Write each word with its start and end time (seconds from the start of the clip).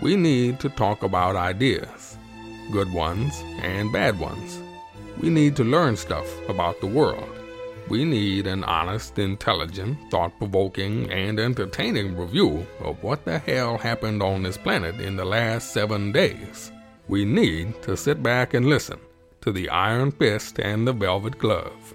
We 0.00 0.14
need 0.14 0.60
to 0.60 0.68
talk 0.68 1.02
about 1.02 1.34
ideas, 1.34 2.16
good 2.70 2.92
ones 2.92 3.42
and 3.62 3.92
bad 3.92 4.20
ones. 4.20 4.62
We 5.18 5.28
need 5.28 5.56
to 5.56 5.64
learn 5.64 5.96
stuff 5.96 6.26
about 6.48 6.80
the 6.80 6.86
world. 6.86 7.28
We 7.88 8.04
need 8.04 8.46
an 8.46 8.62
honest, 8.62 9.18
intelligent, 9.18 9.98
thought 10.10 10.38
provoking, 10.38 11.10
and 11.10 11.40
entertaining 11.40 12.16
review 12.16 12.64
of 12.80 13.02
what 13.02 13.24
the 13.24 13.40
hell 13.40 13.76
happened 13.76 14.22
on 14.22 14.44
this 14.44 14.56
planet 14.56 15.00
in 15.00 15.16
the 15.16 15.24
last 15.24 15.72
seven 15.72 16.12
days. 16.12 16.70
We 17.08 17.24
need 17.24 17.82
to 17.82 17.96
sit 17.96 18.22
back 18.22 18.54
and 18.54 18.66
listen 18.66 19.00
to 19.40 19.50
the 19.50 19.68
Iron 19.70 20.12
Fist 20.12 20.60
and 20.60 20.86
the 20.86 20.92
Velvet 20.92 21.38
Glove. 21.38 21.94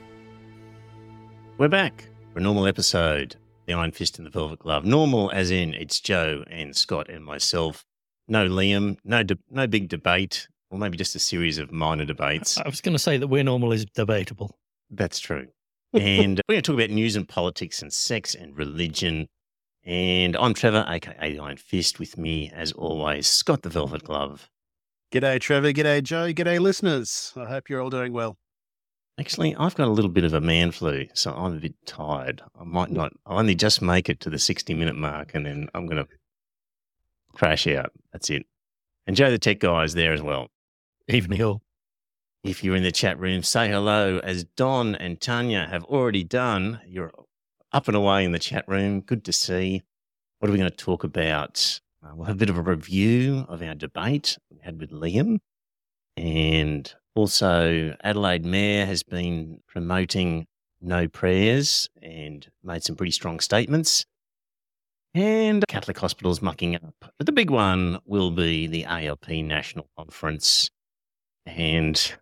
We're 1.58 1.70
back 1.70 2.10
for 2.34 2.40
a 2.40 2.42
normal 2.42 2.68
episode. 2.68 3.38
The 3.66 3.74
Iron 3.76 3.92
Fist 3.92 4.18
and 4.18 4.26
the 4.26 4.32
Velvet 4.32 4.60
Glove. 4.60 4.84
Normal, 4.84 5.32
as 5.32 5.52
in 5.52 5.74
it's 5.74 6.02
Joe 6.02 6.44
and 6.50 6.76
Scott 6.76 7.10
and 7.10 7.24
myself. 7.24 7.86
No 8.28 8.48
Liam. 8.48 8.98
No, 9.04 9.24
de- 9.24 9.38
no 9.50 9.68
big 9.68 9.90
debate, 9.90 10.48
or 10.70 10.78
maybe 10.78 10.98
just 10.98 11.16
a 11.16 11.20
series 11.20 11.58
of 11.58 11.72
minor 11.72 12.06
debates. 12.06 12.58
I 12.58 12.68
was 12.68 12.82
going 12.82 12.94
to 12.94 13.00
say 13.00 13.18
that 13.18 13.28
we're 13.28 13.44
normal 13.44 13.72
is 13.72 13.86
debatable. 13.86 14.58
That's 14.90 15.20
true. 15.20 15.48
And 15.94 16.42
we're 16.48 16.54
going 16.56 16.64
to 16.64 16.72
talk 16.72 16.76
about 16.76 16.90
news 16.90 17.16
and 17.16 17.30
politics 17.30 17.84
and 17.84 17.94
sex 17.94 18.34
and 18.34 18.58
religion. 18.58 19.28
And 19.86 20.36
I'm 20.36 20.56
Trevor, 20.56 20.86
aka 20.88 21.34
the 21.34 21.40
Iron 21.40 21.58
Fist. 21.58 22.00
With 22.00 22.18
me, 22.18 22.52
as 22.52 22.72
always, 22.72 23.28
Scott 23.28 23.62
the 23.62 23.70
Velvet 23.70 24.04
Glove. 24.04 24.50
G'day, 25.12 25.40
Trevor. 25.40 25.72
G'day, 25.72 26.02
Joe. 26.02 26.34
G'day, 26.34 26.60
listeners. 26.60 27.32
I 27.36 27.46
hope 27.46 27.70
you're 27.70 27.80
all 27.80 27.92
doing 27.92 28.12
well. 28.12 28.38
Actually, 29.20 29.56
I've 29.56 29.76
got 29.76 29.88
a 29.88 29.92
little 29.92 30.10
bit 30.10 30.24
of 30.24 30.34
a 30.34 30.42
man 30.42 30.72
flu, 30.72 31.06
so 31.14 31.32
I'm 31.32 31.58
a 31.58 31.60
bit 31.60 31.76
tired. 31.86 32.42
I 32.60 32.64
might 32.64 32.90
not, 32.90 33.14
I'll 33.28 33.38
only 33.38 33.54
just 33.54 33.80
make 33.80 34.10
it 34.10 34.20
to 34.22 34.32
the 34.32 34.40
60 34.40 34.74
minute 34.74 34.96
mark 34.96 35.36
and 35.36 35.46
then 35.46 35.70
I'm 35.76 35.86
going 35.86 36.04
to 36.04 36.08
crash 37.34 37.68
out. 37.68 37.92
That's 38.12 38.30
it. 38.30 38.46
And 39.06 39.16
Joe 39.16 39.32
the 39.32 39.38
Tech 39.38 39.60
Guy 39.60 39.84
is 39.84 39.94
there 39.94 40.14
as 40.14 40.22
well. 40.22 40.48
Evening 41.08 41.42
all. 41.42 41.62
If 42.44 42.64
you're 42.64 42.76
in 42.76 42.84
the 42.84 42.92
chat 42.92 43.20
room, 43.20 43.44
say 43.44 43.70
hello 43.70 44.20
as 44.20 44.44
Don 44.44 44.96
and 44.96 45.20
Tanya 45.20 45.68
have 45.70 45.84
already 45.86 46.24
done. 46.24 46.82
You're 46.88 47.12
up 47.72 47.88
and 47.88 47.98
away 47.98 48.26
in 48.26 48.32
the 48.32 48.40
chat 48.40 48.66
room. 48.68 49.02
Good 49.02 49.24
to 49.26 49.34
see. 49.34 49.82
What 50.40 50.50
are 50.50 50.52
we 50.52 50.58
going 50.58 50.70
to 50.70 50.76
talk 50.76 51.04
about? 51.04 51.80
Uh, 52.04 52.12
we'll 52.16 52.26
have 52.26 52.36
a 52.36 52.40
bit 52.40 52.50
of 52.50 52.58
a 52.58 52.62
review 52.62 53.46
of 53.48 53.62
our 53.62 53.76
debate 53.76 54.38
we 54.52 54.60
had 54.62 54.80
with 54.80 54.92
Liam. 54.92 55.40
And 56.18 56.94
also, 57.16 57.96
Adelaide 58.04 58.46
Mayor 58.46 58.86
has 58.86 59.04
been 59.04 59.60
promoting 59.68 60.46
no 60.82 61.08
prayers 61.08 61.90
and 62.02 62.48
made 62.62 62.84
some 62.84 62.96
pretty 62.96 63.12
strong 63.12 63.40
statements. 63.40 64.06
And 65.16 65.64
Catholic 65.68 66.00
hospitals 66.00 66.42
mucking 66.42 66.76
up. 66.76 66.96
But 67.18 67.26
the 67.26 67.32
big 67.32 67.52
one 67.52 68.00
will 68.06 68.32
be 68.32 68.66
the 68.66 68.86
ALP 68.86 69.30
National 69.30 69.88
Conference. 69.96 70.72
And 71.46 72.14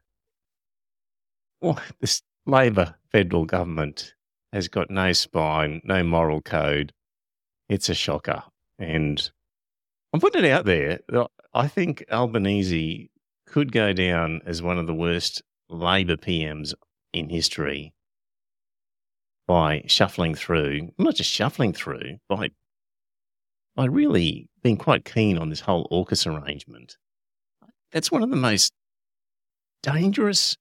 well, 1.61 1.79
this 2.01 2.21
Labor 2.45 2.95
federal 3.11 3.45
government 3.45 4.13
has 4.51 4.67
got 4.67 4.89
no 4.89 5.13
spine, 5.13 5.81
no 5.85 6.03
moral 6.03 6.41
code. 6.41 6.91
It's 7.69 7.87
a 7.87 7.93
shocker. 7.93 8.43
And 8.77 9.31
I'm 10.11 10.19
putting 10.19 10.43
it 10.43 10.51
out 10.51 10.65
there. 10.65 10.99
I 11.53 11.67
think 11.67 12.03
Albanese 12.11 13.09
could 13.45 13.71
go 13.71 13.93
down 13.93 14.41
as 14.45 14.61
one 14.61 14.77
of 14.77 14.87
the 14.87 14.93
worst 14.93 15.41
Labor 15.69 16.17
PMs 16.17 16.73
in 17.13 17.29
history 17.29 17.93
by 19.47 19.83
shuffling 19.87 20.35
through, 20.35 20.89
not 20.97 21.15
just 21.15 21.29
shuffling 21.29 21.73
through, 21.73 22.17
by 22.27 22.49
by 23.75 23.85
really 23.85 24.49
been 24.63 24.77
quite 24.77 25.05
keen 25.05 25.37
on 25.37 25.49
this 25.49 25.61
whole 25.61 25.87
AUKUS 25.91 26.27
arrangement. 26.27 26.97
That's 27.91 28.11
one 28.11 28.23
of 28.23 28.29
the 28.29 28.35
most 28.35 28.73
dangerous, 29.83 30.57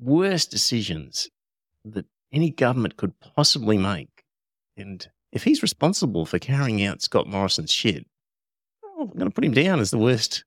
worst 0.00 0.50
decisions 0.50 1.28
that 1.84 2.06
any 2.32 2.50
government 2.50 2.96
could 2.96 3.18
possibly 3.20 3.78
make. 3.78 4.24
And 4.76 5.06
if 5.32 5.44
he's 5.44 5.62
responsible 5.62 6.26
for 6.26 6.38
carrying 6.38 6.84
out 6.84 7.02
Scott 7.02 7.26
Morrison's 7.26 7.72
shit, 7.72 8.06
I'm 8.98 9.08
going 9.08 9.28
to 9.28 9.30
put 9.30 9.44
him 9.44 9.52
down 9.52 9.80
as 9.80 9.90
the 9.90 9.98
worst. 9.98 10.44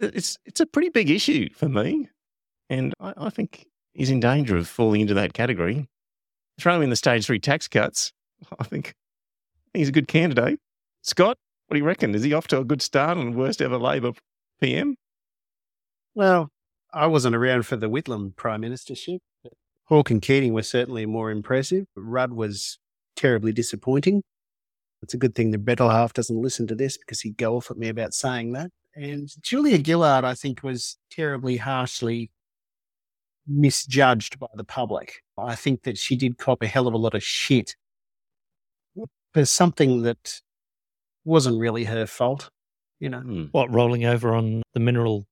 It's 0.00 0.38
it's 0.44 0.60
a 0.60 0.66
pretty 0.66 0.90
big 0.90 1.10
issue 1.10 1.48
for 1.54 1.68
me, 1.68 2.08
and 2.70 2.94
I, 3.00 3.14
I 3.16 3.30
think 3.30 3.66
he's 3.94 4.10
in 4.10 4.20
danger 4.20 4.56
of 4.56 4.68
falling 4.68 5.00
into 5.00 5.14
that 5.14 5.32
category. 5.32 5.88
Throw 6.60 6.80
in 6.80 6.90
the 6.90 6.96
stage 6.96 7.26
three 7.26 7.40
tax 7.40 7.66
cuts. 7.68 8.12
I 8.58 8.64
think 8.64 8.94
he's 9.74 9.88
a 9.88 9.92
good 9.92 10.08
candidate. 10.08 10.60
Scott, 11.08 11.38
what 11.66 11.74
do 11.74 11.78
you 11.78 11.86
reckon? 11.86 12.14
Is 12.14 12.22
he 12.22 12.34
off 12.34 12.48
to 12.48 12.58
a 12.58 12.64
good 12.64 12.82
start 12.82 13.16
on 13.16 13.34
worst 13.34 13.62
ever 13.62 13.78
Labor 13.78 14.12
PM? 14.60 14.94
Well, 16.14 16.50
I 16.92 17.06
wasn't 17.06 17.34
around 17.34 17.64
for 17.64 17.76
the 17.76 17.88
Whitlam 17.88 18.36
prime 18.36 18.60
ministership. 18.60 19.20
Hawke 19.84 20.10
and 20.10 20.20
Keating 20.20 20.52
were 20.52 20.62
certainly 20.62 21.06
more 21.06 21.30
impressive. 21.30 21.86
Rudd 21.96 22.34
was 22.34 22.78
terribly 23.16 23.52
disappointing. 23.52 24.22
It's 25.02 25.14
a 25.14 25.16
good 25.16 25.34
thing 25.34 25.50
the 25.50 25.56
better 25.56 25.88
half 25.88 26.12
doesn't 26.12 26.42
listen 26.42 26.66
to 26.66 26.74
this 26.74 26.98
because 26.98 27.22
he'd 27.22 27.38
go 27.38 27.56
off 27.56 27.70
at 27.70 27.78
me 27.78 27.88
about 27.88 28.12
saying 28.12 28.52
that. 28.52 28.70
And 28.94 29.30
Julia 29.40 29.82
Gillard, 29.82 30.24
I 30.24 30.34
think, 30.34 30.62
was 30.62 30.98
terribly 31.10 31.56
harshly 31.56 32.30
misjudged 33.46 34.38
by 34.38 34.48
the 34.54 34.64
public. 34.64 35.22
I 35.38 35.54
think 35.54 35.84
that 35.84 35.96
she 35.96 36.16
did 36.16 36.36
cop 36.36 36.62
a 36.62 36.66
hell 36.66 36.86
of 36.86 36.92
a 36.92 36.98
lot 36.98 37.14
of 37.14 37.22
shit 37.22 37.76
for 39.32 39.46
something 39.46 40.02
that 40.02 40.42
wasn't 41.28 41.58
really 41.58 41.84
her 41.84 42.06
fault, 42.06 42.50
you 42.98 43.08
know. 43.08 43.20
Hmm. 43.20 43.44
What, 43.52 43.72
rolling 43.72 44.04
over 44.04 44.34
on 44.34 44.62
the 44.74 44.80
mineral 44.80 45.26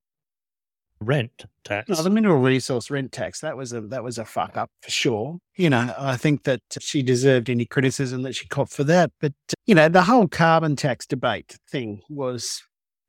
rent 1.01 1.45
tax? 1.65 1.89
No, 1.89 1.97
the 2.03 2.11
mineral 2.11 2.39
resource 2.39 2.91
rent 2.91 3.13
tax 3.13 3.41
that 3.41 3.57
was 3.57 3.73
a 3.73 3.81
that 3.83 4.05
was 4.05 4.19
a 4.19 4.25
fuck 4.25 4.57
up 4.57 4.71
for 4.83 4.91
sure. 4.91 5.39
You 5.57 5.71
know, 5.71 5.95
I 5.99 6.17
think 6.17 6.45
that 6.45 6.61
she 6.81 7.03
deserved 7.03 7.51
any 7.51 7.65
criticism 7.67 8.23
that 8.23 8.35
she 8.35 8.47
copped 8.49 8.73
for 8.73 8.85
that. 8.85 9.11
But 9.21 9.33
you 9.67 9.75
know, 9.75 9.89
the 9.89 10.03
whole 10.05 10.29
carbon 10.29 10.77
tax 10.77 11.07
debate 11.07 11.59
thing 11.71 12.01
was 12.09 12.63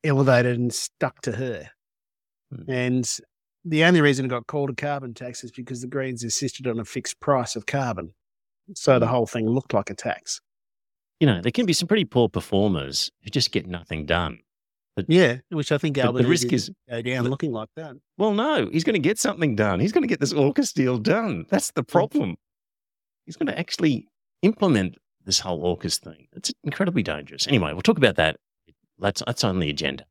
elevated 0.03 0.57
and 0.57 0.73
stuck 0.73 1.21
to 1.21 1.33
her. 1.33 1.69
Hmm. 2.55 2.71
And 2.71 3.17
the 3.65 3.83
only 3.83 3.99
reason 4.01 4.25
it 4.25 4.29
got 4.29 4.47
called 4.47 4.69
a 4.69 4.73
carbon 4.75 5.13
tax 5.13 5.43
is 5.43 5.51
because 5.51 5.81
the 5.81 5.87
Greens 5.87 6.23
insisted 6.23 6.67
on 6.67 6.79
a 6.79 6.85
fixed 6.85 7.19
price 7.19 7.55
of 7.55 7.65
carbon. 7.65 8.13
So 8.75 8.99
the 8.99 9.07
Hmm. 9.07 9.11
whole 9.13 9.25
thing 9.27 9.47
looked 9.49 9.73
like 9.73 9.89
a 9.89 9.95
tax. 9.95 10.39
You 11.19 11.27
know, 11.27 11.41
there 11.41 11.51
can 11.51 11.65
be 11.65 11.73
some 11.73 11.87
pretty 11.87 12.05
poor 12.05 12.29
performers 12.29 13.11
who 13.23 13.29
just 13.29 13.51
get 13.51 13.65
nothing 13.67 14.05
done. 14.05 14.39
Yeah, 15.07 15.37
which 15.49 15.71
I 15.71 15.77
think 15.77 15.97
But 15.97 16.11
the 16.13 16.25
risk 16.27 16.51
is- 16.51 16.71
go 16.89 17.01
down 17.01 17.27
looking 17.27 17.51
like 17.51 17.69
that. 17.75 17.95
Well, 18.17 18.33
no, 18.33 18.67
he's 18.71 18.83
going 18.83 18.95
to 18.95 18.99
get 18.99 19.19
something 19.19 19.55
done. 19.55 19.79
He's 19.79 19.91
going 19.91 20.01
to 20.01 20.07
get 20.07 20.19
this 20.19 20.33
AUKUS 20.33 20.73
deal 20.73 20.97
done. 20.97 21.45
That's 21.49 21.71
the 21.71 21.83
problem. 21.83 22.35
He's 23.25 23.35
going 23.35 23.47
to 23.47 23.57
actually 23.57 24.07
implement 24.41 24.95
this 25.23 25.39
whole 25.39 25.75
AUKUS 25.75 25.99
thing. 25.99 26.27
It's 26.35 26.51
incredibly 26.63 27.03
dangerous. 27.03 27.47
Anyway, 27.47 27.73
we'll 27.73 27.81
talk 27.83 27.97
about 27.97 28.15
that. 28.15 28.37
That's, 28.97 29.21
that's 29.27 29.43
on 29.43 29.59
the 29.59 29.69
agenda. 29.69 30.05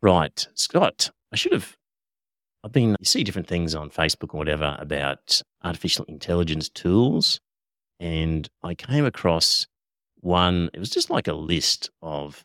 Right. 0.00 0.46
Scott, 0.54 1.10
I 1.32 1.36
should 1.36 1.52
have. 1.52 1.76
I've 2.62 2.72
been, 2.72 2.90
you 3.00 3.04
see 3.04 3.24
different 3.24 3.48
things 3.48 3.74
on 3.74 3.90
Facebook 3.90 4.34
or 4.34 4.38
whatever 4.38 4.76
about 4.78 5.42
artificial 5.64 6.04
intelligence 6.06 6.68
tools. 6.68 7.40
And 7.98 8.48
I 8.62 8.74
came 8.74 9.04
across 9.04 9.66
one, 10.20 10.70
it 10.72 10.78
was 10.78 10.90
just 10.90 11.10
like 11.10 11.28
a 11.28 11.32
list 11.32 11.90
of 12.02 12.44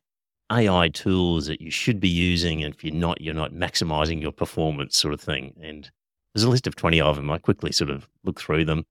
AI 0.52 0.90
tools 0.90 1.48
that 1.48 1.62
you 1.62 1.72
should 1.72 2.00
be 2.00 2.10
using. 2.10 2.64
And 2.64 2.74
if 2.74 2.84
you're 2.84 2.94
not, 2.94 3.22
you're 3.22 3.34
not 3.34 3.54
maximizing 3.54 4.22
your 4.22 4.32
performance, 4.32 4.98
sort 4.98 5.14
of 5.14 5.22
thing. 5.22 5.54
And 5.62 5.90
there's 6.34 6.44
a 6.44 6.50
list 6.50 6.68
of 6.68 6.76
20 6.76 7.02
of 7.02 7.16
them. 7.16 7.32
I 7.32 7.38
quickly 7.38 7.72
sort 7.72 7.90
of 7.90 8.08
looked 8.24 8.42
through 8.42 8.66
them. 8.66 8.86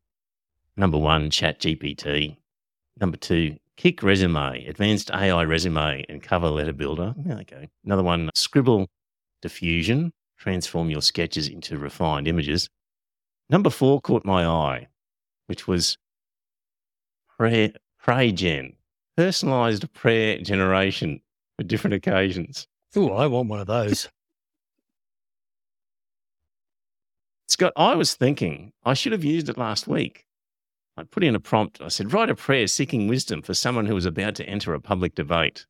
Number 0.76 0.98
one, 0.98 1.30
Chat 1.30 1.60
GPT. 1.60 2.36
Number 3.00 3.16
two, 3.16 3.56
Kick 3.76 4.02
Resume, 4.02 4.64
Advanced 4.66 5.10
AI 5.10 5.44
Resume 5.44 6.04
and 6.08 6.22
Cover 6.22 6.48
Letter 6.48 6.72
Builder. 6.72 7.14
Yeah, 7.24 7.38
okay. 7.40 7.68
Another 7.84 8.02
one, 8.02 8.30
Scribble 8.34 8.88
Diffusion, 9.40 10.12
transform 10.38 10.90
your 10.90 11.02
sketches 11.02 11.48
into 11.48 11.78
refined 11.78 12.28
images. 12.28 12.68
Number 13.50 13.70
four 13.70 14.00
caught 14.00 14.24
my 14.24 14.46
eye, 14.46 14.88
which 15.46 15.66
was 15.66 15.96
Prayer, 17.36 17.72
PrayGen, 18.04 18.74
personalized 19.16 19.92
prayer 19.92 20.38
generation 20.38 21.20
for 21.56 21.64
different 21.64 21.94
occasions. 21.94 22.66
Ooh, 22.96 23.10
I 23.10 23.26
want 23.26 23.48
one 23.48 23.60
of 23.60 23.66
those. 23.66 24.08
Scott, 27.48 27.72
I 27.76 27.94
was 27.94 28.14
thinking 28.14 28.72
I 28.84 28.94
should 28.94 29.12
have 29.12 29.24
used 29.24 29.48
it 29.48 29.58
last 29.58 29.86
week. 29.86 30.24
I 30.96 31.04
put 31.04 31.24
in 31.24 31.34
a 31.34 31.40
prompt. 31.40 31.80
I 31.80 31.88
said, 31.88 32.12
write 32.12 32.30
a 32.30 32.34
prayer 32.34 32.66
seeking 32.66 33.08
wisdom 33.08 33.42
for 33.42 33.54
someone 33.54 33.86
who 33.86 33.94
was 33.94 34.06
about 34.06 34.34
to 34.36 34.46
enter 34.46 34.74
a 34.74 34.80
public 34.80 35.14
debate. 35.14 35.66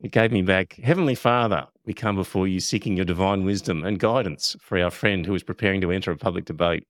It 0.00 0.12
gave 0.12 0.32
me 0.32 0.42
back, 0.42 0.76
Heavenly 0.82 1.14
Father, 1.14 1.66
we 1.84 1.92
come 1.92 2.16
before 2.16 2.48
you 2.48 2.58
seeking 2.58 2.96
your 2.96 3.04
divine 3.04 3.44
wisdom 3.44 3.84
and 3.84 3.98
guidance 3.98 4.56
for 4.60 4.78
our 4.78 4.90
friend 4.90 5.26
who 5.26 5.34
is 5.34 5.42
preparing 5.42 5.82
to 5.82 5.90
enter 5.90 6.10
a 6.10 6.16
public 6.16 6.46
debate. 6.46 6.86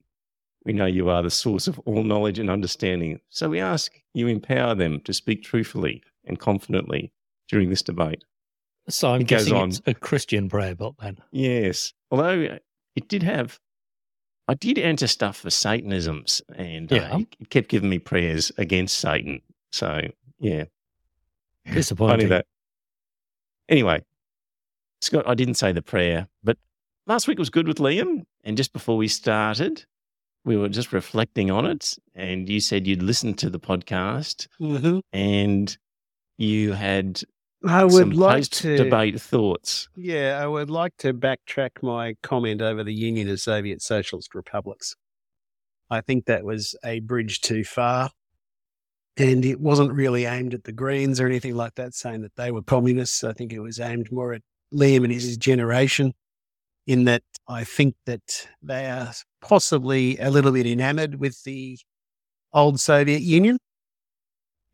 We 0.65 0.73
know 0.75 0.87
you 0.87 1.09
are 1.09 1.23
the 1.23 1.31
source 1.31 1.67
of 1.69 1.79
all 1.81 2.03
knowledge 2.03 2.39
and 2.39 2.51
understanding, 2.51 3.21
so 3.31 3.49
we 3.49 3.61
ask 3.61 3.93
you 4.13 4.27
empower 4.29 4.75
them 4.75 5.01
to 5.03 5.13
speak 5.15 5.43
truthfully 5.43 6.03
and 6.27 6.39
confidently 6.39 7.13
during 7.49 7.71
this 7.71 7.83
debate. 7.83 8.25
So 8.89 9.11
I'm 9.13 9.23
It 9.23 9.29
goes 9.29 9.51
on. 9.51 9.69
it's 9.71 9.81
a 9.87 9.95
Christian 9.95 10.49
prayer 10.49 10.75
book 10.75 10.97
then. 11.01 11.19
Yes. 11.33 11.93
Although 12.11 12.45
uh, 12.45 12.59
it 12.95 13.09
did 13.09 13.23
have, 13.23 13.59
I 14.49 14.55
did 14.55 14.79
enter 14.79 15.07
stuff 15.07 15.39
for 15.39 15.49
Satanisms 15.51 16.43
and 16.55 16.91
Yeah. 16.91 17.15
uh, 17.15 17.19
it 17.39 17.51
kept 17.51 17.69
giving 17.69 17.89
me 17.89 17.99
prayers 17.99 18.53
against 18.59 18.99
Satan. 18.99 19.41
So, 19.73 20.03
yeah, 20.41 20.65
funny 21.65 21.75
Disappointing. 21.77 22.29
that. 22.31 22.47
Anyway, 23.69 24.03
Scott, 25.01 25.25
I 25.27 25.35
didn't 25.35 25.55
say 25.55 25.73
the 25.73 25.83
prayer, 25.83 26.29
but 26.43 26.59
last 27.07 27.29
week 27.29 27.39
was 27.39 27.51
good 27.51 27.69
with 27.69 27.79
Liam. 27.79 28.27
And 28.45 28.57
just 28.57 28.73
before 28.73 28.97
we 28.97 29.07
started, 29.09 29.85
we 30.45 30.57
were 30.57 30.69
just 30.69 30.93
reflecting 30.93 31.51
on 31.51 31.67
it. 31.67 31.97
And 32.15 32.49
you 32.49 32.61
said 32.61 32.87
you'd 32.87 33.03
listened 33.03 33.39
to 33.39 33.51
the 33.51 33.61
podcast 33.61 34.47
Mm-hmm. 34.61 35.01
and 35.13 35.77
you 36.39 36.73
had 36.73 37.23
I 37.67 37.85
would 37.85 37.93
some 37.93 38.11
like 38.13 38.45
to 38.45 38.77
debate 38.77 39.21
thoughts. 39.21 39.89
Yeah, 39.95 40.41
I 40.43 40.47
would 40.47 40.71
like 40.71 40.97
to 40.99 41.13
backtrack 41.13 41.83
my 41.83 42.15
comment 42.23 42.63
over 42.63 42.83
the 42.83 42.95
Union 42.95 43.29
of 43.29 43.41
Soviet 43.41 43.83
Socialist 43.83 44.35
Republics. 44.35 44.97
I 45.91 46.01
think 46.01 46.25
that 46.25 46.45
was 46.45 46.75
a 46.85 47.01
bridge 47.01 47.41
too 47.41 47.65
far. 47.65 48.11
And 49.17 49.45
it 49.45 49.61
wasn't 49.61 49.93
really 49.93 50.25
aimed 50.25 50.55
at 50.55 50.65
the 50.65 50.73
Greens 50.73 51.21
or 51.21 51.27
anything 51.27 51.55
like 51.55 51.75
that, 51.75 51.95
saying 51.95 52.23
that 52.23 52.37
they 52.37 52.51
were 52.51 52.63
communists. 52.63 53.23
I 53.23 53.35
think 53.35 53.53
it 53.53 53.61
was 53.61 53.79
aimed 53.79 54.11
more 54.11 54.33
at 54.33 54.41
Liam 54.73 55.05
and 55.05 55.13
his 55.13 55.37
generation, 55.37 56.15
in 56.87 57.05
that 57.05 57.25
I 57.47 57.65
think 57.65 57.97
that 58.07 58.47
they 58.63 58.87
are 58.87 59.13
possibly 59.41 60.17
a 60.19 60.31
little 60.31 60.53
bit 60.53 60.67
enamored 60.67 61.17
with 61.21 61.43
the 61.45 61.79
old 62.53 62.81
Soviet 62.81 63.23
Union. 63.23 63.59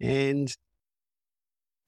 And 0.00 0.54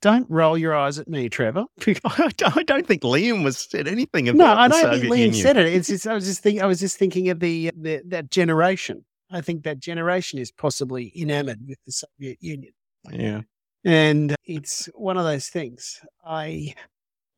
don't 0.01 0.27
roll 0.31 0.57
your 0.57 0.75
eyes 0.77 0.99
at 0.99 1.09
me, 1.09 1.29
Trevor. 1.29 1.65
I 2.05 2.63
don't 2.67 2.87
think 2.87 3.03
Liam 3.03 3.43
was 3.43 3.59
said 3.59 3.89
anything 3.89 4.29
about 4.29 4.39
No, 4.39 4.47
I 4.47 4.69
don't 4.69 4.81
Soviet 4.83 5.01
think 5.01 5.13
Liam 5.13 5.19
Union. 5.19 5.35
said 5.35 5.57
it. 5.57 5.67
It's 5.75 5.89
just, 5.89 6.07
I 6.07 6.15
was 6.15 6.25
just 6.25 6.43
thinking. 6.43 6.63
I 6.63 6.67
was 6.67 6.81
just 6.81 6.99
thinking 6.99 7.29
of 7.31 7.41
the, 7.41 7.69
uh, 7.69 7.73
the 7.77 8.03
that 8.07 8.31
generation. 8.31 9.05
I 9.31 9.41
think 9.43 9.65
that 9.65 9.79
generation 9.81 10.39
is 10.39 10.51
possibly 10.51 11.13
enamored 11.15 11.59
with 11.67 11.79
the 11.85 11.93
Soviet 11.93 12.39
Union, 12.41 12.73
Yeah. 13.11 13.43
and 13.85 14.35
it's 14.47 14.87
one 14.95 15.19
of 15.19 15.25
those 15.25 15.49
things. 15.49 16.01
I 16.25 16.75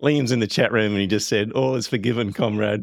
Liam's 0.03 0.33
in 0.33 0.41
the 0.41 0.47
chat 0.47 0.73
room 0.73 0.93
and 0.93 1.01
he 1.01 1.07
just 1.07 1.29
said, 1.29 1.53
All 1.53 1.75
is 1.75 1.87
forgiven, 1.87 2.33
comrade. 2.33 2.83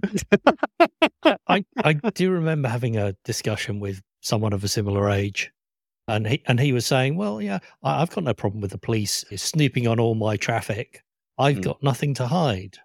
I, 1.48 1.66
I 1.84 1.94
do 2.14 2.32
remember 2.32 2.70
having 2.70 2.98
a 2.98 3.14
discussion 3.24 3.80
with 3.80 4.02
someone 4.22 4.54
of 4.54 4.64
a 4.64 4.68
similar 4.68 5.10
age. 5.10 5.52
And 6.08 6.26
he, 6.28 6.42
and 6.48 6.60
he 6.60 6.72
was 6.72 6.86
saying, 6.86 7.18
well, 7.18 7.42
yeah, 7.42 7.60
I, 7.84 8.02
I've 8.02 8.12
got 8.12 8.24
no 8.24 8.34
problem 8.34 8.62
with 8.62 8.72
the 8.72 8.78
police 8.78 9.26
snooping 9.36 9.88
on 9.88 10.00
all 10.00 10.16
my 10.16 10.38
traffic. 10.38 11.04
I've 11.38 11.58
Mm. 11.58 11.64
got 11.64 11.84
nothing 11.84 12.14
to 12.16 12.28
hide. 12.28 12.78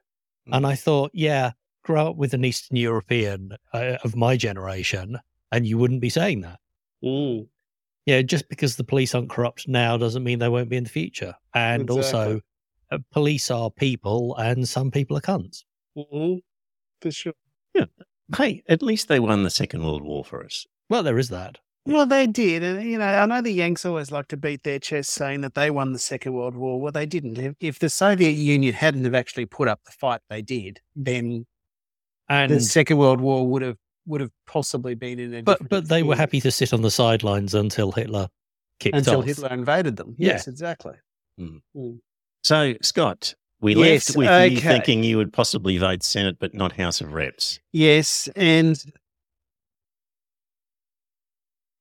And 0.50 0.66
I 0.66 0.74
thought, 0.74 1.12
yeah, 1.14 1.52
grow 1.84 2.08
up 2.08 2.16
with 2.16 2.34
an 2.34 2.44
Eastern 2.44 2.76
European 2.76 3.52
uh, 3.72 3.98
of 4.02 4.16
my 4.16 4.36
generation, 4.36 5.18
and 5.52 5.64
you 5.64 5.78
wouldn't 5.78 6.00
be 6.00 6.08
saying 6.10 6.40
that. 6.40 6.58
Mm. 7.04 7.46
Yeah, 8.06 8.22
just 8.22 8.48
because 8.48 8.74
the 8.74 8.82
police 8.82 9.14
aren't 9.14 9.30
corrupt 9.30 9.68
now 9.68 9.96
doesn't 9.96 10.24
mean 10.24 10.40
they 10.40 10.48
won't 10.48 10.68
be 10.68 10.76
in 10.76 10.82
the 10.84 10.90
future. 10.90 11.34
And 11.54 11.88
also, 11.90 12.36
uh, 12.38 12.40
Uh, 12.92 12.98
police 13.10 13.50
are 13.50 13.70
people, 13.70 14.36
and 14.36 14.68
some 14.68 14.90
people 14.90 15.16
are 15.16 15.20
cunts. 15.20 15.64
Mhm. 15.96 16.40
for 17.00 17.10
sure. 17.10 17.32
Yeah. 17.74 17.86
Hey, 18.36 18.62
at 18.68 18.82
least 18.82 19.08
they 19.08 19.18
won 19.18 19.42
the 19.42 19.50
Second 19.50 19.82
World 19.84 20.02
War 20.02 20.24
for 20.24 20.44
us. 20.44 20.66
Well, 20.88 21.02
there 21.02 21.18
is 21.18 21.28
that. 21.30 21.58
Well, 21.84 22.06
they 22.06 22.26
did, 22.28 22.62
and 22.62 22.88
you 22.88 22.96
know, 22.98 23.04
I 23.04 23.26
know 23.26 23.42
the 23.42 23.50
Yanks 23.50 23.84
always 23.84 24.12
like 24.12 24.28
to 24.28 24.36
beat 24.36 24.62
their 24.62 24.78
chest, 24.78 25.10
saying 25.10 25.40
that 25.40 25.54
they 25.54 25.70
won 25.70 25.92
the 25.92 25.98
Second 25.98 26.32
World 26.34 26.54
War. 26.54 26.80
Well, 26.80 26.92
they 26.92 27.06
didn't. 27.06 27.38
If, 27.38 27.54
if 27.60 27.78
the 27.80 27.90
Soviet 27.90 28.32
Union 28.32 28.72
hadn't 28.72 29.04
have 29.04 29.14
actually 29.16 29.46
put 29.46 29.66
up 29.68 29.82
the 29.84 29.90
fight 29.90 30.20
they 30.28 30.42
did, 30.42 30.80
then 30.94 31.44
And 32.28 32.52
the 32.52 32.60
Second 32.60 32.98
World 32.98 33.20
War 33.20 33.46
would 33.46 33.62
have 33.62 33.78
would 34.06 34.20
have 34.20 34.30
possibly 34.46 34.94
been 34.94 35.18
in 35.18 35.34
a 35.34 35.42
but 35.42 35.68
but 35.68 35.88
they 35.88 36.02
were 36.02 36.16
happy 36.16 36.40
to 36.40 36.50
sit 36.50 36.72
on 36.72 36.82
the 36.82 36.90
sidelines 36.90 37.54
until 37.54 37.90
Hitler 37.92 38.28
kicked 38.78 38.96
until 38.96 39.18
off. 39.20 39.24
Hitler 39.24 39.48
invaded 39.52 39.96
them. 39.96 40.14
Yeah. 40.18 40.32
Yes, 40.32 40.46
exactly. 40.46 40.94
Hmm. 41.38 41.56
Hmm. 41.74 41.96
So, 42.42 42.74
Scott, 42.82 43.34
we 43.60 43.74
Yes, 43.76 44.08
left 44.08 44.18
with 44.18 44.52
you 44.52 44.60
thinking 44.60 45.04
you 45.04 45.16
would 45.16 45.32
possibly 45.32 45.78
vote 45.78 46.02
Senate, 46.02 46.36
but 46.40 46.54
not 46.54 46.72
House 46.72 47.00
of 47.00 47.14
Reps. 47.14 47.60
Yes, 47.72 48.28
and 48.34 48.82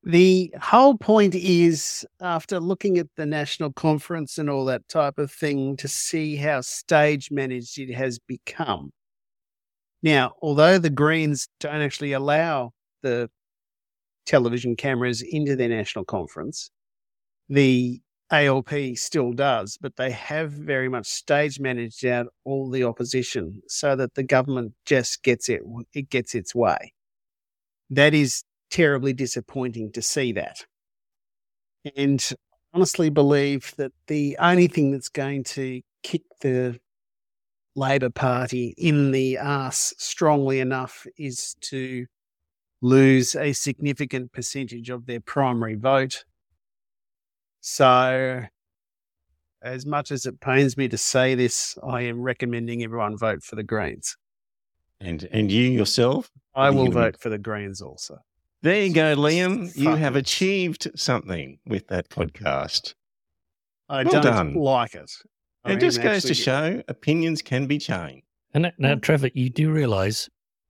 the 0.03 0.53
whole 0.61 0.97
point 0.97 1.33
is 1.35 2.05
after 2.19 2.59
looking 2.59 2.97
at 2.99 3.07
the 3.17 3.25
national 3.25 3.73
conference 3.73 4.37
and 4.37 4.49
all 4.49 4.65
that 4.65 4.87
type 4.87 5.17
of 5.17 5.31
thing 5.31 5.77
to 5.77 5.87
see 5.87 6.35
how 6.35 6.61
stage 6.61 7.31
managed 7.31 7.79
it 7.79 7.93
has 7.93 8.19
become. 8.19 8.91
Now, 10.03 10.33
although 10.41 10.77
the 10.77 10.89
Greens 10.89 11.47
don't 11.59 11.81
actually 11.81 12.13
allow 12.13 12.71
the 13.03 13.29
television 14.25 14.75
cameras 14.75 15.21
into 15.21 15.55
their 15.55 15.69
national 15.69 16.05
conference, 16.05 16.71
the 17.49 18.01
ALP 18.31 18.95
still 18.95 19.33
does, 19.33 19.77
but 19.81 19.97
they 19.97 20.11
have 20.11 20.51
very 20.51 20.87
much 20.87 21.07
stage 21.07 21.59
managed 21.59 22.05
out 22.05 22.27
all 22.45 22.69
the 22.69 22.83
opposition 22.83 23.61
so 23.67 23.95
that 23.95 24.15
the 24.15 24.23
government 24.23 24.73
just 24.85 25.21
gets 25.23 25.49
it 25.49 25.61
it 25.93 26.09
gets 26.09 26.33
its 26.33 26.55
way. 26.55 26.93
That 27.89 28.13
is 28.13 28.43
terribly 28.69 29.13
disappointing 29.13 29.91
to 29.93 30.01
see 30.01 30.31
that. 30.33 30.65
And 31.95 32.33
honestly 32.73 33.09
believe 33.09 33.73
that 33.77 33.91
the 34.07 34.37
only 34.39 34.67
thing 34.67 34.91
that's 34.91 35.09
going 35.09 35.43
to 35.43 35.81
kick 36.03 36.21
the 36.41 36.79
Labor 37.75 38.09
Party 38.09 38.73
in 38.77 39.11
the 39.11 39.37
arse 39.37 39.93
strongly 39.97 40.59
enough 40.59 41.05
is 41.17 41.55
to 41.61 42.05
lose 42.81 43.35
a 43.35 43.53
significant 43.53 44.31
percentage 44.33 44.89
of 44.89 45.05
their 45.05 45.21
primary 45.21 45.75
vote. 45.75 46.25
So, 47.61 48.43
as 49.61 49.85
much 49.85 50.11
as 50.11 50.25
it 50.25 50.39
pains 50.41 50.75
me 50.75 50.87
to 50.89 50.97
say 50.97 51.35
this, 51.35 51.77
I 51.83 52.01
am 52.01 52.19
recommending 52.21 52.83
everyone 52.83 53.17
vote 53.17 53.43
for 53.43 53.55
the 53.55 53.63
Greens. 53.63 54.17
And 54.99 55.27
and 55.31 55.51
you 55.51 55.63
yourself? 55.69 56.29
I 56.55 56.67
Are 56.67 56.71
you 56.71 56.77
will 56.77 56.87
gonna- 56.87 57.05
vote 57.11 57.19
for 57.19 57.29
the 57.29 57.37
Greens 57.37 57.81
also. 57.81 58.17
There 58.63 58.83
you 58.85 58.93
go, 58.93 59.15
Liam. 59.15 59.75
You 59.75 59.95
have 59.95 60.15
achieved 60.15 60.91
something 60.95 61.59
with 61.65 61.87
that 61.87 62.09
podcast. 62.09 62.93
I 63.89 64.03
Well 64.03 64.13
don't 64.21 64.23
done. 64.23 64.53
like 64.55 64.93
it. 64.93 65.11
I 65.63 65.73
it 65.73 65.79
just 65.79 66.01
goes 66.01 66.23
to 66.23 66.29
actually- 66.29 66.35
show 66.35 66.83
opinions 66.87 67.41
can 67.41 67.65
be 67.67 67.77
changed. 67.79 68.25
And 68.53 68.63
now- 68.63 68.71
now, 68.77 68.95
Mm. 68.95 69.01
Trevor, 69.01 69.29
you 69.33 69.49
do 69.49 69.71
realize 69.71 70.29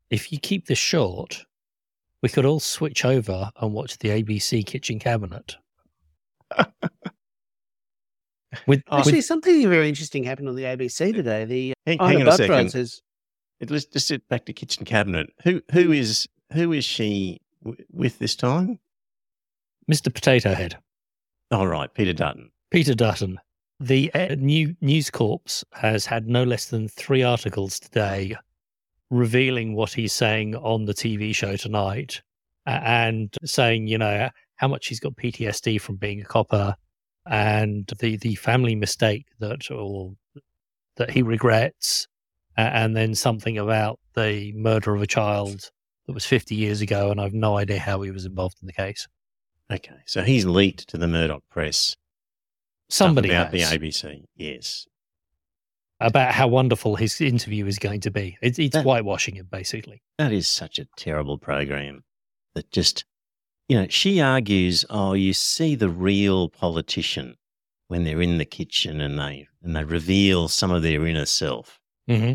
if 0.09 0.31
you 0.31 0.39
keep 0.39 0.67
this 0.67 0.79
short, 0.79 1.45
we 2.21 2.29
could 2.29 2.45
all 2.45 2.59
switch 2.59 3.03
over 3.05 3.51
and 3.57 3.73
watch 3.73 3.97
the 3.97 4.09
ABC 4.09 4.63
Kitchen 4.63 4.99
Cabinet. 4.99 5.55
with, 8.67 8.83
Oh, 8.87 8.97
with 8.97 9.07
Actually, 9.07 9.21
something 9.21 9.67
very 9.69 9.87
interesting 9.89 10.23
happened 10.23 10.49
on 10.49 10.55
the 10.55 10.63
ABC 10.63 11.13
today. 11.13 11.45
The 11.45 11.73
Hang, 11.85 11.99
uh, 11.99 12.07
hang 12.07 12.21
on 12.21 12.27
a 12.27 12.31
second. 12.33 12.73
has 12.73 13.01
It- 13.59 13.71
Let's 13.71 13.85
just 13.85 14.07
sit 14.07 14.27
back 14.27 14.45
to 14.45 14.53
kitchen 14.53 14.85
cabinet. 14.85 15.29
Who 15.43 15.61
who 15.71 15.91
is 15.91 16.27
who 16.53 16.73
is 16.73 16.83
she 16.83 17.39
w- 17.63 17.83
with 17.91 18.19
this 18.19 18.35
time? 18.35 18.79
Mr. 19.91 20.13
Potato 20.13 20.53
Head, 20.53 20.77
All 21.51 21.67
right, 21.67 21.93
Peter 21.93 22.13
Dutton. 22.13 22.51
Peter 22.69 22.93
Dutton. 22.95 23.39
The 23.79 24.13
uh, 24.13 24.35
new 24.37 24.75
News 24.81 25.09
Corps 25.09 25.63
has 25.73 26.05
had 26.05 26.27
no 26.27 26.43
less 26.43 26.67
than 26.67 26.87
three 26.87 27.23
articles 27.23 27.79
today 27.79 28.35
revealing 29.09 29.73
what 29.75 29.91
he's 29.91 30.13
saying 30.13 30.55
on 30.55 30.85
the 30.85 30.93
TV 30.93 31.33
show 31.35 31.55
tonight 31.55 32.21
a- 32.67 32.69
and 32.87 33.35
saying, 33.43 33.87
you 33.87 33.97
know, 33.97 34.29
how 34.61 34.67
much 34.67 34.87
he's 34.87 34.99
got 34.99 35.15
PTSD 35.15 35.81
from 35.81 35.95
being 35.95 36.21
a 36.21 36.25
copper 36.25 36.75
and 37.25 37.91
the, 37.99 38.15
the 38.17 38.35
family 38.35 38.75
mistake 38.75 39.25
that 39.39 39.71
or 39.71 40.13
that 40.97 41.09
he 41.09 41.23
regrets 41.23 42.07
and 42.55 42.95
then 42.95 43.15
something 43.15 43.57
about 43.57 43.99
the 44.13 44.53
murder 44.53 44.93
of 44.93 45.01
a 45.01 45.07
child 45.07 45.71
that 46.05 46.13
was 46.13 46.25
50 46.27 46.53
years 46.53 46.79
ago 46.81 47.09
and 47.09 47.19
I've 47.19 47.33
no 47.33 47.57
idea 47.57 47.79
how 47.79 48.01
he 48.01 48.11
was 48.11 48.25
involved 48.25 48.57
in 48.61 48.67
the 48.67 48.73
case. 48.73 49.07
Okay, 49.71 49.95
so 50.05 50.21
he's 50.21 50.45
leaked 50.45 50.87
to 50.89 50.97
the 50.97 51.07
Murdoch 51.07 51.43
press 51.49 51.95
Somebody 52.89 53.29
about 53.29 53.51
has. 53.53 53.69
the 53.71 53.79
ABC. 53.79 54.25
Yes, 54.35 54.85
about 55.99 56.33
how 56.33 56.47
wonderful 56.49 56.97
his 56.97 57.19
interview 57.21 57.65
is 57.65 57.79
going 57.79 58.01
to 58.01 58.11
be. 58.11 58.37
It's, 58.43 58.59
it's 58.59 58.73
That- 58.75 58.85
whitewashing 58.85 59.37
it, 59.37 59.49
basically. 59.49 60.03
that 60.19 60.31
is 60.33 60.47
such 60.47 60.77
a 60.77 60.85
terrible 60.97 61.37
program. 61.39 62.03
That 62.53 62.69
just, 62.69 63.05
you 63.71 63.79
know, 63.79 63.87
she 63.89 64.19
argues, 64.19 64.83
oh, 64.89 65.13
you 65.13 65.31
see 65.31 65.75
the 65.75 65.87
real 65.87 66.49
politician 66.49 67.37
when 67.87 68.03
they're 68.03 68.21
in 68.21 68.37
the 68.37 68.43
kitchen 68.43 68.99
and 68.99 69.17
they 69.17 69.47
and 69.63 69.73
they 69.73 69.85
reveal 69.85 70.49
some 70.49 70.71
of 70.71 70.81
their 70.81 71.07
inner 71.07 71.25
self. 71.25 71.79
Mm-hmm. 72.09 72.33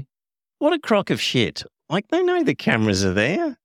What 0.60 0.72
a 0.72 0.78
crock 0.78 1.10
of 1.10 1.20
shit! 1.20 1.62
Like 1.90 2.08
they 2.08 2.22
know 2.22 2.42
the 2.42 2.54
cameras 2.54 3.04
are 3.04 3.12
there. 3.12 3.58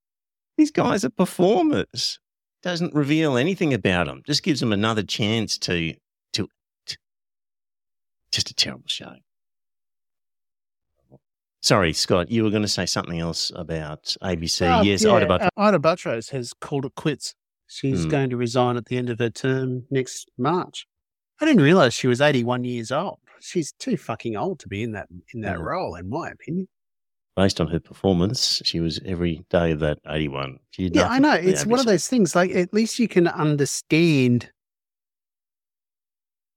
These 0.58 0.72
guys 0.72 1.06
are 1.06 1.10
performers. 1.10 2.20
Doesn't 2.62 2.94
reveal 2.94 3.38
anything 3.38 3.74
about 3.74 4.08
them. 4.08 4.22
Just 4.26 4.44
gives 4.44 4.60
them 4.60 4.74
another 4.74 5.04
chance 5.04 5.58
to 5.60 5.94
to. 6.34 6.50
to 6.88 6.98
just 8.34 8.50
a 8.50 8.54
terrible 8.54 8.84
show. 8.88 9.14
Sorry, 11.64 11.94
Scott, 11.94 12.30
you 12.30 12.44
were 12.44 12.50
going 12.50 12.64
to 12.64 12.68
say 12.68 12.86
something 12.86 13.20
else 13.20 13.50
about 13.56 14.14
ABC. 14.22 14.80
Oh, 14.80 14.82
yes, 14.82 15.06
yeah, 15.06 15.14
Ita 15.14 15.26
Buttrose. 15.28 15.48
uh, 15.56 15.62
Ita 15.62 15.80
Buttrose 15.80 16.32
has 16.32 16.52
called 16.60 16.84
it 16.84 16.96
quits. 16.96 17.34
She's 17.72 18.04
Hmm. 18.04 18.10
going 18.10 18.30
to 18.32 18.38
resign 18.38 18.76
at 18.76 18.86
the 18.88 18.98
end 18.98 19.10
of 19.10 19.20
her 19.20 19.30
term 19.30 19.86
next 19.90 20.30
March. 20.38 20.86
I 21.40 21.46
didn't 21.46 21.64
realize 21.64 21.94
she 21.94 22.08
was 22.08 22.20
81 22.20 22.66
years 22.66 22.92
old. 22.92 23.20
She's 23.40 23.72
too 23.72 23.96
fucking 23.96 24.36
old 24.36 24.60
to 24.60 24.68
be 24.68 24.84
in 24.84 24.92
that 24.92 25.08
in 25.34 25.42
that 25.42 25.58
Hmm. 25.58 25.64
role, 25.64 25.96
in 25.96 26.10
my 26.10 26.30
opinion. 26.30 26.68
Based 27.38 27.62
on 27.62 27.70
her 27.70 27.80
performance, 27.80 28.62
she 28.66 28.82
was 28.82 29.00
every 29.06 29.46
day 29.50 29.72
of 29.72 29.80
that 29.80 30.00
81. 30.06 30.60
She 30.72 30.84
did 30.84 30.98
Yeah, 30.98 31.08
I 31.08 31.20
know. 31.20 31.34
It's 31.34 31.66
one 31.66 31.80
of 31.80 31.86
those 31.86 32.08
things. 32.10 32.36
Like 32.36 32.52
at 32.52 32.74
least 32.74 33.00
you 33.00 33.08
can 33.08 33.28
understand. 33.30 34.52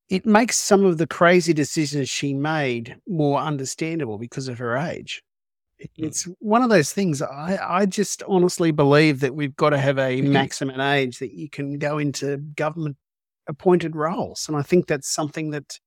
It 0.08 0.26
makes 0.26 0.56
some 0.56 0.84
of 0.84 0.98
the 0.98 1.06
crazy 1.06 1.54
decisions 1.54 2.08
she 2.08 2.34
made 2.34 3.00
more 3.06 3.38
understandable 3.38 4.18
because 4.18 4.48
of 4.48 4.58
her 4.58 4.76
age. 4.76 5.22
Mm. 5.80 5.88
It's 6.06 6.28
one 6.38 6.62
of 6.62 6.70
those 6.70 6.92
things. 6.92 7.20
I, 7.20 7.58
I 7.62 7.86
just 7.86 8.22
honestly 8.28 8.70
believe 8.70 9.20
that 9.20 9.34
we've 9.34 9.54
got 9.56 9.70
to 9.70 9.78
have 9.78 9.98
a 9.98 10.20
Mm-hmm. 10.20 10.32
maximum 10.32 10.80
age 10.80 11.18
that 11.18 11.32
you 11.32 11.48
can 11.50 11.78
go 11.78 11.98
into 11.98 12.36
government 12.38 12.96
appointed 13.48 13.94
roles. 13.96 14.46
And 14.48 14.56
I 14.56 14.62
think 14.62 14.86
that's 14.86 15.08
something 15.08 15.50
that, 15.50 15.78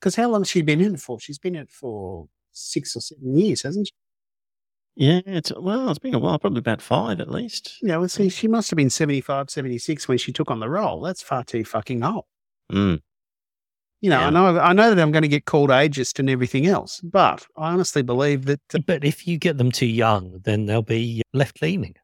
because 0.00 0.14
how 0.16 0.28
long 0.28 0.42
has 0.42 0.48
she 0.50 0.62
been 0.62 0.80
in 0.80 0.94
it 0.94 1.00
for? 1.00 1.20
She's 1.20 1.38
been 1.38 1.56
in 1.56 1.62
it 1.62 1.70
for 1.70 2.26
six 2.52 2.96
or 2.96 3.00
seven 3.00 3.36
years, 3.36 3.62
hasn't 3.62 3.88
she? 3.88 3.92
Yeah, 4.94 5.20
it's 5.24 5.50
well, 5.56 5.88
it's 5.88 5.98
been 5.98 6.14
a 6.14 6.18
while, 6.18 6.38
probably 6.38 6.58
about 6.58 6.82
five 6.82 7.18
at 7.18 7.30
least. 7.30 7.78
You 7.80 7.88
know, 7.88 8.06
see, 8.06 8.28
she 8.28 8.46
must 8.46 8.70
have 8.70 8.76
been 8.76 8.90
75, 8.90 9.48
76 9.48 10.06
when 10.06 10.18
she 10.18 10.32
took 10.32 10.50
on 10.50 10.60
the 10.60 10.68
role. 10.68 11.00
That's 11.00 11.22
far 11.22 11.44
too 11.44 11.64
fucking 11.64 12.04
old. 12.04 12.24
Mm. 12.70 13.00
You 14.02 14.10
know, 14.10 14.18
Yeah. 14.20 14.26
I 14.26 14.30
know, 14.30 14.58
I 14.58 14.72
know 14.74 14.94
that 14.94 15.00
I'm 15.00 15.12
going 15.12 15.22
to 15.22 15.28
get 15.28 15.44
called 15.46 15.70
ageist 15.70 16.18
and 16.18 16.28
everything 16.28 16.66
else, 16.66 17.00
but 17.02 17.46
I 17.56 17.72
honestly 17.72 18.02
believe 18.02 18.44
that 18.46 18.60
uh, 18.74 18.80
But 18.86 19.04
if 19.04 19.26
you 19.26 19.38
get 19.38 19.56
them 19.58 19.70
too 19.72 19.86
young, 19.86 20.40
then 20.44 20.66
they'll 20.66 20.82
be 20.82 21.22
left 21.32 21.62
leaning. 21.62 21.94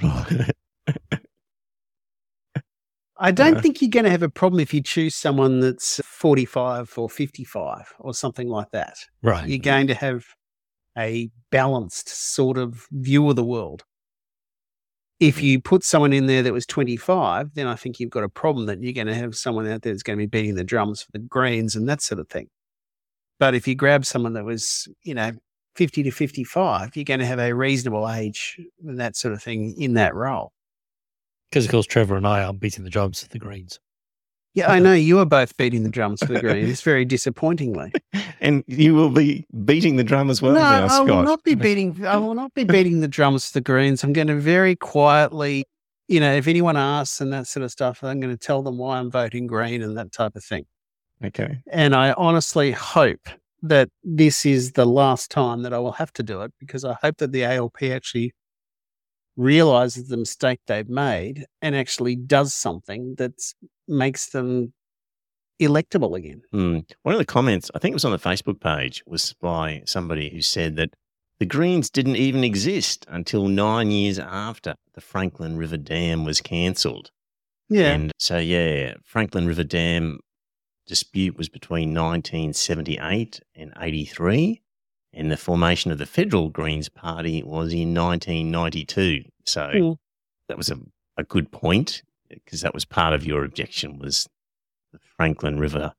I 3.16 3.30
don't 3.30 3.58
Uh. 3.58 3.60
think 3.60 3.80
you're 3.80 3.90
going 3.90 4.04
to 4.04 4.10
have 4.10 4.22
a 4.22 4.28
problem 4.28 4.60
if 4.60 4.74
you 4.74 4.82
choose 4.82 5.14
someone 5.14 5.60
that's 5.60 6.00
45 6.04 6.94
or 6.98 7.08
55 7.08 7.94
or 8.00 8.12
something 8.12 8.48
like 8.48 8.70
that. 8.72 8.96
Right. 9.22 9.46
You're 9.48 9.58
going 9.58 9.86
to 9.86 9.94
have 9.94 10.24
a 10.98 11.30
balanced 11.50 12.08
sort 12.08 12.58
of 12.58 12.86
view 12.90 13.28
of 13.30 13.36
the 13.36 13.44
world. 13.44 13.84
If 15.21 15.40
you 15.40 15.61
put 15.61 15.85
someone 15.85 16.12
in 16.12 16.26
there 16.26 16.42
that 16.42 16.52
was 16.52 16.66
25, 16.66 17.54
then 17.54 17.66
I 17.66 17.76
think 17.76 18.00
you've 18.00 18.11
got 18.11 18.25
a 18.25 18.28
problem 18.28 18.66
that 18.66 18.83
you're 18.83 18.92
going 18.92 19.06
to 19.06 19.14
have 19.14 19.37
someone 19.37 19.66
out 19.66 19.83
there 19.83 19.92
that's 19.92 20.02
going 20.02 20.18
to 20.18 20.23
be 20.23 20.26
beating 20.26 20.56
the 20.56 20.64
drums 20.64 21.02
for 21.02 21.12
the 21.12 21.21
Greens 21.21 21.76
and 21.76 21.88
that 21.88 22.02
sort 22.02 22.18
of 22.18 22.28
thing. 22.28 22.49
But 23.38 23.54
if 23.54 23.68
you 23.68 23.75
grab 23.75 24.04
someone 24.04 24.33
that 24.35 24.44
was, 24.44 24.88
you 25.02 25.14
know, 25.14 25.33
50 25.76 26.02
to 26.04 26.11
55, 26.11 26.97
you're 26.97 27.04
going 27.04 27.21
to 27.21 27.26
have 27.26 27.38
a 27.38 27.52
reasonable 27.52 28.09
age 28.09 28.61
and 28.87 28.99
that 29.00 29.16
sort 29.16 29.35
of 29.35 29.42
thing 29.42 29.80
in 29.80 29.94
that 29.94 30.14
role. 30.14 30.52
Because, 31.50 31.64
of 31.64 31.71
course, 31.71 31.87
Trevor 31.87 32.16
and 32.16 32.26
I 32.26 32.42
are 32.42 32.52
beating 32.52 32.85
the 32.85 32.90
drums 32.90 33.23
for 33.23 33.28
the 33.28 33.38
Greens. 33.38 33.78
Yeah, 34.54 34.70
I 34.70 34.78
know 34.78 34.92
you 34.92 35.18
are 35.18 35.26
both 35.26 35.56
beating 35.56 35.82
the 35.82 35.90
drums 35.90 36.20
for 36.20 36.32
the 36.32 36.40
Greens 36.40 36.80
very 36.80 37.04
disappointingly. 37.04 37.92
and 38.40 38.62
you 38.68 38.94
will 38.94 39.11
be 39.11 39.44
beating 39.64 39.96
the 39.96 40.04
drum 40.04 40.30
as 40.30 40.40
well 40.40 40.52
no, 40.52 40.61
now, 40.61 40.87
I 40.87 41.00
will 41.00 41.25
not 41.25 41.42
be 41.42 41.56
beating. 41.56 42.06
I 42.06 42.18
will 42.18 42.34
not 42.34 42.54
be 42.54 42.62
beating 42.62 43.00
the 43.00 43.08
drums 43.08 43.49
for 43.49 43.54
the 43.54 43.61
Greens. 43.61 44.04
I'm 44.04 44.12
going 44.12 44.28
to 44.28 44.37
very 44.37 44.76
quietly, 44.76 45.64
you 46.06 46.20
know, 46.20 46.32
if 46.32 46.46
anyone 46.46 46.76
asks 46.76 47.20
and 47.20 47.32
that 47.32 47.49
sort 47.49 47.64
of 47.64 47.73
stuff, 47.73 48.04
I'm 48.04 48.20
going 48.20 48.32
to 48.32 48.38
tell 48.38 48.62
them 48.62 48.78
why 48.78 48.99
I'm 48.99 49.11
voting 49.11 49.49
Green 49.49 49.82
and 49.82 49.99
that 49.99 50.12
type 50.12 50.37
of 50.37 50.44
thing. 50.44 50.66
Okay. 51.25 51.58
And 51.73 51.96
I 51.96 52.12
honestly 52.12 52.70
hope 52.70 53.28
that 53.62 53.88
this 54.04 54.46
is 54.46 54.73
the 54.73 54.87
last 54.87 55.32
time 55.32 55.62
that 55.62 55.73
I 55.73 55.78
will 55.78 55.92
have 55.92 56.12
to 56.12 56.23
do 56.23 56.42
it 56.42 56.52
because 56.61 56.84
I 56.84 56.96
hope 57.02 57.16
that 57.16 57.32
the 57.32 57.44
ALP 57.44 57.82
actually 57.82 58.32
realizes 59.37 60.08
the 60.08 60.16
mistake 60.16 60.61
they've 60.66 60.88
made 60.88 61.46
and 61.61 61.75
actually 61.75 62.14
does 62.14 62.54
something 62.54 63.16
that 63.16 63.32
makes 63.88 64.30
them 64.30 64.72
electable 65.60 66.16
again. 66.16 66.42
Mm. 66.52 66.90
One 67.02 67.14
of 67.14 67.18
the 67.18 67.24
comments, 67.24 67.70
I 67.74 67.78
think 67.78 67.92
it 67.92 67.94
was 67.94 68.04
on 68.04 68.12
the 68.12 68.18
Facebook 68.18 68.60
page, 68.60 69.02
was 69.06 69.34
by 69.40 69.82
somebody 69.86 70.30
who 70.30 70.40
said 70.42 70.76
that 70.76 70.90
the 71.38 71.46
Greens 71.46 71.90
didn't 71.90 72.16
even 72.16 72.44
exist 72.44 73.06
until 73.08 73.48
nine 73.48 73.90
years 73.90 74.18
after 74.18 74.74
the 74.94 75.00
Franklin 75.00 75.56
River 75.56 75.76
Dam 75.76 76.24
was 76.24 76.40
cancelled. 76.40 77.10
Yeah. 77.68 77.92
And 77.92 78.12
so, 78.18 78.38
yeah, 78.38 78.94
Franklin 79.04 79.46
River 79.46 79.64
Dam 79.64 80.20
dispute 80.86 81.36
was 81.36 81.48
between 81.48 81.94
1978 81.94 83.40
and 83.54 83.72
83. 83.80 84.60
And 85.12 85.30
the 85.30 85.36
formation 85.36 85.92
of 85.92 85.98
the 85.98 86.06
Federal 86.06 86.48
Greens 86.50 86.88
Party 86.88 87.42
was 87.42 87.72
in 87.72 87.94
1992. 87.94 89.24
So 89.46 89.60
Mm. 89.72 89.96
that 90.48 90.56
was 90.56 90.70
a, 90.70 90.78
a 91.16 91.22
good 91.24 91.52
point 91.52 92.02
because 92.44 92.60
that 92.62 92.74
was 92.74 92.84
part 92.84 93.14
of 93.14 93.26
your 93.26 93.44
objection 93.44 93.98
was 93.98 94.28
the 94.92 94.98
Franklin 95.16 95.58
River 95.58 95.92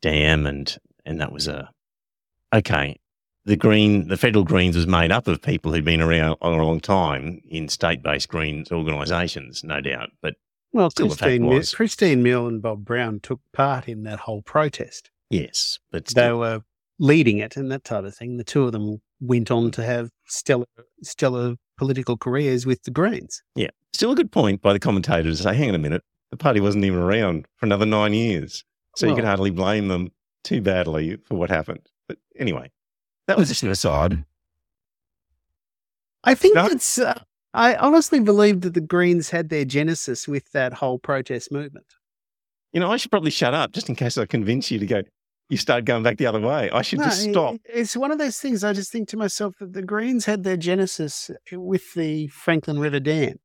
Dam. 0.00 0.46
And, 0.46 0.76
and 1.04 1.20
that 1.20 1.32
was 1.32 1.48
a, 1.48 1.70
okay, 2.52 2.98
the 3.44 3.56
Green, 3.56 4.08
the 4.08 4.16
Federal 4.16 4.44
Greens 4.44 4.76
was 4.76 4.86
made 4.86 5.10
up 5.10 5.26
of 5.26 5.42
people 5.42 5.72
who'd 5.72 5.84
been 5.84 6.00
around 6.00 6.36
a 6.40 6.50
long 6.50 6.80
time 6.80 7.40
in 7.48 7.68
state-based 7.68 8.28
Greens 8.28 8.70
organisations, 8.70 9.64
no 9.64 9.80
doubt. 9.80 10.10
But 10.20 10.34
Well, 10.72 10.90
Still 10.90 11.08
Christine, 11.08 11.48
Milne, 11.48 11.62
Christine 11.74 12.22
Milne 12.22 12.46
and 12.54 12.62
Bob 12.62 12.84
Brown 12.84 13.20
took 13.20 13.40
part 13.52 13.88
in 13.88 14.04
that 14.04 14.20
whole 14.20 14.42
protest. 14.42 15.10
yes, 15.30 15.78
but 15.90 16.06
They 16.06 16.32
were 16.32 16.62
leading 16.98 17.38
it 17.38 17.56
and 17.56 17.70
that 17.72 17.84
type 17.84 18.04
of 18.04 18.14
thing. 18.14 18.36
The 18.36 18.44
two 18.44 18.64
of 18.64 18.72
them 18.72 19.02
went 19.20 19.50
on 19.50 19.70
to 19.72 19.84
have 19.84 20.10
stellar, 20.26 20.66
stellar 21.02 21.56
political 21.82 22.16
careers 22.16 22.64
with 22.64 22.84
the 22.84 22.90
Greens. 22.92 23.42
yeah, 23.56 23.70
still 23.92 24.12
a 24.12 24.14
good 24.14 24.30
point 24.30 24.62
by 24.62 24.72
the 24.72 24.78
commentators 24.78 25.38
to 25.38 25.42
say, 25.42 25.54
hang 25.56 25.68
on 25.68 25.74
a 25.74 25.78
minute, 25.78 26.02
the 26.30 26.36
party 26.36 26.60
wasn't 26.60 26.84
even 26.84 27.00
around 27.00 27.46
for 27.56 27.66
another 27.66 27.84
nine 27.86 28.14
years. 28.14 28.62
So 28.94 29.08
you 29.08 29.16
can 29.16 29.24
hardly 29.24 29.50
blame 29.50 29.88
them 29.88 30.12
too 30.44 30.60
badly 30.60 31.16
for 31.24 31.34
what 31.34 31.50
happened. 31.50 31.88
But 32.06 32.18
anyway, 32.38 32.70
that 33.26 33.34
That 33.34 33.38
was 33.38 33.48
just 33.48 33.64
an 33.64 33.70
aside. 33.70 34.24
I 36.24 36.34
think 36.36 36.54
No. 36.54 36.66
it's. 36.66 36.98
Uh, 36.98 37.20
I 37.54 37.74
honestly 37.74 38.20
believe 38.20 38.60
that 38.62 38.74
the 38.74 38.80
Greens 38.80 39.30
had 39.30 39.48
their 39.48 39.64
genesis 39.64 40.28
with 40.28 40.50
that 40.52 40.72
whole 40.74 40.98
protest 40.98 41.50
movement. 41.50 41.86
You 42.72 42.80
know, 42.80 42.90
I 42.92 42.96
should 42.96 43.10
probably 43.10 43.30
shut 43.32 43.54
up 43.54 43.72
just 43.72 43.88
in 43.88 43.96
case 43.96 44.16
I 44.16 44.24
convince 44.26 44.70
you 44.70 44.78
to 44.78 44.86
go, 44.86 45.02
you 45.48 45.56
start 45.56 45.84
going 45.84 46.02
back 46.02 46.16
the 46.16 46.26
other 46.26 46.40
way. 46.40 46.70
I 46.70 46.82
should 46.82 47.00
No, 47.00 47.06
just 47.06 47.22
stop. 47.30 47.56
It's 47.64 47.96
one 47.96 48.10
of 48.10 48.18
those 48.18 48.38
things. 48.38 48.64
I 48.64 48.72
just 48.72 48.90
think 48.90 49.08
to 49.08 49.16
myself 49.16 49.54
that 49.60 49.72
the 49.72 49.82
Greens 49.82 50.24
had 50.24 50.44
their 50.44 50.56
genesis 50.56 51.30
with 51.52 51.92
the 51.94 52.28
Franklin 52.28 52.78
River 52.78 53.00
Dam. 53.00 53.36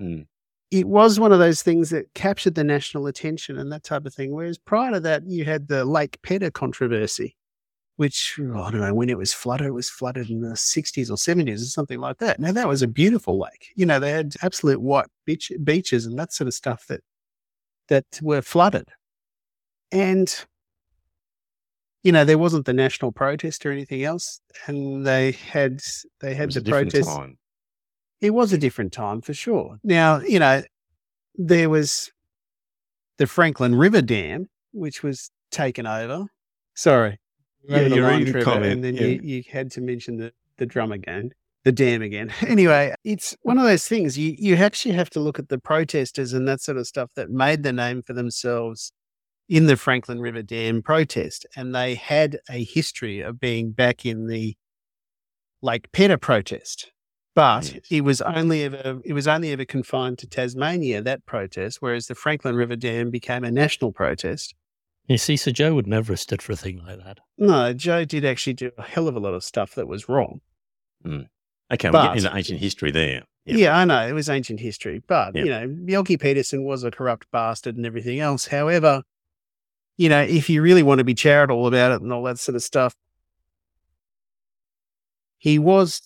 Mm. 0.00 0.26
it 0.70 0.88
was 0.88 1.20
one 1.20 1.32
of 1.32 1.38
those 1.38 1.60
things 1.60 1.90
that 1.90 2.06
captured 2.14 2.54
the 2.54 2.64
national 2.64 3.06
attention 3.06 3.58
and 3.58 3.70
that 3.70 3.84
type 3.84 4.06
of 4.06 4.14
thing. 4.14 4.32
Whereas 4.32 4.56
prior 4.56 4.92
to 4.92 5.00
that, 5.00 5.24
you 5.26 5.44
had 5.44 5.68
the 5.68 5.84
Lake 5.84 6.18
Pedder 6.22 6.50
controversy, 6.50 7.36
which 7.96 8.40
oh, 8.40 8.62
I 8.62 8.70
don't 8.70 8.80
know 8.80 8.94
when 8.94 9.10
it 9.10 9.18
was 9.18 9.34
flooded. 9.34 9.66
It 9.66 9.72
was 9.72 9.90
flooded 9.90 10.30
in 10.30 10.40
the 10.40 10.54
60s 10.54 11.10
or 11.10 11.16
70s 11.16 11.60
or 11.60 11.64
something 11.66 12.00
like 12.00 12.16
that. 12.18 12.40
Now, 12.40 12.52
that 12.52 12.68
was 12.68 12.80
a 12.80 12.88
beautiful 12.88 13.38
lake. 13.38 13.68
You 13.76 13.84
know, 13.84 14.00
they 14.00 14.12
had 14.12 14.34
absolute 14.40 14.80
white 14.80 15.08
beach, 15.26 15.52
beaches 15.62 16.06
and 16.06 16.18
that 16.18 16.32
sort 16.32 16.48
of 16.48 16.54
stuff 16.54 16.86
that, 16.86 17.02
that 17.88 18.06
were 18.22 18.40
flooded. 18.40 18.88
And, 19.90 20.34
you 22.02 22.12
know, 22.12 22.24
there 22.24 22.38
wasn't 22.38 22.66
the 22.66 22.72
national 22.72 23.12
protest 23.12 23.64
or 23.64 23.72
anything 23.72 24.02
else. 24.04 24.40
And 24.66 25.06
they 25.06 25.32
had, 25.32 25.80
they 26.20 26.34
had 26.34 26.52
the 26.52 26.62
protest 26.62 27.08
time. 27.08 27.38
it 28.20 28.30
was 28.30 28.52
a 28.52 28.58
different 28.58 28.92
time 28.92 29.20
for 29.20 29.34
sure. 29.34 29.78
Now, 29.84 30.20
you 30.20 30.38
know, 30.38 30.62
there 31.36 31.70
was 31.70 32.10
the 33.18 33.26
Franklin 33.26 33.74
River 33.74 34.02
Dam, 34.02 34.48
which 34.72 35.02
was 35.02 35.30
taken 35.50 35.86
over. 35.86 36.26
Sorry. 36.74 37.18
Yeah, 37.64 37.82
you're 37.82 38.10
line, 38.10 38.24
the 38.24 38.32
Trevor, 38.32 38.44
comment, 38.44 38.72
And 38.72 38.84
then 38.84 38.94
yeah. 38.96 39.02
you, 39.02 39.20
you 39.22 39.42
had 39.50 39.70
to 39.72 39.80
mention 39.80 40.16
the, 40.16 40.32
the 40.56 40.66
drum 40.66 40.90
again, 40.90 41.30
the 41.64 41.70
dam 41.70 42.02
again. 42.02 42.32
Anyway, 42.46 42.92
it's 43.04 43.36
one 43.42 43.58
of 43.58 43.64
those 43.64 43.86
things. 43.86 44.18
You, 44.18 44.34
you 44.36 44.56
actually 44.56 44.94
have 44.94 45.10
to 45.10 45.20
look 45.20 45.38
at 45.38 45.48
the 45.48 45.58
protesters 45.58 46.32
and 46.32 46.48
that 46.48 46.60
sort 46.60 46.78
of 46.78 46.88
stuff 46.88 47.10
that 47.14 47.30
made 47.30 47.62
the 47.62 47.72
name 47.72 48.02
for 48.02 48.14
themselves 48.14 48.92
in 49.52 49.66
the 49.66 49.76
Franklin 49.76 50.18
River 50.18 50.40
Dam 50.42 50.80
protest. 50.80 51.44
And 51.54 51.74
they 51.74 51.94
had 51.94 52.38
a 52.48 52.64
history 52.64 53.20
of 53.20 53.38
being 53.38 53.72
back 53.72 54.06
in 54.06 54.26
the 54.26 54.56
Lake 55.60 55.92
Pedder 55.92 56.16
protest. 56.16 56.90
But 57.34 57.74
Yes. 57.74 57.82
it 57.90 58.00
was 58.02 58.22
only 58.22 58.62
ever 58.64 59.00
it 59.04 59.12
was 59.12 59.28
only 59.28 59.52
ever 59.52 59.66
confined 59.66 60.18
to 60.18 60.26
Tasmania 60.26 61.02
that 61.02 61.26
protest, 61.26 61.82
whereas 61.82 62.06
the 62.06 62.14
Franklin 62.14 62.56
River 62.56 62.76
Dam 62.76 63.10
became 63.10 63.44
a 63.44 63.50
national 63.50 63.92
protest. 63.92 64.54
You 65.06 65.18
see, 65.18 65.36
Sir 65.36 65.50
Joh 65.50 65.74
would 65.74 65.86
never 65.86 66.12
have 66.14 66.20
stood 66.20 66.40
for 66.40 66.52
a 66.52 66.56
thing 66.56 66.82
like 66.84 66.98
that. 67.04 67.18
No, 67.36 67.74
Joe 67.74 68.04
did 68.06 68.24
actually 68.24 68.52
do 68.54 68.70
a 68.78 68.82
hell 68.82 69.06
of 69.08 69.16
a 69.16 69.20
lot 69.20 69.34
of 69.34 69.44
stuff 69.44 69.74
that 69.74 69.86
was 69.88 70.08
wrong. 70.08 70.40
Hmm. 71.04 71.22
Okay, 71.72 71.90
we're 71.90 72.02
getting 72.02 72.24
into 72.24 72.36
ancient 72.36 72.60
history 72.60 72.90
there. 72.90 73.24
Yeah, 73.44 73.56
Yeah. 73.56 73.76
I 73.78 73.84
know 73.84 74.06
it 74.06 74.12
was 74.12 74.28
ancient 74.30 74.60
history, 74.60 75.02
but 75.06 75.34
Yeah. 75.34 75.42
you 75.44 75.50
know, 75.50 75.68
Bjelke 75.68 76.20
Petersen 76.20 76.64
was 76.64 76.84
a 76.84 76.90
corrupt 76.90 77.30
bastard 77.32 77.76
and 77.76 77.84
everything 77.86 78.20
else. 78.20 78.46
However, 78.46 79.02
you 80.02 80.08
know, 80.08 80.20
if 80.20 80.50
you 80.50 80.62
really 80.62 80.82
want 80.82 80.98
to 80.98 81.04
be 81.04 81.14
charitable 81.14 81.68
about 81.68 81.92
it 81.92 82.02
and 82.02 82.12
all 82.12 82.24
that 82.24 82.40
sort 82.40 82.56
of 82.56 82.62
stuff, 82.64 82.92
he 85.38 85.60
was 85.60 86.02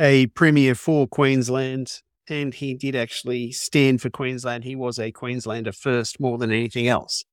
a 0.00 0.28
premier 0.28 0.74
for 0.74 1.06
Queensland 1.06 2.00
and 2.30 2.54
he 2.54 2.72
did 2.72 2.96
actually 2.96 3.52
stand 3.52 4.00
for 4.00 4.08
Queensland. 4.08 4.64
He 4.64 4.74
was 4.74 4.98
a 4.98 5.12
Queenslander 5.12 5.72
first 5.72 6.18
more 6.18 6.38
than 6.38 6.50
anything 6.50 6.88
else. 6.88 7.26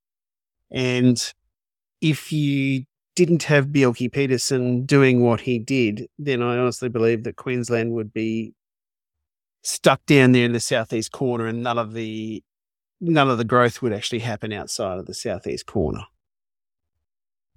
And 0.72 1.24
if 2.02 2.34
you 2.34 2.84
didn't 3.16 3.44
have 3.44 3.68
Bjelke 3.68 4.12
Petersen 4.12 4.86
doing 4.86 5.22
what 5.22 5.40
he 5.40 5.58
did, 5.58 6.10
then 6.20 6.42
I 6.42 6.58
honestly 6.58 6.90
believe 6.90 7.24
that 7.24 7.38
Queensland 7.38 7.94
would 7.94 8.12
be 8.12 8.54
stuck 9.64 10.06
down 10.06 10.34
there 10.34 10.44
in 10.44 10.52
the 10.52 10.60
southeast 10.60 11.14
corner 11.14 11.46
and 11.46 11.64
none 11.64 11.78
of 11.78 11.94
the 11.94 12.44
none 13.02 13.30
of 13.30 13.38
the 13.38 13.44
growth 13.44 13.82
would 13.82 13.94
actually 13.94 14.20
happen 14.20 14.52
outside 14.54 14.98
of 15.00 15.06
the 15.06 15.14
southeast 15.14 15.66
corner. 15.66 16.02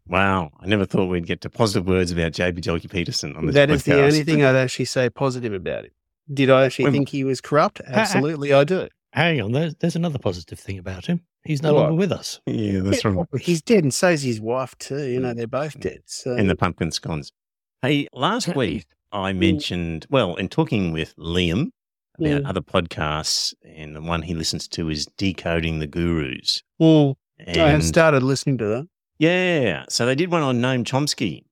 Wow, 0.07 0.53
I 0.61 0.67
never 0.67 0.87
thought 0.87 1.07
we'd 1.07 1.27
get 1.27 1.43
to 1.43 1.51
positive 1.51 1.87
words 1.87 2.11
about 2.11 2.33
JB 2.33 2.61
Bjelke 2.61 2.91
Petersen 2.91 3.37
on 3.37 3.47
this 3.47 3.55
That 3.55 3.71
is 3.71 3.83
the 3.85 4.03
only 4.03 4.25
thing 4.25 4.43
I'd 4.43 4.55
actually 4.57 4.87
say 4.87 5.11
positive 5.11 5.53
about 5.53 5.85
it. 5.85 5.93
Did 6.33 6.51
I 6.51 6.65
actually 6.65 6.85
When- 6.87 6.93
think 6.93 7.09
he 7.11 7.25
was 7.25 7.41
corrupt? 7.41 7.81
Absolutely, 7.87 8.53
I 8.53 8.65
do. 8.65 8.89
Hang 9.13 9.41
on, 9.41 9.53
there's, 9.53 9.75
there's 9.77 9.97
another 9.97 10.19
positive 10.19 10.59
thing 10.59 10.79
about 10.79 11.07
him. 11.07 11.21
He's 11.45 11.63
no 11.63 11.75
What? 11.75 11.81
longer 11.81 11.97
with 11.97 12.13
us. 12.13 12.41
Yeah, 12.47 12.81
that's 12.81 13.05
right. 13.05 13.27
He's 13.41 13.63
dead, 13.63 13.83
and 13.85 13.93
so's 13.93 14.23
his 14.23 14.41
wife 14.41 14.75
too. 14.79 15.05
You 15.07 15.21
know, 15.21 15.35
they're 15.35 15.47
both 15.47 15.79
dead. 15.81 16.01
So 16.07 16.35
And 16.35 16.49
the 16.51 16.57
pumpkin 16.57 16.91
scones. 16.91 17.33
Hey, 17.81 18.09
last 18.13 18.55
week 18.57 18.87
I 19.13 19.33
mentioned, 19.33 20.07
well, 20.11 20.35
in 20.37 20.49
talking 20.49 20.93
with 20.93 21.15
Liam 21.17 21.71
about 22.19 22.43
Mm. 22.43 22.49
other 22.49 22.61
podcasts, 22.61 23.55
and 23.65 23.95
the 23.95 24.01
one 24.01 24.23
he 24.23 24.35
listens 24.35 24.67
to 24.69 24.89
is 24.91 25.07
Decoding 25.17 25.79
the 25.79 25.87
Gurus. 25.87 26.63
Mm, 26.81 27.15
I 27.47 27.69
have 27.71 27.85
started 27.85 28.23
listening 28.23 28.59
to 28.59 28.65
that. 28.67 28.89
yeah, 29.19 29.85
so 29.89 30.07
they 30.07 30.15
did 30.15 30.31
one 30.31 30.43
on 30.43 30.61
Noam 30.61 30.85
Chomsky. 30.85 31.45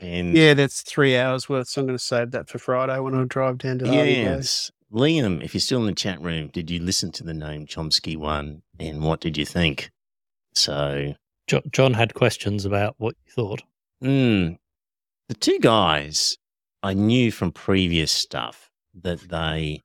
And 0.00 0.36
Yeah, 0.36 0.54
that's 0.54 0.82
three 0.82 1.16
hours 1.16 1.48
worth. 1.48 1.68
So 1.68 1.80
I'm 1.80 1.86
going 1.86 1.96
to 1.96 2.02
save 2.04 2.32
that 2.32 2.48
for 2.48 2.58
Friday 2.58 2.98
when 2.98 3.14
I 3.14 3.24
drive 3.24 3.58
down 3.58 3.78
to 3.78 3.86
Hervey 3.86 4.14
Bay. 4.14 4.22
Yes. 4.22 4.70
Liam, 4.92 5.42
if 5.42 5.54
you're 5.54 5.60
still 5.60 5.80
in 5.80 5.86
the 5.86 5.92
chat 5.94 6.20
room, 6.20 6.48
did 6.48 6.70
you 6.70 6.80
listen 6.80 7.12
to 7.12 7.22
the 7.24 7.32
Noam 7.32 7.66
Chomsky 7.66 8.16
one 8.16 8.62
and 8.80 9.02
what 9.02 9.20
did 9.20 9.36
you 9.38 9.46
think? 9.46 9.90
So, 10.54 11.14
Jo- 11.46 11.62
John 11.70 11.94
had 11.94 12.14
questions 12.14 12.64
about 12.64 12.94
what 12.98 13.14
you 13.24 13.32
thought. 13.32 13.62
mm, 14.02 14.58
the 15.28 15.34
two 15.34 15.58
guys 15.60 16.36
I 16.82 16.94
knew 16.94 17.30
from 17.30 17.52
previous 17.52 18.10
stuff 18.10 18.70
that 19.02 19.20
they 19.30 19.80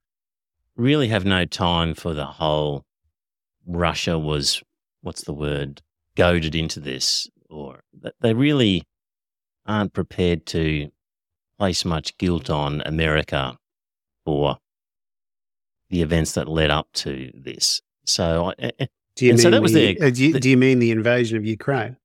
really 0.78 1.08
have 1.10 1.26
no 1.26 1.46
time 1.46 1.94
for 1.94 2.14
the 2.14 2.26
whole 2.26 2.86
Russia 3.66 4.18
was, 4.18 4.62
what's 5.02 5.24
the 5.24 5.34
word, 5.34 5.82
goaded 6.16 6.56
into 6.56 6.80
this, 6.80 7.30
or 7.50 7.82
they 8.22 8.34
really 8.34 8.84
aren't 9.66 9.94
prepared 9.94 10.46
to 10.48 10.90
place 11.58 11.84
much 11.84 12.18
guilt 12.18 12.50
on 12.50 12.82
America 12.86 13.58
for 14.24 14.58
the 15.90 16.02
events 16.02 16.34
that 16.34 16.48
led 16.48 16.70
up 16.70 16.88
to 16.94 17.32
this. 17.34 17.82
So, 18.06 18.54
eh, 18.60 18.72
Do 19.16 19.26
you 19.26 19.34
mean 19.34 19.42
so 19.42 19.50
that 19.50 19.62
was 19.62 19.74
the, 19.74 20.00
uh, 20.00 20.10
do, 20.12 20.26
you, 20.26 20.34
the- 20.34 20.40
do 20.40 20.50
you 20.50 20.58
mean 20.58 20.80
the 20.80 20.92
invasion 20.92 21.38
of 21.38 21.46
Ukraine? 21.46 21.98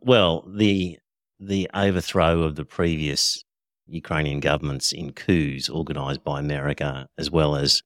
well, 0.00 0.44
the 0.46 0.98
the 1.40 1.68
overthrow 1.74 2.42
of 2.42 2.54
the 2.56 2.64
previous 2.64 3.42
Ukrainian 3.86 4.40
governments 4.40 4.92
in 4.92 5.12
coups 5.12 5.68
organised 5.68 6.24
by 6.24 6.40
America, 6.40 7.08
as 7.18 7.30
well 7.30 7.56
as 7.56 7.82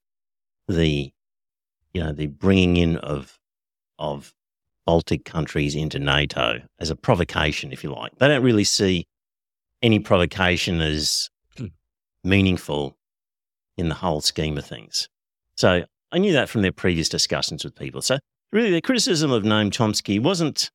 the 0.68 1.12
you 1.92 2.02
know 2.02 2.12
the 2.12 2.26
bringing 2.26 2.76
in 2.76 2.96
of 2.96 3.38
of 3.98 4.34
Baltic 4.86 5.24
countries 5.24 5.74
into 5.74 5.98
NATO 5.98 6.62
as 6.78 6.88
a 6.88 6.96
provocation, 6.96 7.72
if 7.72 7.84
you 7.84 7.92
like. 7.92 8.16
They 8.18 8.28
don't 8.28 8.42
really 8.42 8.64
see 8.64 9.06
any 9.82 9.98
provocation 9.98 10.80
as 10.80 11.28
hmm. 11.56 11.66
meaningful 12.24 12.96
in 13.76 13.88
the 13.88 13.94
whole 13.94 14.20
scheme 14.20 14.56
of 14.56 14.64
things. 14.64 15.08
So 15.56 15.84
I 16.11 16.18
knew 16.18 16.32
that 16.32 16.48
from 16.48 16.62
their 16.62 16.72
previous 16.72 17.08
discussions 17.08 17.64
with 17.64 17.74
people. 17.74 18.00
So 18.00 18.18
really, 18.50 18.70
the 18.70 18.80
criticism 18.80 19.30
of 19.30 19.42
Noam 19.42 19.70
Chomsky 19.70 20.20
wasn't 20.22 20.70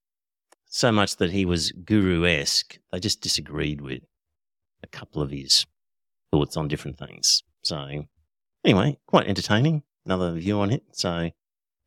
so 0.67 0.91
much 0.91 1.17
that 1.17 1.31
he 1.31 1.45
was 1.45 1.71
guru 1.71 2.25
esque, 2.25 2.79
they 2.91 2.99
just 2.99 3.21
disagreed 3.21 3.81
with 3.81 4.01
a 4.83 4.87
couple 4.87 5.21
of 5.21 5.31
his 5.31 5.65
thoughts 6.31 6.57
on 6.57 6.67
different 6.67 6.97
things. 6.97 7.43
So, 7.63 8.05
anyway, 8.65 8.97
quite 9.07 9.27
entertaining. 9.27 9.83
Another 10.05 10.33
view 10.33 10.59
on 10.59 10.71
it. 10.71 10.83
So, 10.91 11.29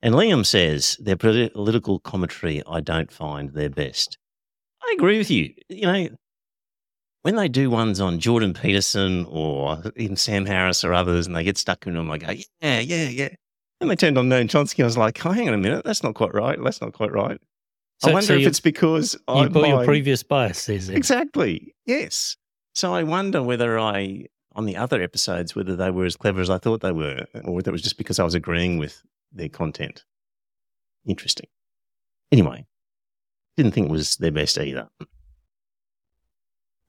and 0.03 0.15
Liam 0.15 0.45
says 0.45 0.97
their 1.01 1.17
political 1.17 1.99
commentary, 2.01 2.63
I 2.67 2.81
don't 2.81 3.13
find 3.13 3.51
their 3.53 3.71
best. 3.71 4.19
I 4.83 4.95
agree 4.97 5.19
with 5.19 5.31
you. 5.31 5.53
You 5.69 5.83
know, 5.83 6.09
when 7.23 7.37
they 7.37 7.49
do 7.49 7.71
ones 7.71 8.01
on 8.01 8.21
Jordan 8.21 8.55
Peterson 8.55 9.27
or 9.29 9.83
even 9.97 10.17
Sam 10.17 10.47
Harris 10.47 10.85
or 10.85 10.95
others, 10.95 11.27
and 11.27 11.35
they 11.35 11.45
get 11.45 11.59
stuck 11.59 11.87
in 11.87 11.95
them, 11.95 12.11
I 12.11 12.19
go, 12.19 12.31
yeah, 12.61 12.81
yeah, 12.81 13.09
yeah. 13.09 13.29
And 13.81 13.91
they 13.91 13.97
turned 13.97 14.17
on 14.17 14.29
Noam 14.29 14.45
Chomsky. 14.45 14.83
I 14.83 14.87
was 14.87 14.97
like, 14.97 15.25
oh, 15.27 15.33
hang 15.33 15.49
on 15.49 15.55
a 15.55 15.59
minute, 15.59 15.85
that's 15.85 16.03
not 16.03 16.15
quite 16.15 16.33
right. 16.33 16.59
That's 16.63 16.81
not 16.81 16.93
quite 16.93 17.13
right. 17.13 17.39
I 18.05 18.13
wonder 18.13 18.35
if 18.35 18.41
you, 18.43 18.47
it's 18.47 18.61
because 18.61 19.15
you 19.15 19.35
I 19.35 19.43
your 19.47 19.79
my- 19.79 19.85
previous 19.85 20.23
biases 20.23 20.89
in. 20.89 20.97
exactly 20.97 21.75
yes. 21.87 22.37
So 22.77 22.93
I 22.93 23.05
wonder 23.05 23.43
whether 23.43 23.79
I 23.79 24.27
on 24.55 24.67
the 24.67 24.77
other 24.77 25.01
episodes 25.01 25.57
whether 25.57 25.75
they 25.75 25.91
were 25.91 26.05
as 26.05 26.15
clever 26.15 26.43
as 26.43 26.51
I 26.51 26.59
thought 26.59 26.83
they 26.83 26.93
were, 26.93 27.27
or 27.43 27.55
whether 27.55 27.71
it 27.71 27.73
was 27.73 27.81
just 27.81 27.97
because 27.97 28.19
I 28.19 28.25
was 28.25 28.35
agreeing 28.35 28.77
with 28.77 29.03
their 29.33 29.49
content. 29.49 30.05
Interesting. 31.07 31.47
Anyway, 32.31 32.67
didn't 33.57 33.73
think 33.73 33.87
it 33.89 33.93
was 33.93 34.17
their 34.17 34.31
best 34.31 34.59
either. 34.59 34.91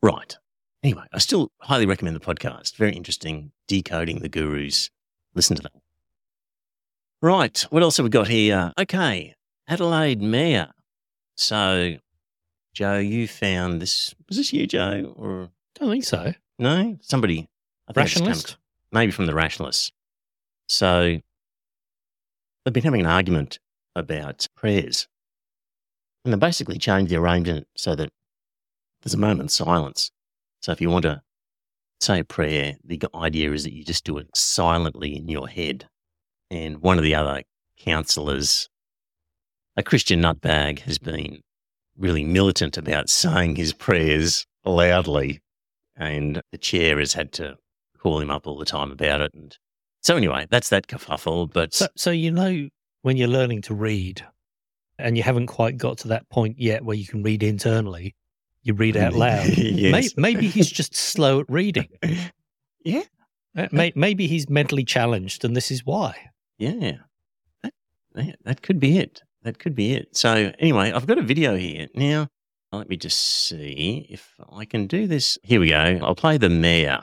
Right. 0.02 0.36
Anyway, 0.84 1.06
I 1.14 1.20
still 1.20 1.54
highly 1.62 1.86
recommend 1.86 2.18
the 2.18 2.20
podcast. 2.20 2.76
Very 2.76 2.94
interesting. 2.94 3.54
Decoding 3.70 4.20
the 4.20 4.28
gurus. 4.28 4.90
Listen 5.36 5.56
to 5.56 5.64
that. 5.64 5.82
Right. 7.22 7.62
What 7.70 7.82
else 7.82 7.96
have 7.96 8.04
we 8.04 8.10
got 8.10 8.28
here? 8.28 8.74
Okay. 8.78 9.36
Adelaide 9.70 10.22
Mayor. 10.22 10.68
So, 11.36 11.96
Joe, 12.74 12.98
you 12.98 13.26
found 13.26 13.82
this. 13.82 14.14
Was 14.28 14.36
this 14.36 14.52
you, 14.52 14.68
Joe? 14.68 15.14
Or 15.16 15.50
don't 15.78 15.92
think 15.92 16.04
so. 16.04 16.34
no? 16.60 16.98
Somebody. 17.02 17.50
I 17.88 17.94
think 17.94 18.08
it 18.08 18.10
just 18.10 18.16
came- 18.18 18.28
Rationalist? 18.28 18.58
maybe 18.92 19.12
from 19.12 19.26
the 19.26 19.34
rationalists. 19.34 19.92
So, 20.68 21.20
they've 22.66 22.74
been 22.74 22.84
having 22.84 23.02
an 23.02 23.08
argument 23.08 23.60
about 23.96 24.48
prayers. 24.56 25.08
And 26.26 26.34
they 26.34 26.38
basically 26.38 26.78
changed 26.78 27.12
the 27.12 27.16
arrangement 27.18 27.68
so 27.76 27.96
that 27.96 28.10
there's 29.02 29.14
a 29.14 29.18
moment's 29.18 29.56
silence. 29.56 30.12
So, 30.62 30.72
if 30.72 30.82
you 30.82 30.90
want 30.90 31.04
to 31.04 31.22
say 32.02 32.20
a 32.20 32.24
prayer, 32.26 32.76
the 32.84 33.02
idea 33.16 33.52
is 33.52 33.64
that 33.64 33.74
you 33.74 33.84
just 33.84 34.04
do 34.04 34.18
it 34.18 34.36
silently 34.36 35.16
in 35.16 35.28
your 35.30 35.48
head. 35.48 35.88
And 36.52 36.82
one 36.82 36.98
of 36.98 37.04
the 37.04 37.16
other 37.16 37.44
councillors, 37.78 38.70
a 39.76 39.84
Christian 39.84 40.22
nutbag, 40.22 40.80
has 40.80 40.98
been 40.98 41.42
really 41.98 42.24
militant 42.24 42.78
about 42.78 43.10
saying 43.10 43.56
his 43.56 43.74
prayers 43.74 44.46
loudly. 44.66 45.42
And 45.98 46.42
the 46.52 46.58
chair 46.58 47.00
has 47.00 47.14
had 47.14 47.32
to 47.34 47.58
call 47.98 48.20
him 48.20 48.30
up 48.30 48.46
all 48.46 48.58
the 48.58 48.66
time 48.66 48.92
about 48.92 49.22
it. 49.22 49.32
And 49.34 49.58
so, 50.02 50.16
anyway, 50.16 50.46
that's 50.50 50.70
that 50.70 50.88
kerfuffle. 50.88 51.52
But 51.52 51.74
So, 51.74 51.88
so 51.96 52.12
you 52.12 52.32
know 52.32 52.70
when 53.02 53.18
you're 53.18 53.28
learning 53.28 53.64
to 53.64 53.74
read, 53.74 54.24
and 55.00 55.18
you 55.18 55.24
haven't 55.24 55.48
quite 55.48 55.78
got 55.78 55.98
to 56.00 56.08
that 56.10 56.30
point 56.30 56.60
yet 56.60 56.84
where 56.84 56.96
you 56.96 57.06
can 57.06 57.24
read 57.24 57.44
internally, 57.44 58.16
you 58.64 58.74
read 58.74 58.98
out 58.98 59.14
loud. 59.26 59.48
Yes. 59.48 60.16
May, 60.18 60.34
maybe 60.34 60.48
he's 60.48 60.70
just 60.70 60.96
slow 60.96 61.40
at 61.40 61.46
reading. 61.50 61.90
Yeah. 62.86 63.04
Uh, 63.58 63.68
maybe 63.96 64.28
he's 64.28 64.50
mentally 64.50 64.86
challenged, 64.86 65.44
and 65.44 65.58
this 65.58 65.72
is 65.72 65.86
why. 65.86 66.16
Yeah. 66.58 66.98
That, 68.14 68.36
that 68.46 68.62
could 68.62 68.80
be 68.80 68.98
it. 68.98 69.24
That 69.44 69.60
could 69.60 69.76
be 69.76 69.94
it. 69.94 70.16
So, 70.16 70.54
anyway, 70.58 70.94
I've 70.94 71.06
got 71.06 71.18
a 71.18 71.22
video 71.22 71.58
here. 71.58 71.88
Now, 71.96 72.30
let 72.72 72.90
me 72.90 72.98
just 72.98 73.20
see 73.20 74.06
if 74.10 74.36
I 74.52 74.66
can 74.66 74.88
do 74.88 75.08
this. 75.08 75.38
Here 75.44 75.60
we 75.60 75.70
go. 75.70 76.00
I'll 76.02 76.16
play 76.16 76.38
the 76.38 76.50
mayor. 76.50 77.02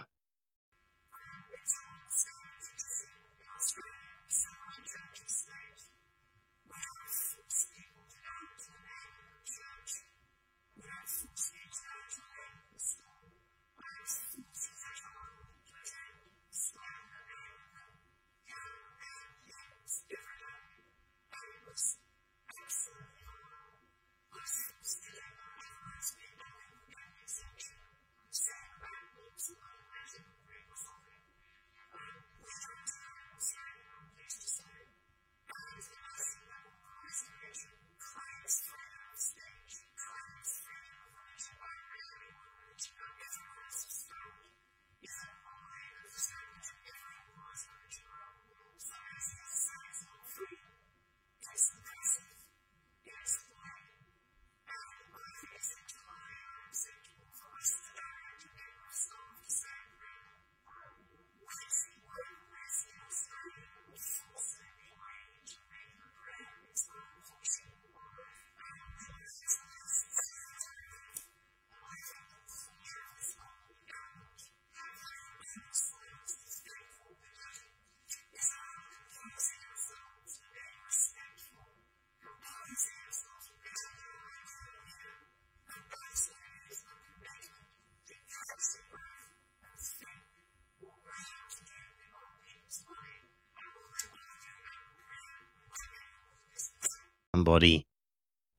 Somebody 97.54 97.86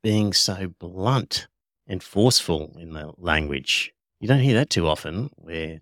being 0.03 0.31
so 0.31 0.73
blunt 0.79 1.47
and 1.85 2.01
forceful 2.01 2.73
in 2.79 2.93
the 2.93 3.11
language. 3.17 3.91
You 4.21 4.27
don't 4.29 4.39
hear 4.39 4.53
that 4.55 4.69
too 4.69 4.87
often 4.87 5.29
where 5.35 5.81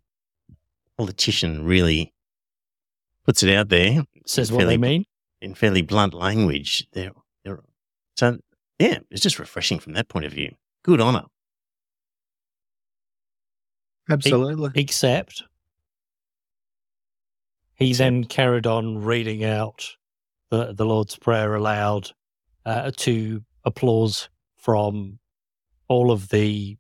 a 0.50 0.56
politician 0.98 1.64
really 1.64 2.12
puts 3.24 3.44
it 3.44 3.54
out 3.54 3.70
there 3.70 4.04
Says 4.26 4.50
in 4.50 4.56
what 4.56 4.66
they 4.66 4.78
mean. 4.78 5.06
in 5.42 5.54
fairly 5.54 5.84
blunt 5.84 6.16
language. 6.16 6.88
They're, 6.94 7.12
they're, 7.44 7.60
so, 8.18 8.40
yeah, 8.80 8.98
it's 9.12 9.22
just 9.22 9.38
refreshing 9.38 9.78
from 9.78 9.94
that 9.94 10.10
point 10.10 10.26
of 10.26 10.32
view. 10.32 10.56
Good 10.84 11.00
honour. 11.00 11.26
Absolutely. 14.10 14.72
Except 14.74 15.44
he 17.76 17.94
then 17.94 18.24
carried 18.24 18.66
on 18.66 19.04
reading 19.04 19.44
out 19.44 19.88
the, 20.50 20.74
the 20.74 20.86
Lord's 20.86 21.16
Prayer 21.16 21.54
aloud 21.54 22.12
uh, 22.66 22.92
to 22.98 23.44
applause 23.66 24.30
from 24.58 25.20
all 25.88 26.12
of 26.12 26.30
the 26.30 26.78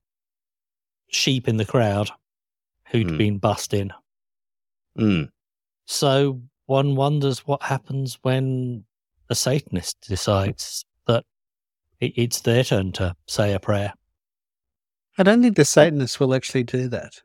sheep 1.09 1.47
in 1.47 1.57
the 1.57 1.65
crowd 1.65 2.09
who'd 2.89 3.09
Hmm. 3.11 3.17
been 3.17 3.37
bussed 3.37 3.73
in. 3.73 3.91
Mm. 4.97 5.29
So 5.85 6.41
one 6.65 6.95
wonders 6.95 7.39
what 7.39 7.63
happens 7.63 8.17
when 8.21 8.85
a 9.29 9.35
Satanist 9.35 9.97
decides 10.07 10.85
that 11.07 11.25
it's 11.99 12.41
their 12.41 12.63
turn 12.63 12.91
to 12.93 13.15
say 13.27 13.53
a 13.53 13.59
prayer. 13.59 13.93
I 15.17 15.23
don't 15.23 15.41
think 15.41 15.55
the 15.55 15.65
Satanists 15.65 16.19
will 16.19 16.33
actually 16.33 16.63
do 16.63 16.87
that. 16.89 17.21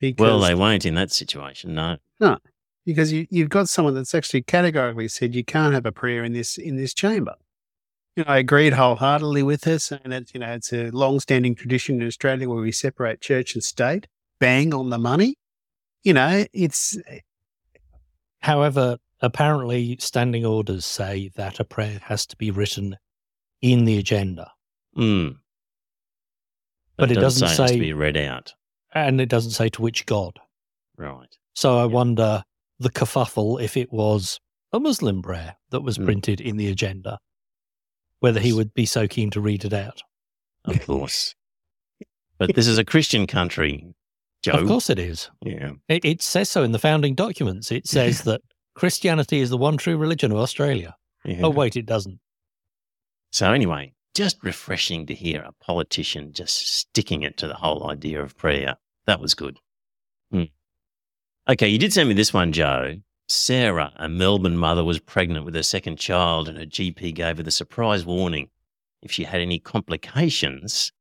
Because, 0.00 0.20
Well, 0.24 0.40
they 0.40 0.54
won't 0.54 0.86
in 0.86 0.94
that 0.94 1.10
situation, 1.10 1.74
no. 1.74 1.96
no. 2.20 2.38
because 2.86 3.12
you, 3.12 3.26
you've 3.30 3.48
got 3.48 3.68
someone 3.68 3.94
that's 3.94 4.14
actually 4.14 4.42
categorically 4.42 5.08
said 5.08 5.34
you 5.34 5.44
can't 5.44 5.74
have 5.74 5.86
a 5.86 5.92
prayer 5.92 6.22
in 6.24 6.32
this 6.32 6.56
in 6.56 6.76
this 6.76 6.94
chamber. 6.94 7.34
You 8.18 8.24
know, 8.24 8.32
I 8.32 8.38
agreed 8.38 8.72
wholeheartedly 8.72 9.44
with 9.44 9.62
her, 9.62 9.78
saying 9.78 10.00
that 10.06 10.34
you 10.34 10.40
know 10.40 10.52
it's 10.54 10.72
a 10.72 10.90
long-standing 10.90 11.54
tradition 11.54 12.02
in 12.02 12.08
Australia 12.08 12.48
where 12.48 12.60
we 12.60 12.72
separate 12.72 13.20
church 13.20 13.54
and 13.54 13.62
state. 13.62 14.08
Bang 14.40 14.74
on 14.74 14.90
the 14.90 14.98
money. 14.98 15.36
You 16.02 16.14
know, 16.14 16.44
it's 16.52 16.98
However, 18.40 18.96
apparently 19.20 19.98
standing 20.00 20.44
orders 20.44 20.84
say 20.84 21.30
that 21.36 21.60
a 21.60 21.64
prayer 21.64 22.00
has 22.06 22.26
to 22.26 22.36
be 22.36 22.50
written 22.50 22.96
in 23.62 23.84
the 23.84 23.98
agenda. 23.98 24.50
Mm. 24.96 25.36
But 26.96 27.12
it 27.12 27.20
doesn't 27.20 27.46
has 27.46 27.56
to 27.56 27.68
say- 27.68 27.78
be 27.78 27.92
read 27.92 28.16
out. 28.16 28.52
And 28.96 29.20
it 29.20 29.28
doesn't 29.28 29.52
say 29.52 29.68
to 29.68 29.82
which 29.82 30.06
god. 30.06 30.40
Right. 30.96 31.36
So 31.54 31.78
I 31.78 31.84
wonder 31.84 32.42
the 32.80 32.90
kerfuffle 32.90 33.62
if 33.62 33.76
it 33.76 33.92
was 33.92 34.40
a 34.72 34.80
Muslim 34.80 35.22
prayer 35.22 35.56
that 35.70 35.82
was 35.82 35.98
Hmm. 35.98 36.04
printed 36.06 36.40
in 36.40 36.56
the 36.56 36.66
agenda, 36.66 37.20
whether 38.20 38.40
he 38.40 38.52
would 38.52 38.74
be 38.74 38.86
so 38.86 39.06
keen 39.06 39.30
to 39.30 39.40
read 39.40 39.64
it 39.64 39.72
out. 39.72 40.02
Of 40.64 40.84
course. 40.84 41.34
but 42.38 42.54
this 42.54 42.66
is 42.66 42.78
a 42.78 42.84
Christian 42.84 43.26
country, 43.26 43.94
Joe. 44.42 44.52
Of 44.52 44.68
course 44.68 44.90
it 44.90 44.98
is. 44.98 45.30
Yeah. 45.42 45.72
It, 45.88 46.04
it 46.04 46.22
says 46.22 46.48
so 46.48 46.62
in 46.62 46.72
the 46.72 46.78
founding 46.78 47.14
documents. 47.14 47.70
It 47.72 47.86
says 47.86 48.22
that 48.22 48.42
Christianity 48.74 49.40
is 49.40 49.50
the 49.50 49.56
one 49.56 49.76
true 49.76 49.96
religion 49.96 50.30
of 50.32 50.38
Australia. 50.38 50.96
yeah. 51.24 51.40
Oh, 51.42 51.50
wait, 51.50 51.76
it 51.76 51.86
doesn't. 51.86 52.20
So 53.30 53.52
anyway, 53.52 53.92
just 54.14 54.42
refreshing 54.42 55.06
to 55.06 55.14
hear 55.14 55.40
a 55.42 55.52
politician 55.64 56.32
just 56.32 56.76
sticking 56.76 57.22
it 57.22 57.36
to 57.38 57.46
the 57.48 57.54
whole 57.54 57.90
idea 57.90 58.22
of 58.22 58.36
prayer. 58.36 58.76
That 59.06 59.20
was 59.20 59.34
good. 59.34 59.58
Hmm. 60.30 60.44
Okay, 61.48 61.68
you 61.68 61.78
did 61.78 61.92
send 61.92 62.08
me 62.08 62.14
this 62.14 62.32
one, 62.34 62.52
Joe. 62.52 62.96
Sarah, 63.28 63.92
a 63.96 64.08
Melbourne 64.08 64.56
mother, 64.56 64.84
was 64.84 65.00
pregnant 65.00 65.44
with 65.44 65.54
her 65.54 65.62
second 65.62 65.98
child, 65.98 66.48
and 66.48 66.56
her 66.58 66.64
GP 66.66 67.14
gave 67.14 67.36
her 67.36 67.42
the 67.42 67.50
surprise 67.50 68.04
warning 68.04 68.48
if 69.02 69.12
she 69.12 69.24
had 69.24 69.40
any 69.40 69.58
complications 69.58 70.92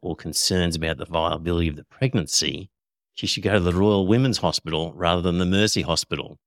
or 0.00 0.14
concerns 0.16 0.76
about 0.76 0.98
the 0.98 1.04
viability 1.04 1.68
of 1.68 1.76
the 1.76 1.84
pregnancy, 1.84 2.70
she 3.14 3.26
should 3.26 3.42
go 3.42 3.54
to 3.54 3.60
the 3.60 3.72
Royal 3.72 4.06
Women's 4.06 4.38
Hospital 4.38 4.92
rather 4.94 5.20
than 5.22 5.38
the 5.38 5.44
Mercy 5.46 5.82
Hospital, 5.82 6.38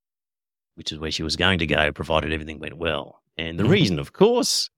which 0.75 0.91
is 0.91 0.99
where 0.99 1.11
she 1.11 1.23
was 1.23 1.35
going 1.35 1.59
to 1.59 1.67
go, 1.67 1.91
provided 1.91 2.31
everything 2.31 2.59
went 2.59 2.77
well. 2.77 3.21
And 3.37 3.59
the 3.59 3.63
Mhm. 3.63 3.69
reason, 3.69 3.99
of 3.99 4.13
course, 4.13 4.69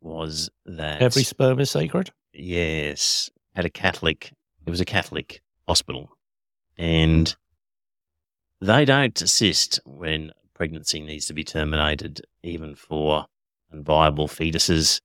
was 0.00 0.50
that 0.64 1.00
Every 1.02 1.22
sperm 1.22 1.60
is 1.60 1.70
sacred. 1.70 2.10
yes, 2.32 3.30
had 3.54 3.64
a 3.64 3.70
Catholic. 3.70 4.32
It 4.66 4.70
was 4.70 4.80
a 4.80 4.84
Catholic 4.84 5.42
hospital, 5.68 6.16
and 6.76 7.34
they 8.60 8.84
don't 8.84 9.20
assist 9.20 9.80
when 9.84 10.32
pregnancy 10.54 11.00
needs 11.00 11.26
to 11.26 11.34
be 11.34 11.44
terminated, 11.44 12.22
even 12.42 12.74
for 12.74 13.26
unviable 13.72 14.28
fetuses 14.28 15.00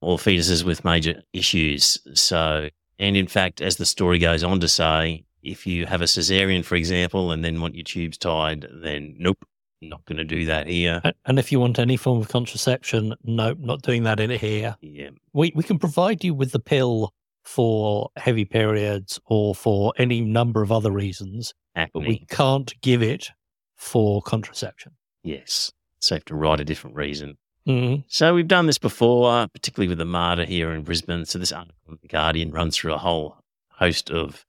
or 0.00 0.18
fetuses 0.18 0.64
with 0.64 0.84
major 0.84 1.22
issues. 1.32 1.98
So, 2.14 2.68
and 2.98 3.16
in 3.16 3.26
fact, 3.26 3.60
as 3.60 3.76
the 3.76 3.86
story 3.86 4.18
goes 4.18 4.42
on 4.44 4.60
to 4.60 4.68
say, 4.68 5.24
if 5.42 5.66
you 5.66 5.86
have 5.86 6.02
a 6.02 6.04
cesarean, 6.04 6.64
for 6.64 6.76
example, 6.76 7.32
and 7.32 7.44
then 7.44 7.60
want 7.60 7.74
your 7.74 7.84
tubes 7.84 8.18
tied, 8.18 8.66
then 8.72 9.16
nope, 9.18 9.44
not 9.80 10.04
going 10.04 10.18
to 10.18 10.24
do 10.24 10.44
that 10.46 10.66
here. 10.66 11.00
And 11.24 11.38
if 11.38 11.50
you 11.50 11.60
want 11.60 11.78
any 11.78 11.96
form 11.96 12.20
of 12.20 12.28
contraception, 12.28 13.14
nope, 13.24 13.58
not 13.60 13.82
doing 13.82 14.02
that 14.04 14.20
in 14.20 14.30
here. 14.30 14.76
Yeah, 14.80 15.10
We, 15.32 15.52
we 15.54 15.62
can 15.62 15.78
provide 15.78 16.22
you 16.22 16.34
with 16.34 16.52
the 16.52 16.60
pill 16.60 17.12
for 17.42 18.10
heavy 18.16 18.44
periods 18.44 19.18
or 19.26 19.54
for 19.54 19.92
any 19.96 20.20
number 20.20 20.62
of 20.62 20.70
other 20.70 20.90
reasons, 20.90 21.54
but 21.74 21.90
we 21.94 22.24
can't 22.28 22.72
give 22.82 23.02
it 23.02 23.30
for 23.76 24.20
contraception. 24.22 24.92
Yes, 25.22 25.72
so 26.00 26.14
you 26.14 26.16
have 26.16 26.24
to 26.26 26.34
write 26.34 26.60
a 26.60 26.64
different 26.64 26.96
reason. 26.96 27.36
Mhm. 27.66 28.04
So 28.08 28.34
we've 28.34 28.48
done 28.48 28.66
this 28.66 28.78
before, 28.78 29.46
particularly 29.48 29.88
with 29.88 29.98
the 29.98 30.04
Mater 30.04 30.44
here 30.44 30.72
in 30.72 30.82
Brisbane. 30.82 31.24
So 31.26 31.38
this 31.38 31.52
article 31.52 31.76
in 31.92 31.98
the 32.02 32.08
Guardian 32.08 32.50
runs 32.50 32.76
through 32.76 32.94
a 32.94 32.98
whole 32.98 33.36
host 33.72 34.10
of 34.10 34.44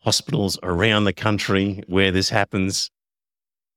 hospitals 0.00 0.58
around 0.62 1.04
the 1.04 1.12
country 1.12 1.82
where 1.88 2.10
this 2.12 2.28
happens. 2.30 2.90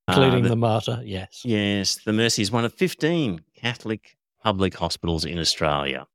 Uh, 0.08 0.14
Including 0.14 0.44
the- 0.44 0.50
the 0.50 0.56
Mater, 0.56 1.02
yes. 1.06 1.42
Yes, 1.44 1.96
the 2.04 2.14
Mercy 2.14 2.42
is 2.42 2.52
one 2.52 2.66
of 2.66 2.74
15 2.74 3.42
Catholic 3.56 4.18
public 4.42 4.76
hospitals 4.76 5.26
in 5.26 5.38
Australia. 5.38 6.08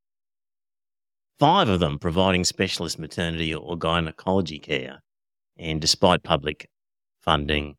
Five 1.38 1.68
of 1.68 1.78
them 1.80 1.98
providing 1.98 2.44
specialist 2.44 2.98
maternity 2.98 3.54
or 3.54 3.76
gynecology 3.76 4.58
care. 4.58 5.02
And 5.56 5.80
despite 5.80 6.22
public 6.22 6.68
funding, 7.20 7.76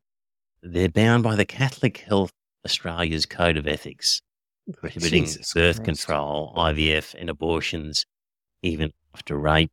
they're 0.62 0.88
bound 0.88 1.22
by 1.22 1.36
the 1.36 1.44
Catholic 1.44 1.98
Health 1.98 2.32
Australia's 2.64 3.26
Code 3.26 3.56
of 3.56 3.66
Ethics, 3.68 4.22
prohibiting 4.78 5.24
Jesus 5.24 5.52
birth 5.54 5.76
Christ. 5.76 5.84
control, 6.06 6.52
IVF, 6.56 7.14
and 7.18 7.30
abortions, 7.30 8.04
even 8.62 8.92
after 9.14 9.36
rape. 9.38 9.70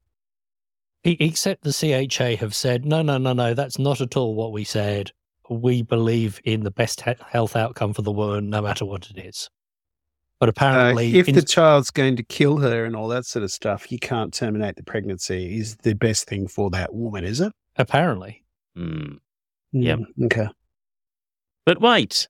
Except 1.05 1.63
the 1.63 1.73
CHA 1.73 2.37
have 2.37 2.55
said, 2.55 2.85
no, 2.85 3.01
no, 3.01 3.17
no, 3.17 3.33
no, 3.33 3.53
that's 3.53 3.77
not 3.77 3.99
at 3.99 4.15
all 4.15 4.35
what 4.35 4.53
we 4.53 4.63
said. 4.63 5.11
We 5.49 5.81
believe 5.81 6.39
in 6.45 6.63
the 6.63 6.71
best 6.71 7.01
health 7.01 7.55
outcome 7.57 7.93
for 7.93 8.01
the 8.03 8.11
woman, 8.11 8.49
no 8.49 8.61
matter 8.61 8.85
what 8.85 9.09
it 9.09 9.17
is. 9.17 9.49
But 10.39 10.47
Uh, 10.49 10.51
apparently, 10.51 11.17
if 11.17 11.27
in- 11.27 11.35
the 11.35 11.41
child's 11.41 11.89
going 11.91 12.15
to 12.15 12.23
kill 12.23 12.57
her 12.59 12.85
and 12.85 12.95
all 12.95 13.07
that 13.09 13.25
sort 13.25 13.43
of 13.43 13.51
stuff, 13.51 13.91
you 13.91 13.99
can't 13.99 14.33
terminate 14.33 14.75
the 14.77 14.83
pregnancy. 14.83 15.57
Is 15.57 15.75
the 15.77 15.93
best 15.95 16.25
thing 16.27 16.47
for 16.47 16.69
that 16.69 16.93
woman, 16.93 17.25
is 17.25 17.41
it? 17.41 17.51
Apparently, 17.75 18.43
Hmm. 18.75 19.15
Yep. 19.71 19.99
Mm, 19.99 20.25
Okay. 20.25 20.47
But 21.65 21.79
wait, 21.81 22.27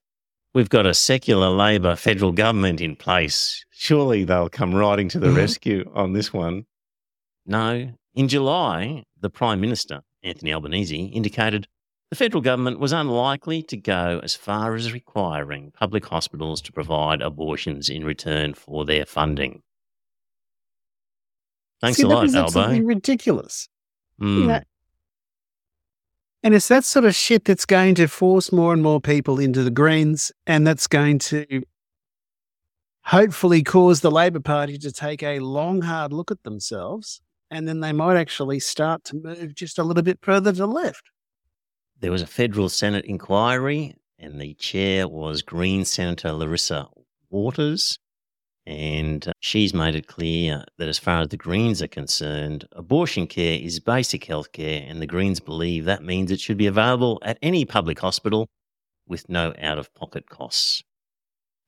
we've 0.54 0.68
got 0.68 0.86
a 0.86 0.94
secular 0.94 1.48
Labor 1.50 1.96
federal 1.96 2.32
government 2.32 2.80
in 2.80 2.96
place. 2.96 3.64
Surely 3.70 4.24
they'll 4.24 4.48
come 4.48 4.74
riding 4.74 5.08
to 5.10 5.18
the 5.18 5.28
Mhm. 5.28 5.36
rescue 5.36 5.90
on 5.94 6.12
this 6.12 6.32
one. 6.32 6.66
No. 7.46 7.92
In 8.14 8.28
July, 8.28 9.04
the 9.20 9.30
Prime 9.30 9.60
Minister, 9.60 10.02
Anthony 10.22 10.52
Albanese, 10.52 11.06
indicated 11.06 11.66
the 12.10 12.16
federal 12.16 12.40
government 12.42 12.78
was 12.78 12.92
unlikely 12.92 13.62
to 13.64 13.76
go 13.76 14.20
as 14.22 14.36
far 14.36 14.74
as 14.74 14.92
requiring 14.92 15.72
public 15.72 16.04
hospitals 16.06 16.60
to 16.62 16.72
provide 16.72 17.20
abortions 17.22 17.88
in 17.88 18.04
return 18.04 18.54
for 18.54 18.84
their 18.84 19.04
funding. 19.04 19.62
Thanks 21.80 21.98
See, 21.98 22.04
a 22.04 22.08
lot, 22.08 22.32
Albo. 22.34 22.78
ridiculous. 22.82 23.68
Mm. 24.20 24.38
You 24.40 24.46
know, 24.46 24.60
and 26.44 26.54
it's 26.54 26.68
that 26.68 26.84
sort 26.84 27.06
of 27.06 27.14
shit 27.14 27.46
that's 27.46 27.64
going 27.64 27.94
to 27.94 28.06
force 28.06 28.52
more 28.52 28.74
and 28.74 28.82
more 28.82 29.00
people 29.00 29.40
into 29.40 29.62
the 29.64 29.70
Greens, 29.70 30.30
and 30.46 30.66
that's 30.66 30.86
going 30.86 31.18
to 31.20 31.62
hopefully 33.04 33.62
cause 33.62 34.02
the 34.02 34.10
Labor 34.10 34.40
Party 34.40 34.76
to 34.76 34.92
take 34.92 35.22
a 35.22 35.38
long, 35.38 35.80
hard 35.80 36.12
look 36.12 36.30
at 36.30 36.42
themselves, 36.42 37.22
and 37.50 37.66
then 37.66 37.80
they 37.80 37.92
might 37.92 38.18
actually 38.18 38.60
start 38.60 39.04
to 39.04 39.16
move 39.16 39.54
just 39.54 39.78
a 39.78 39.82
little 39.82 40.02
bit 40.02 40.18
further 40.20 40.52
to 40.52 40.58
the 40.58 40.66
left. 40.68 41.10
there 42.00 42.12
was 42.12 42.20
a 42.22 42.26
federal 42.26 42.68
Senate 42.68 43.06
inquiry, 43.06 43.94
and 44.18 44.38
the 44.38 44.52
chair 44.54 45.08
was 45.08 45.40
Green 45.40 45.86
Senator 45.86 46.30
Larissa 46.32 46.88
Waters. 47.30 47.98
And 48.66 49.28
uh, 49.28 49.32
she's 49.40 49.74
made 49.74 49.94
it 49.94 50.06
clear 50.06 50.64
that 50.78 50.88
as 50.88 50.98
far 50.98 51.20
as 51.20 51.28
the 51.28 51.36
Greens 51.36 51.82
are 51.82 51.88
concerned, 51.88 52.66
abortion 52.72 53.26
care 53.26 53.58
is 53.60 53.78
basic 53.78 54.24
health 54.24 54.52
care, 54.52 54.84
and 54.88 55.02
the 55.02 55.06
Greens 55.06 55.38
believe 55.38 55.84
that 55.84 56.02
means 56.02 56.30
it 56.30 56.40
should 56.40 56.56
be 56.56 56.66
available 56.66 57.20
at 57.22 57.38
any 57.42 57.64
public 57.64 57.98
hospital 57.98 58.48
with 59.06 59.28
no 59.28 59.52
out 59.60 59.78
of 59.78 59.92
pocket 59.94 60.30
costs. 60.30 60.82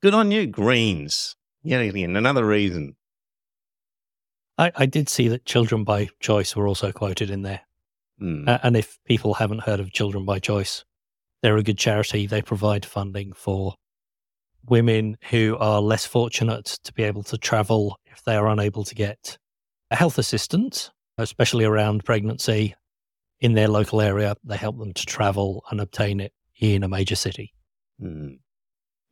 Good 0.02 0.14
on 0.14 0.30
you, 0.30 0.46
Greens. 0.46 1.37
Yet 1.62 1.82
again, 1.82 2.16
another 2.16 2.46
reason. 2.46 2.96
I, 4.56 4.72
I 4.74 4.87
did 4.87 5.09
see 5.09 5.28
that 5.28 5.44
Children 5.44 5.85
by 5.85 6.09
Choice 6.20 6.56
were 6.56 6.66
also 6.66 6.92
quoted 6.92 7.28
in 7.28 7.42
there. 7.42 7.62
Hmm. 8.18 8.48
Uh, 8.48 8.59
and 8.62 8.76
if 8.76 8.98
people 9.04 9.35
haven't 9.35 9.64
heard 9.64 9.80
of 9.80 9.92
Children 9.92 10.24
by 10.24 10.38
Choice, 10.38 10.85
they're 11.42 11.59
a 11.59 11.62
good 11.62 11.76
charity. 11.76 12.26
They 12.26 12.40
provide 12.40 12.87
funding 12.87 13.32
for 13.35 13.74
women 14.68 15.16
who 15.31 15.57
are 15.59 15.81
less 15.81 16.05
fortunate 16.05 16.79
to 16.85 16.92
be 16.92 17.02
able 17.02 17.22
to 17.24 17.38
travel 17.38 17.98
if 18.07 18.22
they 18.24 18.37
are 18.37 18.48
unable 18.48 18.85
to 18.85 18.94
get 18.94 19.38
a 19.90 19.96
health 19.96 20.18
assistance, 20.18 20.90
especially 21.18 21.64
around 21.64 22.05
pregnancy 22.05 22.74
in 23.40 23.55
their 23.55 23.68
local 23.68 24.00
area. 24.00 24.35
They 24.44 24.57
help 24.57 24.79
them 24.79 24.92
to 24.92 25.07
travel 25.07 25.64
and 25.70 25.81
obtain 25.81 26.20
it 26.20 26.33
in 26.59 26.83
a 26.83 26.88
major 26.88 27.16
city. 27.16 27.52
Hmm. 28.00 28.35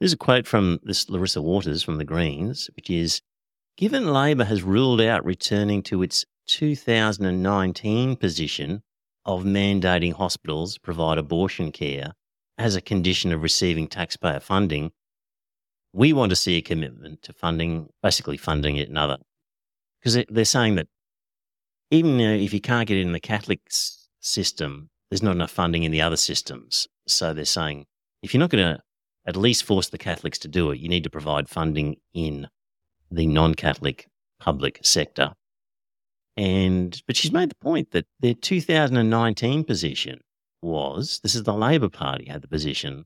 There's 0.00 0.12
a 0.12 0.18
quote 0.18 0.46
from 0.46 0.80
this 0.82 1.08
Larissa 1.08 1.40
Waters 1.40 1.82
from 1.82 1.98
the 1.98 2.04
Greens, 2.04 2.68
which 2.76 2.90
is 2.90 3.22
Given 3.76 4.12
Labor 4.12 4.44
has 4.44 4.62
ruled 4.62 5.00
out 5.00 5.24
returning 5.24 5.82
to 5.84 6.02
its 6.02 6.24
2019 6.46 8.16
position 8.16 8.82
of 9.24 9.44
mandating 9.44 10.12
hospitals 10.12 10.78
provide 10.78 11.18
abortion 11.18 11.72
care 11.72 12.12
as 12.58 12.76
a 12.76 12.80
condition 12.80 13.32
of 13.32 13.42
receiving 13.42 13.88
taxpayer 13.88 14.40
funding, 14.40 14.92
we 15.94 16.12
want 16.12 16.30
to 16.30 16.37
see 16.37 16.57
a 16.57 16.62
commitment 16.62 17.22
to 17.22 17.33
funding, 17.33 17.88
basically 18.02 18.37
funding 18.37 18.76
it 18.76 18.88
another. 18.88 19.18
Because 20.00 20.24
they're 20.28 20.44
saying 20.44 20.74
that 20.74 20.88
even 21.90 22.18
if 22.20 22.52
you 22.52 22.61
can't 22.61 22.88
get 22.88 22.98
it 22.98 23.02
in 23.02 23.12
the 23.12 23.20
Catholic 23.20 23.61
system, 24.20 24.90
there's 25.09 25.22
not 25.22 25.37
enough 25.37 25.52
funding 25.52 25.85
in 25.85 25.92
the 25.92 26.02
other 26.02 26.16
systems. 26.16 26.88
So 27.07 27.33
they're 27.33 27.44
saying 27.44 27.87
if 28.22 28.35
you're 28.35 28.40
not 28.40 28.50
going 28.50 28.74
to 28.74 28.83
at 29.24 29.37
least 29.37 29.64
force 29.64 29.88
the 29.88 29.98
Catholics 29.98 30.38
to 30.40 30.48
do 30.48 30.72
it, 30.72 30.80
you 30.80 30.88
need 30.88 31.04
to 31.04 31.11
provide 31.11 31.48
funding 31.48 31.96
in 32.12 32.48
the 33.11 33.26
non 33.26 33.54
Catholic 33.54 34.09
public 34.40 34.80
sector. 34.83 35.33
And, 36.37 37.00
but 37.07 37.14
she's 37.14 37.30
made 37.30 37.50
the 37.50 37.57
point 37.57 37.92
that 37.92 38.07
their 38.18 38.35
2019 38.35 39.62
position 39.62 40.20
was 40.61 41.20
this 41.22 41.37
is 41.37 41.44
the 41.44 41.54
Labor 41.54 41.88
Party 41.88 42.24
had 42.24 42.42
the 42.42 42.48
position 42.48 43.04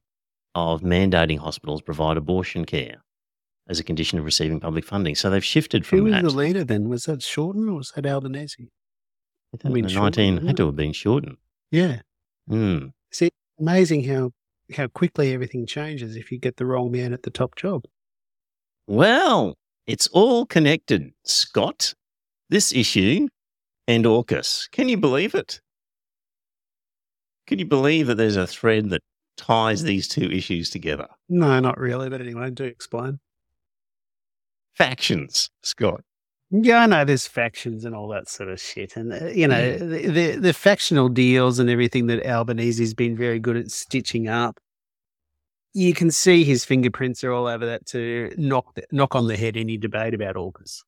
of 0.55 0.83
mandating 0.83 1.39
hospitals 1.39 1.83
provide 1.83 2.17
abortion 2.17 2.65
care 2.65 3.03
as 3.69 3.79
a 3.79 3.85
condition 3.85 4.19
of 4.19 4.25
receiving 4.25 4.61
public 4.61 4.85
funding. 4.85 5.15
So 5.15 5.29
they've 5.31 5.45
shifted 5.45 5.85
from 5.87 5.99
Who 5.99 6.05
was 6.05 6.13
that. 6.15 6.23
the 6.25 6.31
leader 6.31 6.65
then? 6.65 6.89
Was 6.89 7.05
that 7.05 7.23
Shorten 7.23 7.69
or 7.69 7.75
was 7.75 7.93
that 7.95 8.07
Albanese? 8.07 8.69
I 9.65 9.69
mean, 9.69 9.85
2019 9.85 10.35
Shorten, 10.35 10.47
had 10.47 10.57
to 10.57 10.67
have 10.67 10.77
been 10.77 10.93
shortened. 10.93 11.37
Yeah. 11.71 12.01
Hmm. 12.49 12.87
See, 13.13 13.31
Amazing 13.61 14.05
how 14.05 14.31
how 14.75 14.87
quickly 14.87 15.33
everything 15.33 15.67
changes 15.67 16.15
if 16.17 16.31
you 16.31 16.39
get 16.39 16.57
the 16.57 16.67
wrong 16.67 16.93
man 16.93 17.13
at 17.13 17.23
the 17.23 17.31
top 17.31 17.57
job. 17.57 17.85
Well, 18.87 19.57
it's 19.87 20.07
all 20.09 20.45
connected, 20.47 21.13
Scott. 21.25 21.95
This 22.51 22.73
issue 22.73 23.29
and 23.87 24.05
AUKUS. 24.05 24.71
Can 24.71 24.89
you 24.89 24.97
believe 24.99 25.35
it? 25.35 25.61
Can 27.47 27.59
you 27.59 27.65
believe 27.67 28.07
that 28.09 28.17
there's 28.17 28.37
a 28.37 28.47
thread 28.47 28.91
that 28.91 29.01
ties 29.39 29.83
these 29.83 30.07
two 30.09 30.31
issues 30.31 30.69
together? 30.69 31.07
No, 31.29 31.59
not 31.61 31.79
really. 31.79 32.11
But 32.11 32.21
anyway, 32.21 32.51
do 32.51 32.65
explain. 32.65 33.21
Factions, 34.75 35.51
Scott. 35.63 36.03
Yeah, 36.51 36.79
I 36.79 36.87
know 36.87 37.05
there's 37.05 37.27
factions 37.27 37.85
and 37.85 37.95
all 37.95 38.09
that 38.09 38.29
sort 38.29 38.49
of 38.49 38.59
shit, 38.61 38.97
and 38.97 39.13
uh, 39.13 39.27
you 39.27 39.47
know 39.47 39.77
the, 39.77 40.07
the 40.09 40.37
the 40.37 40.53
factional 40.55 41.09
deals 41.11 41.59
and 41.59 41.69
everything 41.69 42.07
that 42.07 42.25
Albanese's 42.25 42.95
been 42.95 43.17
very 43.17 43.39
good 43.39 43.57
at 43.57 43.71
stitching 43.71 44.29
up. 44.29 44.59
You 45.75 45.93
can 45.93 46.11
see 46.11 46.45
his 46.45 46.65
fingerprints 46.65 47.23
are 47.23 47.33
all 47.33 47.47
over 47.47 47.67
that 47.67 47.85
to 47.87 48.33
knock 48.39 48.75
the, 48.75 48.85
knock 48.91 49.15
on 49.15 49.29
the 49.29 49.37
head 49.37 49.57
any 49.57 49.77
debate 49.77 50.15
about 50.15 50.37
AUKUS. 50.37 50.83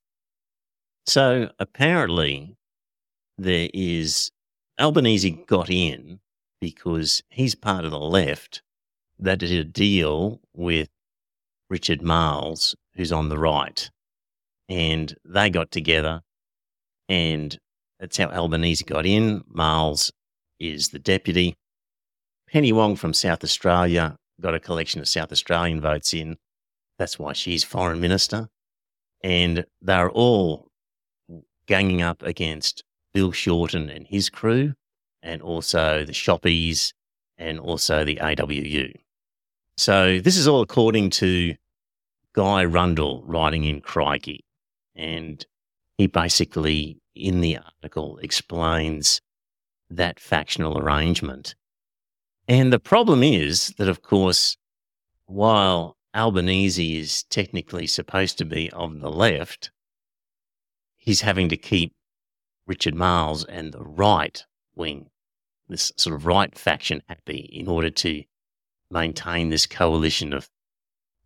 So 1.06 1.50
apparently, 1.58 2.56
there 3.36 3.68
is 3.74 4.30
Albanese 4.78 5.30
got 5.46 5.68
in 5.68 6.20
because 6.60 7.22
he's 7.30 7.54
part 7.54 7.84
of 7.84 7.90
the 7.90 7.98
left 7.98 8.62
that 9.18 9.38
did 9.38 9.52
a 9.52 9.64
deal 9.64 10.40
with 10.54 10.88
Richard 11.68 12.02
Marles, 12.02 12.74
who's 12.94 13.12
on 13.12 13.28
the 13.28 13.38
right. 13.38 13.90
And 14.68 15.16
they 15.24 15.50
got 15.50 15.70
together, 15.70 16.22
and 17.08 17.58
that's 17.98 18.16
how 18.16 18.28
Albanese 18.28 18.84
got 18.84 19.06
in. 19.06 19.42
Marles 19.48 20.12
is 20.58 20.88
the 20.88 20.98
deputy. 20.98 21.56
Penny 22.48 22.72
Wong 22.72 22.96
from 22.96 23.14
South 23.14 23.44
Australia 23.44 24.16
got 24.40 24.54
a 24.54 24.60
collection 24.60 25.00
of 25.00 25.08
South 25.08 25.32
Australian 25.32 25.80
votes 25.80 26.14
in. 26.14 26.36
That's 26.98 27.18
why 27.18 27.32
she's 27.32 27.64
foreign 27.64 28.00
minister. 28.00 28.48
And 29.22 29.64
they're 29.80 30.10
all 30.10 30.68
ganging 31.66 32.02
up 32.02 32.22
against 32.22 32.82
Bill 33.12 33.32
Shorten 33.32 33.90
and 33.90 34.06
his 34.06 34.30
crew, 34.30 34.74
and 35.22 35.42
also 35.42 36.04
the 36.04 36.12
Shoppies 36.12 36.92
and 37.38 37.58
also 37.58 38.04
the 38.04 38.16
AWU. 38.16 38.94
So 39.76 40.20
this 40.20 40.36
is 40.36 40.46
all 40.46 40.60
according 40.60 41.10
to 41.10 41.54
Guy 42.34 42.64
Rundle 42.64 43.22
writing 43.26 43.64
in 43.64 43.80
Crikey. 43.80 44.44
And 44.94 45.44
he 45.96 46.06
basically, 46.06 47.00
in 47.14 47.40
the 47.40 47.58
article, 47.58 48.18
explains 48.18 49.20
that 49.88 50.20
factional 50.20 50.78
arrangement. 50.78 51.54
And 52.46 52.72
the 52.72 52.78
problem 52.78 53.22
is 53.22 53.74
that, 53.78 53.88
of 53.88 54.02
course, 54.02 54.56
while 55.26 55.96
Albanese 56.14 56.98
is 56.98 57.22
technically 57.24 57.86
supposed 57.86 58.38
to 58.38 58.44
be 58.44 58.70
of 58.70 59.00
the 59.00 59.10
left, 59.10 59.70
he's 60.96 61.20
having 61.22 61.48
to 61.48 61.56
keep 61.56 61.92
Richard 62.66 62.94
Marles 62.94 63.44
and 63.44 63.72
the 63.72 63.82
right 63.82 64.44
wing, 64.74 65.10
this 65.68 65.92
sort 65.96 66.14
of 66.14 66.26
right 66.26 66.56
faction, 66.56 67.02
happy 67.08 67.48
in 67.52 67.68
order 67.68 67.90
to 67.90 68.22
maintain 68.90 69.50
this 69.50 69.66
coalition 69.66 70.32
of 70.32 70.48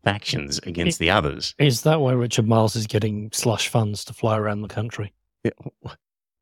factions 0.03 0.59
against 0.65 0.99
the 0.99 1.11
others. 1.11 1.55
Is 1.59 1.83
that 1.83 2.01
why 2.01 2.13
Richard 2.13 2.47
Marles 2.47 2.77
is 2.77 2.87
getting 2.87 3.31
slush 3.33 3.69
funds 3.69 4.05
to 4.05 4.13
fly 4.13 4.37
around 4.37 4.61
the 4.61 4.69
country? 4.69 5.13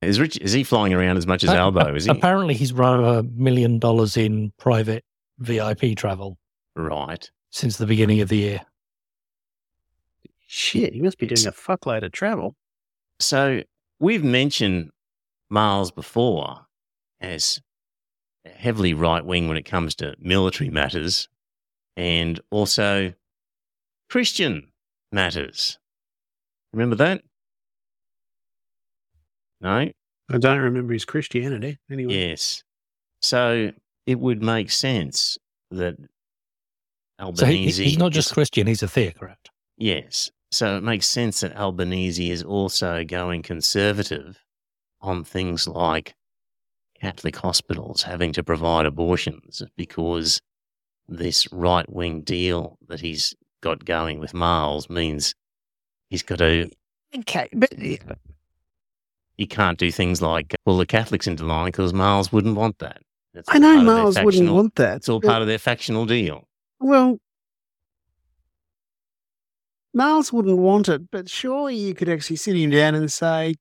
Is 0.03 0.19
Rich 0.19 0.37
is 0.39 0.53
he 0.53 0.65
flying 0.65 0.93
around 0.93 1.17
as 1.17 1.27
much 1.27 1.45
as 1.45 1.51
Uh, 1.51 1.55
Albo? 1.55 1.95
Is 1.95 2.05
he 2.05 2.11
Apparently, 2.11 2.55
he's 2.55 2.73
run 2.73 3.05
a 3.05 3.23
million 3.23 3.79
dollars 3.79 4.17
in 4.17 4.53
private 4.59 5.05
VIP 5.39 5.97
travel 5.97 6.39
right? 6.75 7.31
since 7.51 7.77
the 7.77 7.87
beginning 7.87 8.21
of 8.21 8.29
the 8.29 8.37
year. 8.37 8.61
Shit, 10.47 10.93
he 10.93 11.01
must 11.01 11.19
be 11.19 11.27
doing 11.27 11.47
a 11.47 11.53
fuckload 11.53 12.05
of 12.05 12.13
travel. 12.13 12.57
So 13.21 13.63
we've 14.01 14.25
mentioned 14.25 14.91
Marles 15.51 15.91
before 15.93 16.67
as 17.23 17.61
heavily 18.45 18.93
right 18.95 19.25
wing 19.25 19.49
when 19.49 19.57
it 19.57 19.65
comes 19.65 19.95
to 19.97 20.15
military 20.19 20.69
matters 20.71 21.29
and 21.97 22.41
also 22.51 23.13
Christian 24.11 24.69
matters. 25.13 25.79
Remember 26.73 26.97
that? 26.97 27.23
No? 29.61 29.91
I 30.31 30.39
don't 30.39 30.59
remember 30.59 30.93
his 30.93 31.05
Christianity. 31.05 31.79
Anyway, 31.91 32.15
Yes. 32.15 32.63
So 33.21 33.71
it 34.07 34.19
would 34.19 34.43
make 34.43 34.71
sense 34.71 35.39
that 35.71 35.97
So 35.99 37.47
he, 37.47 37.55
Albanese. 37.57 37.85
he's 37.85 37.99
not 37.99 38.13
just 38.13 38.29
is- 38.29 38.33
Christian; 38.33 38.67
he's 38.67 38.83
a 38.83 38.89
theocrat. 38.89 39.39
Yes. 39.77 40.31
So 40.51 40.77
it 40.77 40.83
makes 40.83 41.07
sense 41.07 41.41
that 41.41 41.57
Albanese 41.57 42.31
is 42.31 42.43
also 42.43 43.05
going 43.05 43.43
conservative 43.43 44.43
on 45.01 45.23
things 45.25 45.67
like 45.69 46.15
Catholic 47.03 47.37
hospitals 47.37 48.05
having 48.05 48.33
to 48.33 48.45
provide 48.45 48.87
abortions 48.87 49.61
because 49.77 50.41
this 51.09 51.53
right 51.53 51.91
wing 51.93 52.23
deal 52.23 52.79
that 52.87 53.01
he's 53.01 53.35
got 53.61 53.85
going 53.85 54.21
with 54.21 54.33
Marles 54.33 54.89
means 54.89 55.35
he's 56.11 56.23
got 56.23 56.39
to, 56.39 56.71
okay, 57.19 57.49
but 57.53 57.73
he 57.77 57.99
can't 59.47 59.79
do 59.79 59.91
things 59.91 60.23
like 60.23 60.55
pull 60.65 60.79
the 60.79 60.87
Catholics 60.87 61.27
into 61.27 61.45
line 61.45 61.67
because 61.67 61.93
Marles 61.93 62.33
wouldn't 62.33 62.55
want 62.55 62.79
that. 62.79 63.03
I 63.49 63.59
know 63.59 63.81
Marles 63.83 64.23
wouldn't 64.23 64.53
want 64.53 64.77
that. 64.77 64.99
It's 64.99 65.09
all 65.09 65.19
but- 65.19 65.29
part 65.29 65.43
of 65.43 65.49
their 65.49 65.59
factional 65.59 66.07
deal. 66.07 66.47
Well, 66.79 67.19
Marles 69.93 70.33
wouldn't 70.33 70.59
want 70.59 70.89
it, 70.89 71.11
but 71.11 71.29
surely 71.29 71.75
you 71.75 71.95
could 71.95 72.09
actually 72.09 72.37
sit 72.37 72.57
him 72.57 72.71
down 72.71 72.95
and 72.95 73.11
say, 73.11 73.57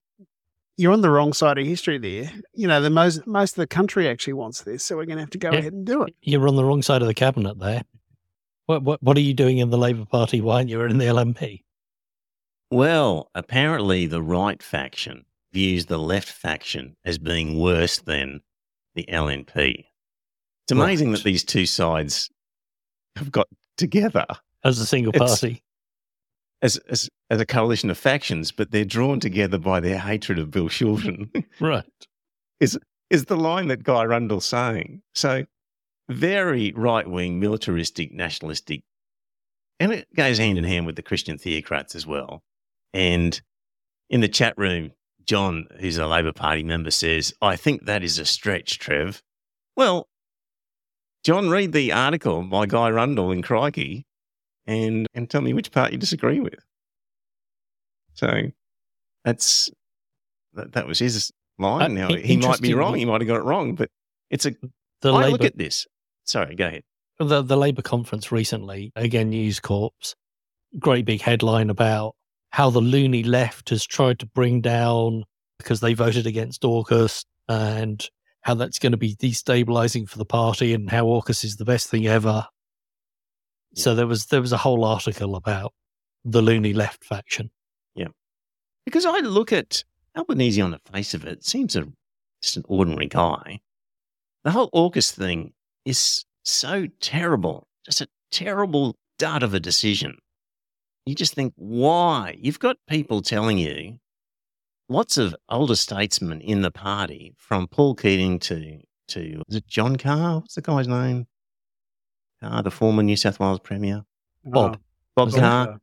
"You're 0.77 0.93
on 0.93 1.01
the 1.01 1.09
wrong 1.09 1.33
side 1.33 1.57
of 1.57 1.65
history 1.65 1.97
there. 1.97 2.23
Mm. 2.25 2.41
You 2.53 2.67
know, 2.67 2.81
the 2.81 2.89
most 2.89 3.25
most 3.27 3.51
of 3.53 3.61
the 3.61 3.67
country 3.67 4.07
actually 4.07 4.33
wants 4.33 4.61
this, 4.63 4.83
so 4.85 4.95
we're 4.97 5.05
going 5.05 5.17
to 5.17 5.23
have 5.23 5.29
to 5.31 5.37
go 5.37 5.51
Yeah. 5.51 5.59
ahead 5.59 5.73
and 5.73 5.85
do 5.85 6.03
it." 6.03 6.15
You're 6.21 6.47
on 6.47 6.55
the 6.55 6.63
wrong 6.65 6.81
side 6.81 7.01
of 7.01 7.07
the 7.07 7.13
cabinet 7.13 7.59
there. 7.59 7.83
What 8.67 8.83
what 8.83 9.01
what 9.03 9.17
are 9.17 9.21
you 9.21 9.33
doing 9.33 9.57
in 9.57 9.69
the 9.69 9.77
Labor 9.77 10.05
Party? 10.05 10.41
Why 10.41 10.55
aren't 10.55 10.69
you 10.69 10.81
in 10.81 10.97
the 10.97 11.05
LNP? 11.05 11.63
Well, 12.69 13.29
apparently 13.35 14.05
the 14.05 14.21
right 14.21 14.61
faction 14.63 15.25
views 15.51 15.87
the 15.87 15.97
left 15.99 16.29
faction 16.29 16.95
as 17.03 17.17
being 17.17 17.59
worse 17.59 17.99
than 17.99 18.41
the 18.95 19.03
LNP. 19.09 19.85
It's 20.63 20.71
amazing 20.71 21.09
Right. 21.09 21.17
that 21.17 21.23
these 21.25 21.43
two 21.43 21.65
sides 21.65 22.29
have 23.17 23.31
got 23.31 23.47
together. 23.77 24.25
As 24.63 24.79
a 24.79 24.85
single 24.85 25.13
It's- 25.13 25.41
party, 25.41 25.63
as, 26.61 26.77
as 26.89 27.09
as 27.29 27.39
a 27.39 27.45
coalition 27.45 27.89
of 27.89 27.97
factions, 27.97 28.51
but 28.51 28.71
they're 28.71 28.85
drawn 28.85 29.19
together 29.19 29.57
by 29.57 29.79
their 29.79 29.97
hatred 29.97 30.37
of 30.37 30.51
Bill 30.51 30.69
Shorten. 30.69 31.31
Right. 31.59 31.85
is 32.59 32.77
is 33.09 33.25
the 33.25 33.37
line 33.37 33.67
that 33.67 33.83
Guy 33.83 34.05
Rundle's 34.05 34.45
saying. 34.45 35.01
So 35.13 35.45
very 36.09 36.71
right 36.73 37.07
wing, 37.07 37.39
militaristic, 37.39 38.11
nationalistic, 38.11 38.81
and 39.79 39.91
it 39.91 40.07
goes 40.15 40.37
hand 40.37 40.57
in 40.57 40.63
hand 40.63 40.85
with 40.85 40.95
the 40.95 41.01
Christian 41.01 41.37
theocrats 41.37 41.95
as 41.95 42.05
well. 42.05 42.43
And 42.93 43.39
in 44.09 44.21
the 44.21 44.27
chat 44.27 44.57
room, 44.57 44.91
John, 45.25 45.67
who's 45.79 45.97
a 45.97 46.07
Labor 46.07 46.33
Party 46.33 46.63
member, 46.63 46.91
says, 46.91 47.33
I 47.41 47.55
think 47.55 47.85
that 47.85 48.03
is 48.03 48.19
a 48.19 48.25
stretch, 48.25 48.79
Trev. 48.79 49.21
Well, 49.77 50.07
John, 51.23 51.49
read 51.49 51.71
the 51.71 51.93
article 51.93 52.43
by 52.43 52.65
Guy 52.65 52.89
Rundle 52.89 53.31
in 53.31 53.41
Crikey 53.41 54.05
and, 54.67 55.07
and 55.13 55.29
tell 55.29 55.41
me 55.41 55.53
which 55.53 55.71
part 55.71 55.91
you 55.91 55.97
disagree 55.97 56.39
with. 56.39 56.59
So 58.13 58.29
that's 59.23 59.69
that, 60.53 60.73
that 60.73 60.87
was 60.87 60.99
his 60.99 61.31
line. 61.57 61.81
Uh, 61.81 62.07
now 62.07 62.13
he 62.13 62.37
might 62.37 62.61
be 62.61 62.73
wrong. 62.73 62.95
He 62.95 63.05
might 63.05 63.21
have 63.21 63.27
got 63.27 63.37
it 63.37 63.43
wrong, 63.43 63.75
but 63.75 63.89
it's 64.29 64.45
a. 64.45 64.53
The 65.01 65.13
I 65.13 65.23
Labor 65.23 65.31
look 65.31 65.45
at 65.45 65.57
this. 65.57 65.87
Sorry, 66.25 66.55
go 66.55 66.67
ahead. 66.67 66.83
the 67.19 67.41
the 67.41 67.57
Labor 67.57 67.81
conference 67.81 68.31
recently, 68.31 68.91
again, 68.95 69.29
News 69.29 69.59
Corps, 69.59 70.15
great 70.77 71.05
big 71.05 71.21
headline 71.21 71.69
about 71.69 72.15
how 72.51 72.69
the 72.69 72.81
loony 72.81 73.23
left 73.23 73.69
has 73.69 73.85
tried 73.85 74.19
to 74.19 74.25
bring 74.25 74.61
down 74.61 75.23
because 75.57 75.79
they 75.79 75.93
voted 75.93 76.27
against 76.27 76.63
AUKUS 76.63 77.23
and 77.47 78.07
how 78.41 78.53
that's 78.55 78.79
going 78.79 78.91
to 78.91 78.97
be 78.97 79.15
destabilizing 79.15 80.09
for 80.09 80.17
the 80.17 80.25
party 80.25 80.73
and 80.73 80.89
how 80.89 81.05
AUKUS 81.05 81.43
is 81.43 81.57
the 81.57 81.65
best 81.65 81.89
thing 81.89 82.07
ever. 82.07 82.45
So 83.75 83.95
there 83.95 84.07
was 84.07 84.27
there 84.27 84.41
was 84.41 84.51
a 84.51 84.57
whole 84.57 84.83
article 84.83 85.35
about 85.35 85.73
the 86.25 86.41
loony 86.41 86.73
left 86.73 87.03
faction. 87.03 87.51
Yeah, 87.95 88.09
because 88.85 89.05
I 89.05 89.19
look 89.19 89.53
at 89.53 89.83
Albanese 90.17 90.61
on 90.61 90.71
the 90.71 90.79
face 90.91 91.13
of 91.13 91.25
it, 91.25 91.45
seems 91.45 91.75
a 91.75 91.87
just 92.41 92.57
an 92.57 92.63
ordinary 92.67 93.07
guy. 93.07 93.59
The 94.43 94.51
whole 94.51 94.71
AUKUS 94.71 95.11
thing 95.11 95.53
is 95.85 96.25
so 96.43 96.87
terrible, 96.99 97.67
just 97.85 98.01
a 98.01 98.07
terrible 98.31 98.97
dud 99.19 99.43
of 99.43 99.53
a 99.53 99.59
decision. 99.59 100.17
You 101.05 101.15
just 101.15 101.33
think, 101.33 101.53
why? 101.55 102.35
You've 102.39 102.59
got 102.59 102.77
people 102.87 103.21
telling 103.21 103.57
you, 103.57 103.99
lots 104.89 105.17
of 105.17 105.35
older 105.49 105.75
statesmen 105.75 106.41
in 106.41 106.61
the 106.61 106.71
party, 106.71 107.33
from 107.37 107.67
Paul 107.67 107.95
Keating 107.95 108.39
to 108.39 108.79
to 109.09 109.43
is 109.47 109.57
it 109.57 109.67
John 109.67 109.97
Carr? 109.97 110.39
What's 110.39 110.55
the 110.55 110.61
guy's 110.61 110.87
name? 110.87 111.27
Carr, 112.41 112.63
the 112.63 112.71
former 112.71 113.03
New 113.03 113.15
South 113.15 113.39
Wales 113.39 113.59
premier, 113.59 114.03
Bob. 114.43 114.75
Ah, 114.75 114.79
Bob 115.15 115.27
Was 115.27 115.35
it? 115.35 115.39
Carr 115.39 115.79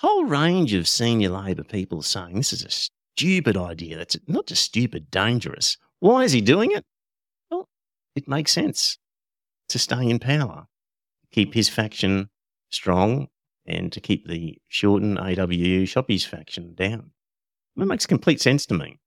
whole 0.00 0.24
range 0.24 0.72
of 0.72 0.88
senior 0.88 1.28
Labor 1.28 1.62
people 1.62 2.00
saying 2.00 2.34
this 2.34 2.54
is 2.54 2.64
a 2.64 2.70
stupid 2.70 3.54
idea. 3.54 3.98
That's 3.98 4.16
not 4.26 4.46
just 4.46 4.62
stupid, 4.62 5.10
dangerous. 5.10 5.76
Why 5.98 6.24
is 6.24 6.32
he 6.32 6.40
doing 6.40 6.72
it? 6.72 6.86
Well, 7.50 7.68
it 8.16 8.26
makes 8.26 8.50
sense 8.50 8.96
to 9.68 9.78
stay 9.78 10.08
in 10.08 10.18
power, 10.18 10.68
keep 11.30 11.52
his 11.52 11.68
faction 11.68 12.30
strong, 12.70 13.28
and 13.66 13.92
to 13.92 14.00
keep 14.00 14.26
the 14.26 14.56
Shorten 14.68 15.18
AWU 15.18 15.82
Shoppies 15.82 16.24
faction 16.24 16.74
down. 16.74 17.10
It 17.76 17.84
makes 17.84 18.06
complete 18.06 18.40
sense 18.40 18.64
to 18.66 18.74
me. 18.74 18.98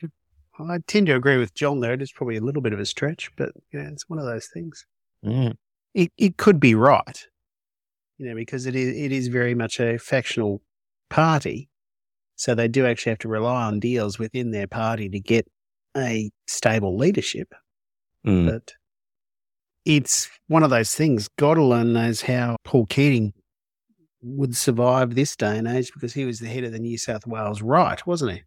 I 0.68 0.78
tend 0.86 1.06
to 1.06 1.14
agree 1.14 1.36
with 1.36 1.54
John 1.54 1.80
there. 1.80 1.92
It 1.92 2.02
is 2.02 2.12
probably 2.12 2.36
a 2.36 2.40
little 2.40 2.62
bit 2.62 2.72
of 2.72 2.80
a 2.80 2.86
stretch, 2.86 3.30
but 3.36 3.52
you 3.72 3.80
know, 3.80 3.88
it's 3.90 4.08
one 4.08 4.18
of 4.18 4.24
those 4.24 4.48
things. 4.52 4.84
Yeah. 5.22 5.52
It 5.94 6.12
it 6.16 6.36
could 6.36 6.60
be 6.60 6.74
right, 6.74 7.26
you 8.18 8.28
know, 8.28 8.34
because 8.34 8.66
it 8.66 8.76
is 8.76 8.96
it 8.96 9.12
is 9.12 9.28
very 9.28 9.54
much 9.54 9.80
a 9.80 9.98
factional 9.98 10.62
party, 11.08 11.68
so 12.36 12.54
they 12.54 12.68
do 12.68 12.86
actually 12.86 13.10
have 13.10 13.18
to 13.20 13.28
rely 13.28 13.64
on 13.64 13.80
deals 13.80 14.18
within 14.18 14.50
their 14.50 14.66
party 14.66 15.08
to 15.08 15.20
get 15.20 15.46
a 15.96 16.30
stable 16.46 16.96
leadership. 16.96 17.52
Mm. 18.26 18.50
But 18.50 18.74
it's 19.84 20.28
one 20.46 20.62
of 20.62 20.70
those 20.70 20.94
things. 20.94 21.28
God 21.38 21.58
alone 21.58 21.92
knows 21.92 22.22
how 22.22 22.56
Paul 22.64 22.86
Keating 22.86 23.32
would 24.22 24.56
survive 24.56 25.14
this 25.14 25.34
day 25.34 25.56
and 25.56 25.66
age 25.66 25.92
because 25.92 26.12
he 26.12 26.24
was 26.24 26.40
the 26.40 26.48
head 26.48 26.64
of 26.64 26.72
the 26.72 26.78
New 26.78 26.98
South 26.98 27.26
Wales 27.26 27.62
right, 27.62 28.06
wasn't 28.06 28.32
he? 28.32 28.42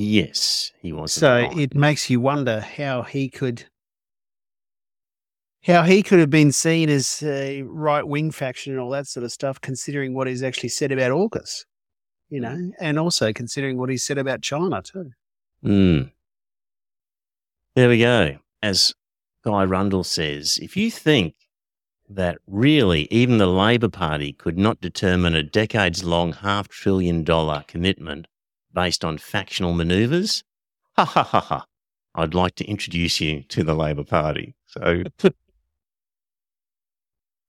Yes, 0.00 0.70
he 0.80 0.92
was. 0.92 1.12
So 1.12 1.50
it 1.56 1.74
makes 1.74 2.08
you 2.08 2.20
wonder 2.20 2.60
how 2.60 3.02
he 3.02 3.28
could 3.28 3.64
how 5.64 5.82
he 5.82 6.04
could 6.04 6.20
have 6.20 6.30
been 6.30 6.52
seen 6.52 6.88
as 6.88 7.20
a 7.24 7.62
right 7.62 8.06
wing 8.06 8.30
faction 8.30 8.72
and 8.72 8.80
all 8.80 8.90
that 8.90 9.08
sort 9.08 9.24
of 9.24 9.32
stuff, 9.32 9.60
considering 9.60 10.14
what 10.14 10.28
he's 10.28 10.44
actually 10.44 10.68
said 10.68 10.92
about 10.92 11.10
AUKUS, 11.10 11.64
you 12.30 12.40
know, 12.40 12.70
and 12.78 12.96
also 12.96 13.32
considering 13.32 13.76
what 13.76 13.90
he 13.90 13.96
said 13.96 14.18
about 14.18 14.40
China 14.40 14.80
too. 14.82 15.10
Mm. 15.64 16.12
There 17.74 17.88
we 17.88 17.98
go. 17.98 18.38
As 18.62 18.94
Guy 19.44 19.64
Rundle 19.64 20.04
says, 20.04 20.60
if 20.62 20.76
you 20.76 20.92
think 20.92 21.34
that 22.08 22.38
really 22.46 23.08
even 23.10 23.38
the 23.38 23.48
Labor 23.48 23.88
Party 23.88 24.32
could 24.32 24.58
not 24.58 24.80
determine 24.80 25.34
a 25.34 25.42
decades 25.42 26.04
long 26.04 26.34
half 26.34 26.68
trillion 26.68 27.24
dollar 27.24 27.64
commitment 27.66 28.28
based 28.72 29.04
on 29.04 29.18
factional 29.18 29.72
maneuvers, 29.72 30.42
ha 30.96 31.04
ha 31.04 31.22
ha 31.22 31.40
ha. 31.40 31.66
I'd 32.14 32.34
like 32.34 32.54
to 32.56 32.64
introduce 32.64 33.20
you 33.20 33.42
to 33.44 33.62
the 33.62 33.74
Labor 33.74 34.04
Party. 34.04 34.54
So 34.66 35.02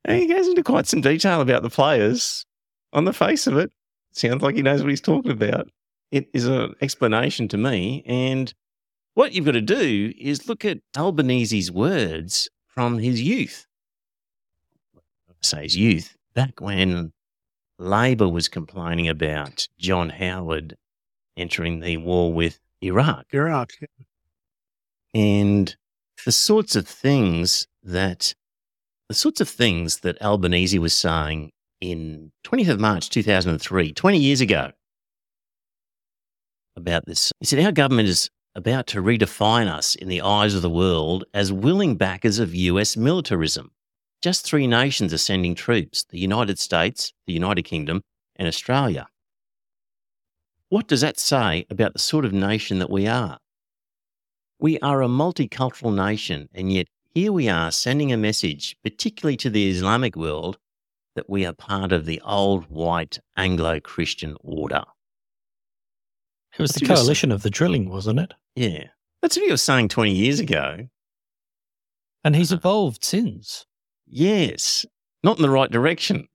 he 0.08 0.28
goes 0.28 0.48
into 0.48 0.64
quite 0.64 0.88
some 0.88 1.02
detail 1.02 1.42
about 1.42 1.64
the 1.64 1.70
players. 1.70 2.46
On 2.94 3.06
the 3.06 3.14
face 3.14 3.46
of 3.46 3.58
it, 3.58 3.72
sounds 4.12 4.42
like 4.42 4.56
he 4.56 4.64
knows 4.64 4.82
what 4.82 4.90
he's 4.90 5.02
talking 5.02 5.32
about 5.32 5.70
it 6.12 6.30
is 6.34 6.46
an 6.46 6.74
explanation 6.82 7.48
to 7.50 7.58
me. 7.58 8.04
And 8.06 8.54
what 9.14 9.34
you've 9.34 9.46
got 9.46 9.52
to 9.52 9.62
do 9.62 10.14
is 10.20 10.48
look 10.48 10.66
at 10.66 10.80
Albanese's 10.96 11.72
words 11.72 12.50
from 12.68 13.00
his 13.00 13.22
youth. 13.22 13.66
Say 15.42 15.64
his 15.64 15.78
youth, 15.78 16.18
back 16.34 16.60
when 16.60 17.14
Labor 17.78 18.28
was 18.28 18.50
complaining 18.50 19.08
about 19.08 19.68
John 19.78 20.10
Howard 20.10 20.76
entering 21.40 21.80
the 21.80 21.98
war 21.98 22.34
with 22.34 22.60
Iraq 22.82 23.26
Iraq. 23.34 23.72
and 25.14 25.76
the 26.26 26.32
sorts 26.32 26.76
of 26.76 26.88
things 26.88 27.68
that 27.84 28.34
the 29.08 29.16
sorts 29.16 29.42
of 29.42 29.50
things 29.50 30.02
that 30.02 30.22
Albanese 30.22 30.78
was 30.78 30.94
saying 30.94 31.52
in 31.82 32.32
20th 32.46 32.70
of 32.70 32.80
March 32.80 33.10
2003, 33.10 33.94
20 33.94 34.18
years 34.20 34.42
ago, 34.42 34.72
about 36.80 37.06
this. 37.06 37.32
He 37.40 37.46
said, 37.46 37.64
Our 37.64 37.72
government 37.72 38.10
is 38.10 38.30
about 38.56 38.88
to 38.88 39.02
redefine 39.02 39.68
us 39.68 39.96
in 39.96 40.08
the 40.08 40.22
eyes 40.22 40.56
of 40.56 40.62
the 40.62 40.70
world 40.70 41.26
as 41.34 41.54
willing 41.54 41.96
backers 41.96 42.40
of 42.40 42.56
US 42.56 42.98
militarism. 42.98 43.72
Just 44.22 44.46
three 44.46 44.68
nations 44.68 45.14
are 45.14 45.20
sending 45.20 45.56
troops 45.56 46.06
the 46.10 46.20
United 46.20 46.60
States, 46.60 47.14
the 47.28 47.34
United 47.34 47.64
Kingdom, 47.64 48.02
and 48.36 48.48
Australia. 48.48 49.08
What 50.70 50.88
does 50.88 51.02
that 51.02 51.20
say 51.20 51.66
about 51.70 51.94
the 51.94 52.00
sort 52.00 52.26
of 52.26 52.34
nation 52.34 52.80
that 52.80 52.90
we 52.90 53.08
are? 53.08 53.40
We 54.60 54.78
are 54.80 55.02
a 55.02 55.08
multicultural 55.08 55.96
nation, 55.96 56.50
and 56.54 56.72
yet 56.72 56.88
here 57.14 57.32
we 57.32 57.50
are 57.50 57.72
sending 57.72 58.12
a 58.12 58.18
message, 58.18 58.76
particularly 58.84 59.38
to 59.38 59.50
the 59.50 59.70
Islamic 59.70 60.16
world, 60.16 60.58
that 61.16 61.30
we 61.30 61.46
are 61.46 61.54
part 61.54 61.92
of 61.92 62.06
the 62.06 62.22
old 62.24 62.66
white 62.66 63.20
Anglo 63.36 63.80
Christian 63.80 64.36
order. 64.42 64.84
It 66.54 66.60
was 66.62 66.72
That's 66.72 66.82
the 66.88 66.94
coalition 66.94 67.32
of 67.32 67.42
the 67.42 67.50
drilling, 67.50 67.90
wasn't 67.90 68.20
it? 68.20 68.34
Yeah. 68.56 68.88
That's 69.22 69.38
what 69.38 69.46
he 69.46 69.52
was 69.52 69.62
saying 69.62 69.90
20 69.90 70.12
years 70.14 70.40
ago. 70.40 70.88
And 72.24 72.36
he's 72.36 72.52
Uh-huh. 72.52 72.60
evolved 72.60 73.04
since. 73.04 73.66
Yes. 74.06 74.86
Not 75.24 75.38
in 75.38 75.42
the 75.42 75.50
right 75.50 75.72
direction. 75.72 76.28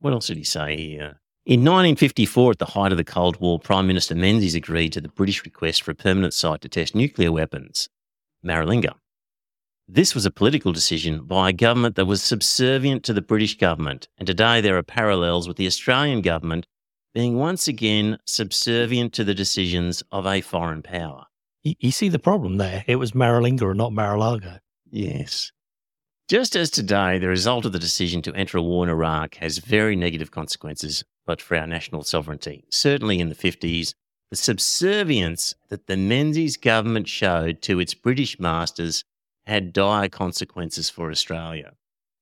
What 0.00 0.12
else 0.12 0.26
did 0.28 0.36
he 0.36 0.44
say 0.44 0.76
here? 0.76 1.20
In 1.44 1.62
1954, 1.62 2.52
at 2.52 2.58
the 2.60 2.66
height 2.66 2.92
of 2.92 2.98
the 2.98 3.02
Cold 3.02 3.40
War, 3.40 3.58
Prime 3.58 3.88
Minister 3.88 4.14
Menzies 4.14 4.54
agreed 4.54 4.92
to 4.92 5.00
the 5.00 5.08
British 5.08 5.44
request 5.44 5.82
for 5.82 5.90
a 5.90 5.94
permanent 5.96 6.34
site 6.34 6.60
to 6.60 6.68
test 6.68 6.94
nuclear 6.94 7.32
weapons, 7.32 7.88
Maralinga. 8.46 8.94
This 9.88 10.14
was 10.14 10.24
a 10.24 10.30
political 10.30 10.70
decision 10.70 11.24
by 11.24 11.50
a 11.50 11.52
government 11.52 11.96
that 11.96 12.04
was 12.04 12.22
subservient 12.22 13.02
to 13.04 13.12
the 13.12 13.20
British 13.20 13.58
government, 13.58 14.06
and 14.18 14.26
today 14.28 14.60
there 14.60 14.78
are 14.78 14.84
parallels 14.84 15.48
with 15.48 15.56
the 15.56 15.66
Australian 15.66 16.20
government 16.22 16.68
being 17.12 17.36
once 17.36 17.66
again 17.66 18.18
subservient 18.24 19.12
to 19.14 19.24
the 19.24 19.34
decisions 19.34 20.00
of 20.12 20.28
a 20.28 20.42
foreign 20.42 20.80
power. 20.80 21.24
You, 21.64 21.74
you 21.80 21.90
see 21.90 22.08
the 22.08 22.20
problem 22.20 22.58
there. 22.58 22.84
It 22.86 22.96
was 22.96 23.12
Maralinga 23.12 23.68
and 23.68 23.78
not 23.78 23.92
Mar-a-Lago. 23.92 24.58
Yes. 24.92 25.50
Just 26.28 26.54
as 26.54 26.70
today, 26.70 27.18
the 27.18 27.26
result 27.26 27.64
of 27.64 27.72
the 27.72 27.80
decision 27.80 28.22
to 28.22 28.34
enter 28.34 28.58
a 28.58 28.62
war 28.62 28.84
in 28.84 28.90
Iraq 28.90 29.34
has 29.34 29.58
very 29.58 29.96
negative 29.96 30.30
consequences, 30.30 31.02
but 31.26 31.40
for 31.40 31.56
our 31.56 31.66
national 31.66 32.04
sovereignty. 32.04 32.64
Certainly 32.70 33.20
in 33.20 33.28
the 33.28 33.34
50s, 33.34 33.94
the 34.30 34.36
subservience 34.36 35.54
that 35.68 35.86
the 35.86 35.96
Menzies 35.96 36.56
government 36.56 37.08
showed 37.08 37.60
to 37.62 37.80
its 37.80 37.94
British 37.94 38.40
masters 38.40 39.04
had 39.46 39.72
dire 39.72 40.08
consequences 40.08 40.88
for 40.88 41.10
Australia. 41.10 41.72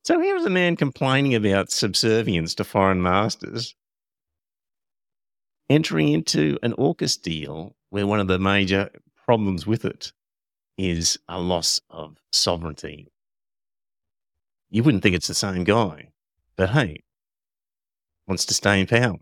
So 0.05 0.20
here 0.20 0.34
was 0.34 0.46
a 0.46 0.51
man 0.51 0.76
complaining 0.76 1.34
about 1.34 1.70
subservience 1.70 2.55
to 2.57 2.64
foreign 2.64 3.03
masters, 3.03 3.74
entering 5.68 6.09
into 6.09 6.59
an 6.62 6.72
AUKUS 6.72 7.20
deal 7.20 7.76
where 7.90 8.07
one 8.07 8.18
of 8.18 8.28
the 8.28 8.38
major 8.38 8.90
problems 9.24 9.66
with 9.66 9.84
it 9.84 10.12
is 10.78 11.18
a 11.28 11.38
loss 11.38 11.80
of 11.90 12.16
sovereignty. 12.32 13.07
You 14.70 14.82
wouldn't 14.82 15.03
think 15.03 15.14
it's 15.14 15.28
the 15.28 15.34
same 15.34 15.64
guy, 15.64 16.11
but 16.57 16.70
hey, 16.70 17.03
wants 18.30 18.46
to 18.46 18.54
stay 18.54 18.80
in 18.80 18.86
power. 18.86 19.18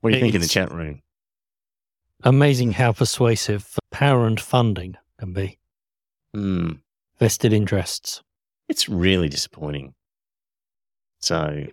What 0.00 0.10
do 0.10 0.16
you 0.16 0.20
think 0.20 0.34
in 0.34 0.42
the 0.42 0.46
chat 0.46 0.70
room? 0.70 1.00
Amazing 2.22 2.72
how 2.72 2.92
persuasive 2.92 3.78
power 3.90 4.26
and 4.26 4.38
funding 4.38 4.96
can 5.18 5.32
be. 5.32 5.58
Hmm. 6.34 6.72
Vested 7.18 7.54
interests. 7.54 8.22
It's 8.68 8.86
really 8.86 9.30
disappointing. 9.30 9.94
So 11.20 11.66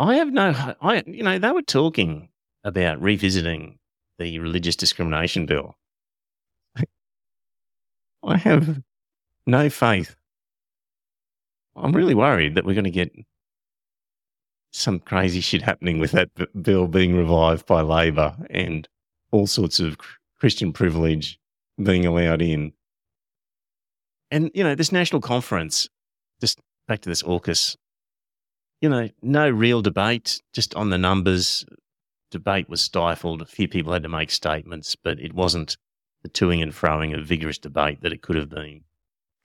I 0.00 0.14
have 0.14 0.32
no 0.32 0.74
I 0.80 1.02
you 1.06 1.22
know, 1.22 1.38
they 1.38 1.52
were 1.52 1.60
talking 1.60 2.30
about 2.64 3.00
revisiting 3.02 3.78
the 4.18 4.38
religious 4.38 4.76
discrimination 4.76 5.44
bill. 5.44 5.76
I 8.22 8.36
have 8.36 8.82
no 9.46 9.70
faith. 9.70 10.16
I'm 11.76 11.92
really 11.92 12.14
worried 12.14 12.54
that 12.54 12.64
we're 12.64 12.74
going 12.74 12.84
to 12.84 12.90
get 12.90 13.12
some 14.72 14.98
crazy 14.98 15.40
shit 15.40 15.62
happening 15.62 15.98
with 15.98 16.12
that 16.12 16.30
bill 16.62 16.86
being 16.86 17.14
revived 17.16 17.66
by 17.66 17.80
Labor 17.80 18.36
and 18.50 18.88
all 19.30 19.46
sorts 19.46 19.80
of 19.80 19.96
Christian 20.38 20.72
privilege 20.72 21.38
being 21.82 22.06
allowed 22.06 22.42
in. 22.42 22.72
And, 24.30 24.50
you 24.54 24.64
know, 24.64 24.74
this 24.74 24.92
national 24.92 25.20
conference, 25.20 25.88
just 26.40 26.58
back 26.88 27.00
to 27.02 27.08
this 27.08 27.22
AUKUS, 27.22 27.76
you 28.80 28.88
know, 28.88 29.08
no 29.22 29.48
real 29.48 29.82
debate, 29.82 30.42
just 30.52 30.74
on 30.74 30.90
the 30.90 30.98
numbers. 30.98 31.64
Debate 32.30 32.68
was 32.68 32.80
stifled. 32.80 33.40
A 33.40 33.46
few 33.46 33.68
people 33.68 33.92
had 33.92 34.02
to 34.02 34.08
make 34.08 34.30
statements, 34.30 34.96
but 34.96 35.18
it 35.20 35.32
wasn't 35.32 35.76
the 36.22 36.28
toing 36.28 36.62
and 36.62 36.72
froing 36.72 37.16
of 37.16 37.26
vigorous 37.26 37.58
debate 37.58 38.00
that 38.02 38.12
it 38.12 38.22
could 38.22 38.36
have 38.36 38.48
been. 38.48 38.82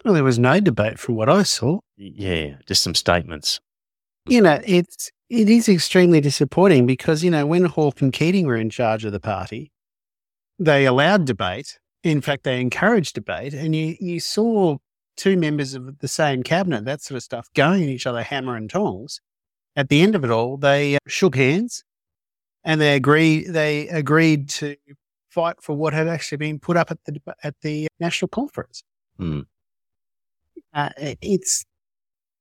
Well, 0.04 0.14
there 0.14 0.24
was 0.24 0.40
no 0.40 0.60
debate 0.60 1.00
from 1.00 1.16
what 1.16 1.30
I 1.30 1.44
saw. 1.44 1.80
Yeah, 1.96 2.56
just 2.66 2.82
some 2.82 2.96
statements. 2.96 3.60
You 4.28 4.42
know, 4.42 4.62
it's 4.66 5.12
it 5.30 5.50
is 5.50 5.70
extremely 5.70 6.22
disappointing 6.22 6.86
because 6.86 7.24
you 7.24 7.32
know 7.32 7.46
when 7.46 7.66
Hawke 7.66 8.02
and 8.02 8.12
Keating 8.12 8.46
were 8.46 8.58
in 8.58 8.70
charge 8.70 9.06
of 9.06 9.12
the 9.12 9.20
party, 9.20 9.72
they 10.60 10.86
allowed 10.86 11.26
debate. 11.26 11.80
In 12.04 12.22
fact, 12.22 12.44
they 12.44 12.60
encouraged 12.60 13.16
debate, 13.16 13.54
and 13.54 13.76
you 13.76 13.96
you 14.00 14.20
saw 14.20 14.78
two 15.18 15.38
members 15.38 15.74
of 15.74 16.00
the 16.00 16.08
same 16.08 16.42
cabinet, 16.42 16.86
that 16.86 17.02
sort 17.02 17.18
of 17.18 17.24
stuff, 17.24 17.48
going 17.54 17.84
at 17.84 17.90
each 17.90 18.08
other 18.08 18.24
hammer 18.24 18.56
and 18.56 18.70
tongs. 18.70 19.22
At 19.76 19.90
the 19.90 20.02
end 20.02 20.16
of 20.16 20.24
it 20.24 20.32
all, 20.32 20.58
they 20.58 20.98
shook 21.08 21.36
hands, 21.36 21.84
and 22.64 22.82
they 22.82 22.96
agreed 22.96 23.50
they 23.50 23.88
agreed 23.88 24.50
to 24.50 24.76
fight 25.32 25.56
for 25.62 25.76
what 25.76 25.94
had 25.94 26.08
actually 26.08 26.38
been 26.38 26.60
put 26.60 26.78
up 26.78 26.92
at 26.92 27.00
the 27.06 27.20
at 27.44 27.56
the 27.62 27.88
national 28.00 28.30
conference. 28.30 28.84
Hmm. 29.18 29.42
Uh, 30.74 30.90
it's 30.98 31.66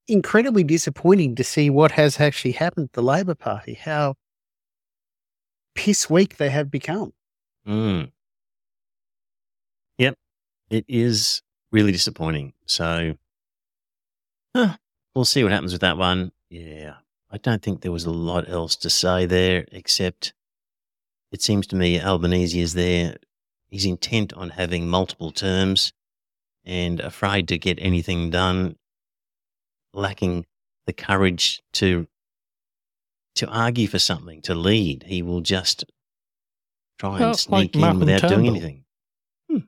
incredibly 0.09 0.65
disappointing 0.65 1.35
to 1.37 1.45
see 1.45 1.71
what 1.71 1.93
has 1.93 2.21
actually 2.21 2.53
happened 2.53 2.93
to 2.93 3.01
the 3.01 3.03
Labor 3.03 3.35
Party, 3.35 3.75
how 3.75 4.15
piss 5.75 6.11
weak 6.11 6.37
they 6.37 6.51
have 6.51 6.71
become. 6.71 7.13
Mm. 7.67 8.11
Yep, 9.99 10.17
it 10.71 10.85
is 10.89 11.43
really 11.73 11.93
disappointing. 11.93 12.53
So 12.67 13.15
huh, 14.55 14.77
we'll 15.15 15.25
see 15.25 15.43
what 15.43 15.53
happens 15.53 15.73
with 15.73 15.83
that 15.83 15.97
one. 15.97 16.33
Yeah, 16.49 16.95
I 17.31 17.39
don't 17.39 17.63
think 17.63 17.81
there 17.81 17.93
was 17.93 18.05
a 18.05 18.11
lot 18.11 18.49
else 18.49 18.77
to 18.77 18.91
say 18.91 19.27
there, 19.27 19.67
except 19.71 20.33
it 21.33 21.43
seems 21.43 21.67
to 21.69 21.77
me 21.77 22.01
Albanese 22.01 22.59
is 22.61 22.75
there. 22.75 23.17
He's 23.69 23.85
intent 23.87 24.33
on 24.33 24.51
having 24.51 24.89
multiple 24.89 25.31
terms 25.31 25.93
and 26.65 27.01
afraid 27.01 27.49
to 27.49 27.59
get 27.59 27.79
anything 27.81 28.31
done, 28.31 28.77
lacking 29.95 30.47
the 30.87 30.93
courage 30.93 31.63
to 31.75 32.07
to 33.37 33.47
argue 33.47 33.87
for 33.87 33.99
something, 34.01 34.43
to 34.43 34.55
lead. 34.55 35.05
He 35.05 35.23
will 35.23 35.41
just 35.41 35.85
try 36.99 37.11
and 37.13 37.21
Well, 37.21 37.29
like 37.31 37.39
sneak 37.39 37.75
in 37.77 37.81
Malcolm 37.81 38.01
without 38.01 38.29
doing 38.29 38.47
anything. 38.49 38.85
Hmm. 39.49 39.59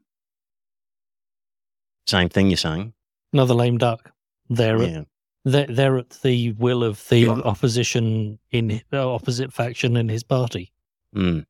Same 2.06 2.28
thing 2.28 2.48
you're 2.50 2.56
saying. 2.56 2.92
Another 3.32 3.54
lame 3.54 3.78
duck. 3.78 4.12
They're, 4.50 4.82
Yeah. 4.82 5.02
they're, 5.44 5.66
they're 5.68 5.98
at 5.98 6.10
the 6.22 6.52
will 6.52 6.82
of 6.84 7.06
the 7.08 7.20
Yeah. 7.20 7.30
opposition 7.30 8.38
in 8.50 8.82
uh, 8.92 9.08
opposite 9.14 9.52
faction 9.52 9.96
in 9.96 10.08
his 10.08 10.24
party 10.24 10.72
Mm. 11.14 11.46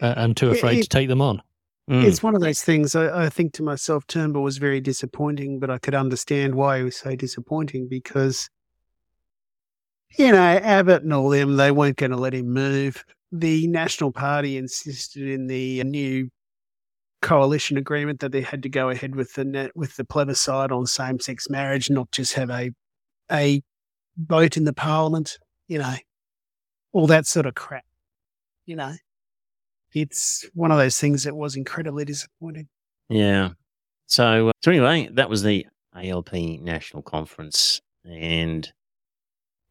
And 0.00 0.36
too 0.36 0.50
It- 0.50 0.58
afraid 0.58 0.78
it- 0.78 0.82
to 0.84 0.88
take 0.88 1.08
them 1.08 1.20
on. 1.20 1.42
Mm. 1.90 2.02
It's 2.04 2.20
one 2.22 2.34
of 2.34 2.40
those 2.40 2.62
things. 2.62 2.96
I, 2.96 3.26
I 3.26 3.28
think 3.28 3.52
to 3.54 3.62
myself, 3.62 4.04
Turnbull 4.08 4.42
was 4.42 4.58
very 4.58 4.80
disappointing, 4.80 5.60
but 5.60 5.70
I 5.70 5.78
could 5.78 5.94
understand 5.94 6.56
why 6.56 6.78
he 6.78 6.84
was 6.84 6.96
so 6.96 7.14
disappointing 7.14 7.86
because, 7.88 8.50
you 10.18 10.32
know, 10.32 10.36
Abbott 10.42 11.04
and 11.04 11.12
all 11.12 11.28
them, 11.28 11.56
they 11.56 11.70
weren't 11.70 11.96
going 11.96 12.10
to 12.10 12.16
let 12.16 12.34
him 12.34 12.52
move. 12.52 13.04
The 13.30 13.68
National 13.68 14.10
Party 14.10 14.56
insisted 14.56 15.28
in 15.28 15.46
the 15.46 15.84
new 15.84 16.28
coalition 17.22 17.76
agreement 17.76 18.18
that 18.18 18.32
they 18.32 18.40
had 18.42 18.64
to 18.64 18.68
go 18.68 18.88
ahead 18.90 19.14
with 19.14 19.34
the 19.34 19.44
net, 19.44 19.70
with 19.76 19.94
the 19.94 20.04
plebiscite 20.04 20.72
on 20.72 20.86
same-sex 20.86 21.48
marriage, 21.48 21.88
not 21.88 22.10
just 22.10 22.34
have 22.34 22.50
a 22.50 22.72
a 23.30 23.62
vote 24.16 24.56
in 24.56 24.64
the 24.64 24.72
parliament. 24.72 25.38
You 25.68 25.78
know, 25.78 25.94
all 26.92 27.06
that 27.06 27.26
sort 27.26 27.46
of 27.46 27.54
crap. 27.54 27.84
You 28.64 28.74
know 28.74 28.94
it's 29.94 30.48
one 30.54 30.70
of 30.70 30.78
those 30.78 30.98
things 30.98 31.24
that 31.24 31.34
was 31.34 31.56
incredibly 31.56 32.04
disappointing. 32.04 32.68
Yeah. 33.08 33.50
So, 34.06 34.48
uh, 34.48 34.52
so 34.62 34.70
anyway, 34.70 35.08
that 35.12 35.28
was 35.28 35.42
the 35.42 35.66
ALP 35.94 36.32
National 36.32 37.02
Conference, 37.02 37.80
and 38.04 38.70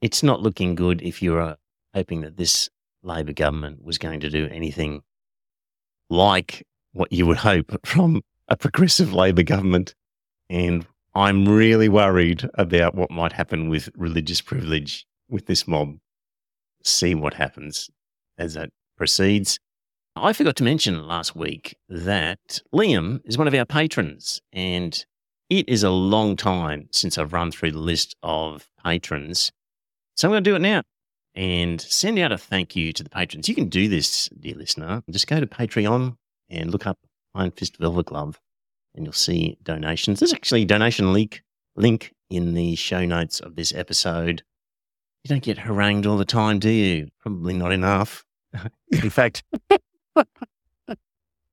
it's 0.01 0.23
not 0.23 0.41
looking 0.41 0.75
good 0.75 1.01
if 1.01 1.21
you 1.21 1.37
are 1.37 1.57
hoping 1.93 2.21
that 2.21 2.37
this 2.37 2.69
Labor 3.03 3.33
government 3.33 3.83
was 3.83 3.97
going 3.97 4.19
to 4.21 4.29
do 4.29 4.47
anything 4.51 5.01
like 6.09 6.65
what 6.93 7.11
you 7.11 7.25
would 7.25 7.37
hope 7.37 7.71
from 7.85 8.21
a 8.47 8.57
progressive 8.57 9.13
Labor 9.13 9.43
government. 9.43 9.95
And 10.49 10.85
I'm 11.13 11.47
really 11.47 11.89
worried 11.89 12.47
about 12.55 12.95
what 12.95 13.11
might 13.11 13.31
happen 13.31 13.69
with 13.69 13.89
religious 13.95 14.41
privilege 14.41 15.05
with 15.29 15.45
this 15.45 15.67
mob. 15.67 15.97
See 16.83 17.15
what 17.15 17.35
happens 17.35 17.89
as 18.37 18.53
that 18.55 18.69
proceeds. 18.97 19.59
I 20.17 20.31
forgot 20.31 20.55
to 20.57 20.63
mention 20.63 21.07
last 21.07 21.35
week 21.35 21.75
that 21.89 22.61
Liam 22.73 23.19
is 23.25 23.37
one 23.37 23.49
of 23.49 23.53
our 23.53 23.65
patrons, 23.65 24.41
and 24.53 25.05
it 25.49 25.67
is 25.67 25.83
a 25.83 25.89
long 25.89 26.37
time 26.37 26.87
since 26.91 27.17
I've 27.17 27.33
run 27.33 27.51
through 27.51 27.73
the 27.73 27.79
list 27.79 28.15
of 28.23 28.69
patrons. 28.81 29.51
So 30.15 30.27
I'm 30.27 30.31
going 30.31 30.43
to 30.43 30.49
do 30.49 30.55
it 30.55 30.61
now 30.61 30.83
and 31.35 31.81
send 31.81 32.17
out 32.17 32.31
a 32.31 32.37
thank 32.37 32.77
you 32.77 32.93
to 32.93 33.03
the 33.03 33.09
patrons. 33.09 33.49
You 33.49 33.55
can 33.55 33.67
do 33.67 33.89
this, 33.89 34.29
dear 34.39 34.55
listener. 34.55 35.03
Just 35.11 35.27
go 35.27 35.41
to 35.41 35.45
Patreon 35.45 36.15
and 36.49 36.71
look 36.71 36.87
up 36.87 36.97
Iron 37.33 37.51
Fist 37.51 37.75
Velvet 37.75 38.05
Glove, 38.05 38.39
and 38.95 39.05
you'll 39.05 39.11
see 39.11 39.57
donations. 39.63 40.21
There's 40.21 40.33
actually 40.33 40.61
a 40.61 40.65
donation 40.65 41.11
link 41.11 41.43
link 41.75 42.13
in 42.29 42.53
the 42.53 42.75
show 42.75 43.05
notes 43.05 43.41
of 43.41 43.57
this 43.57 43.73
episode. 43.73 44.43
You 45.25 45.29
don't 45.29 45.43
get 45.43 45.57
harangued 45.57 46.05
all 46.05 46.15
the 46.15 46.23
time, 46.23 46.59
do 46.59 46.69
you? 46.69 47.09
Probably 47.19 47.53
not 47.53 47.73
enough. 47.73 48.23
In 48.91 49.09
fact, 49.09 49.43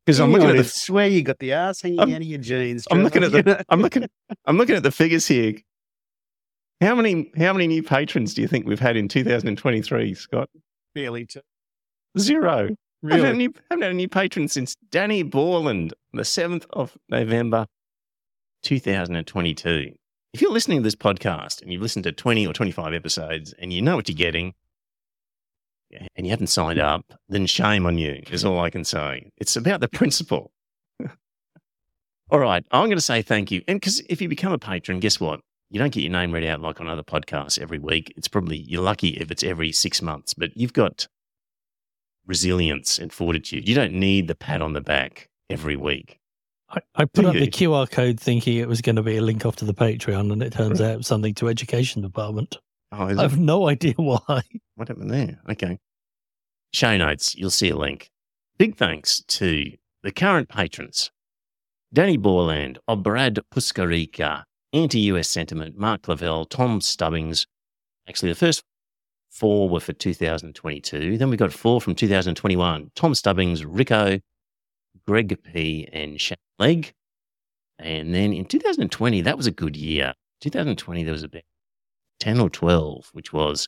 because 0.05 0.21
I'm 0.21 0.33
looking 0.33 0.51
at 0.51 0.57
the 0.57 0.65
swear 0.65 1.09
you 1.09 1.23
got 1.23 1.39
the 1.39 1.53
ass 1.53 1.83
hanging 1.83 2.01
I'm- 2.01 2.11
out 2.11 2.21
of 2.21 2.27
your 2.27 2.39
jeans. 2.39 2.87
I'm 2.91 3.03
looking 3.03 3.23
at 3.25 3.33
the 3.33 3.65
I'm 3.69 3.81
looking 3.81 4.07
I'm 4.47 4.57
looking 4.57 4.77
at 4.77 4.83
the 4.83 4.91
figures 4.91 5.27
here. 5.27 5.55
How 6.81 6.95
many 6.95 7.31
how 7.37 7.53
many 7.53 7.69
new 7.69 7.83
patrons 7.83 8.35
do 8.35 8.43
you 8.43 8.49
think 8.49 8.67
we've 8.67 8.81
had 8.81 8.97
in 8.97 9.09
2023, 9.09 10.15
Scott? 10.15 10.51
barely 10.95 11.25
to 11.27 11.43
Zero. 12.19 12.51
Haven't, 12.51 12.79
had 13.11 13.21
really. 13.23 13.29
any, 13.29 13.49
haven't 13.71 13.83
had 13.83 13.91
a 13.91 13.95
new 13.95 14.09
patron 14.09 14.47
since 14.47 14.77
Danny 14.91 15.23
Borland, 15.23 15.95
the 16.13 16.23
7th 16.23 16.67
of 16.71 16.97
November, 17.09 17.67
2022. 18.63 19.95
If 20.35 20.41
you're 20.41 20.53
listening 20.53 20.79
to 20.79 20.83
this 20.85 20.95
podcast 20.95 21.63
and 21.63 21.73
you've 21.73 21.83
listened 21.83 22.05
to 22.05 22.13
20 22.13 22.47
or 22.47 22.53
25 22.53 22.95
episodes 22.95 23.55
and 23.59 23.73
you 23.73 23.83
know 23.83 23.97
what 23.97 24.09
you're 24.09 24.17
getting 24.17 24.55
and 26.17 26.27
you 26.27 26.31
haven't 26.31 26.49
signed 26.49 26.79
up, 26.79 27.05
then 27.29 27.47
shame 27.47 27.87
on 27.87 27.99
you, 27.99 28.23
is 28.31 28.45
all 28.45 28.61
I 28.61 28.71
can 28.71 28.85
say. 28.85 29.31
It's 29.39 29.57
about 29.57 29.81
the 29.81 29.89
principle. 29.89 30.53
all 32.31 32.39
right, 32.39 32.65
I'm 32.71 32.87
going 32.87 32.97
to 32.97 33.01
say 33.01 33.23
thank 33.23 33.51
you. 33.51 33.63
And 33.69 33.81
because 33.81 34.01
if 34.09 34.21
you 34.21 34.29
become 34.29 34.53
a 34.53 34.59
patron, 34.59 35.01
guess 35.01 35.21
what? 35.21 35.41
You 35.71 35.79
don't 35.79 35.93
get 35.93 36.03
your 36.03 36.13
name 36.13 36.33
read 36.33 36.45
out 36.45 36.61
like 36.61 36.81
on 36.81 36.89
other 36.89 37.03
podcasts 37.03 37.59
every 37.59 37.79
week. 37.79 38.13
It's 38.17 38.29
probably, 38.29 38.59
you're 38.59 38.83
lucky 38.83 39.09
if 39.09 39.31
it's 39.31 39.43
every 39.43 39.73
six 39.73 40.03
months, 40.03 40.35
but 40.35 40.55
you've 40.55 40.75
got 40.75 41.09
resilience 42.27 42.99
and 42.99 43.13
fortitude. 43.13 43.69
You 43.69 43.75
don't 43.75 43.95
need 43.95 44.29
the 44.29 44.35
pat 44.35 44.61
on 44.61 44.75
the 44.75 44.81
back 44.81 45.29
every 45.49 45.77
week. 45.77 46.19
I, 46.69 46.81
I 46.95 47.05
put 47.05 47.23
Do 47.23 47.29
up 47.29 47.35
you? 47.35 47.41
the 47.41 47.51
QR 47.51 47.91
code 47.91 48.19
thinking 48.19 48.57
it 48.57 48.69
was 48.69 48.81
going 48.81 48.97
to 48.97 49.03
be 49.03 49.17
a 49.17 49.23
link 49.23 49.45
off 49.45 49.57
to 49.57 49.65
the 49.65 49.75
Patreon, 49.75 50.33
and 50.33 50.43
it 50.43 50.53
turns 50.53 50.81
out 50.81 51.05
something 51.05 51.35
to 51.35 51.49
education 51.49 52.03
department. 52.03 52.59
Oh, 52.93 53.07
is 53.09 53.19
I 53.19 53.25
it? 53.25 53.31
have 53.31 53.39
no 53.39 53.69
idea 53.69 53.95
why. 53.97 54.43
What 54.77 54.89
happened 54.89 55.11
there? 55.11 55.41
Okay. 55.51 55.79
Show 56.73 56.97
notes, 56.97 57.35
you'll 57.35 57.51
see 57.51 57.71
a 57.71 57.77
link. 57.77 58.11
Big 58.59 58.77
thanks 58.77 59.23
to 59.29 59.73
the 60.03 60.13
current 60.13 60.49
patrons 60.49 61.11
Danny 61.93 62.17
Borland, 62.17 62.79
Obrad 62.89 63.41
Puskarica, 63.55 64.45
Anti 64.73 65.01
US 65.01 65.29
Sentiment, 65.29 65.77
Mark 65.77 66.09
Lavelle, 66.09 66.45
Tom 66.45 66.81
Stubbings. 66.81 67.47
Actually, 68.09 68.31
the 68.31 68.37
first 68.39 68.63
four 69.31 69.69
were 69.69 69.81
for 69.81 69.93
2022. 69.93 71.19
Then 71.19 71.31
we 71.31 71.37
got 71.37 71.53
four 71.53 71.81
from 71.81 71.95
2021 71.95 72.91
Tom 72.95 73.15
Stubbings, 73.15 73.65
Rico, 73.65 74.19
Greg 75.07 75.39
P., 75.43 75.89
and 75.93 76.21
Shat 76.21 76.39
Leg. 76.59 76.93
And 77.79 78.15
then 78.15 78.33
in 78.33 78.45
2020, 78.45 79.23
that 79.23 79.37
was 79.37 79.47
a 79.47 79.51
good 79.51 79.77
year. 79.77 80.15
2020, 80.41 81.05
there 81.05 81.13
was 81.13 81.23
about 81.23 81.43
10 82.23 82.39
or 82.39 82.49
12, 82.49 83.11
which 83.15 83.33
was 83.33 83.67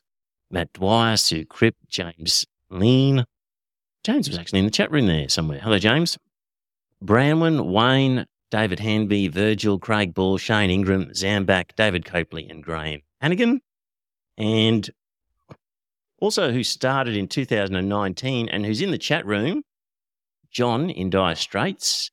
Matt 0.49 0.71
Dwyer, 0.71 1.17
Sue 1.17 1.45
Cripp, 1.45 1.73
James 1.89 2.45
Lean. 2.69 3.25
James 4.05 4.29
was 4.29 4.37
actually 4.37 4.59
in 4.59 4.65
the 4.65 4.71
chat 4.71 4.89
room 4.89 5.07
there 5.07 5.27
somewhere. 5.27 5.59
Hello, 5.59 5.77
James. 5.77 6.17
Branwyn, 7.03 7.65
Wayne, 7.65 8.25
David 8.51 8.79
Hanby, 8.79 9.27
Virgil, 9.27 9.77
Craig 9.77 10.13
Ball, 10.13 10.37
Shane 10.37 10.69
Ingram, 10.69 11.07
Zambak, 11.07 11.75
David 11.75 12.05
Copley, 12.05 12.47
and 12.47 12.63
Graham 12.63 13.01
Hannigan. 13.19 13.59
And 14.37 14.89
also 16.21 16.53
who 16.53 16.63
started 16.63 17.17
in 17.17 17.27
2019 17.27 18.47
and 18.47 18.65
who's 18.65 18.79
in 18.79 18.91
the 18.91 18.97
chat 18.97 19.25
room, 19.25 19.63
John 20.49 20.89
in 20.89 21.09
Dire 21.09 21.35
Straits, 21.35 22.09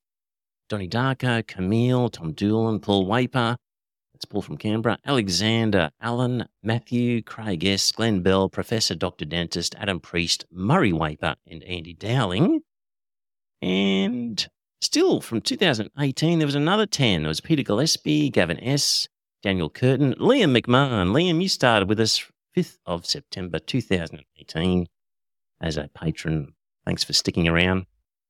Donny 0.68 0.88
Darko, 0.88 1.46
Camille, 1.46 2.08
Tom 2.08 2.32
Doolan, 2.32 2.80
Paul 2.80 3.06
Waper, 3.06 3.56
Paul 4.24 4.42
from 4.42 4.56
Canberra, 4.56 4.98
Alexander, 5.04 5.90
Allen, 6.00 6.46
Matthew, 6.62 7.22
Craig 7.22 7.64
S., 7.64 7.92
Glenn 7.92 8.22
Bell, 8.22 8.48
Professor 8.48 8.94
Dr. 8.94 9.24
Dentist, 9.24 9.74
Adam 9.78 10.00
Priest, 10.00 10.44
Murray 10.50 10.92
Waper, 10.92 11.36
and 11.46 11.62
Andy 11.64 11.94
Dowling. 11.94 12.60
And 13.60 14.46
still 14.80 15.20
from 15.20 15.40
2018, 15.40 16.38
there 16.38 16.46
was 16.46 16.54
another 16.54 16.86
10. 16.86 17.22
There 17.22 17.28
was 17.28 17.40
Peter 17.40 17.62
Gillespie, 17.62 18.30
Gavin 18.30 18.62
S., 18.62 19.08
Daniel 19.42 19.70
Curtin, 19.70 20.14
Liam 20.14 20.56
McMahon. 20.56 21.12
Liam, 21.12 21.42
you 21.42 21.48
started 21.48 21.88
with 21.88 22.00
us 22.00 22.24
5th 22.56 22.78
of 22.86 23.06
September 23.06 23.58
2018 23.58 24.86
as 25.60 25.76
a 25.76 25.88
patron. 25.94 26.54
Thanks 26.84 27.04
for 27.04 27.12
sticking 27.12 27.48
around. 27.48 27.86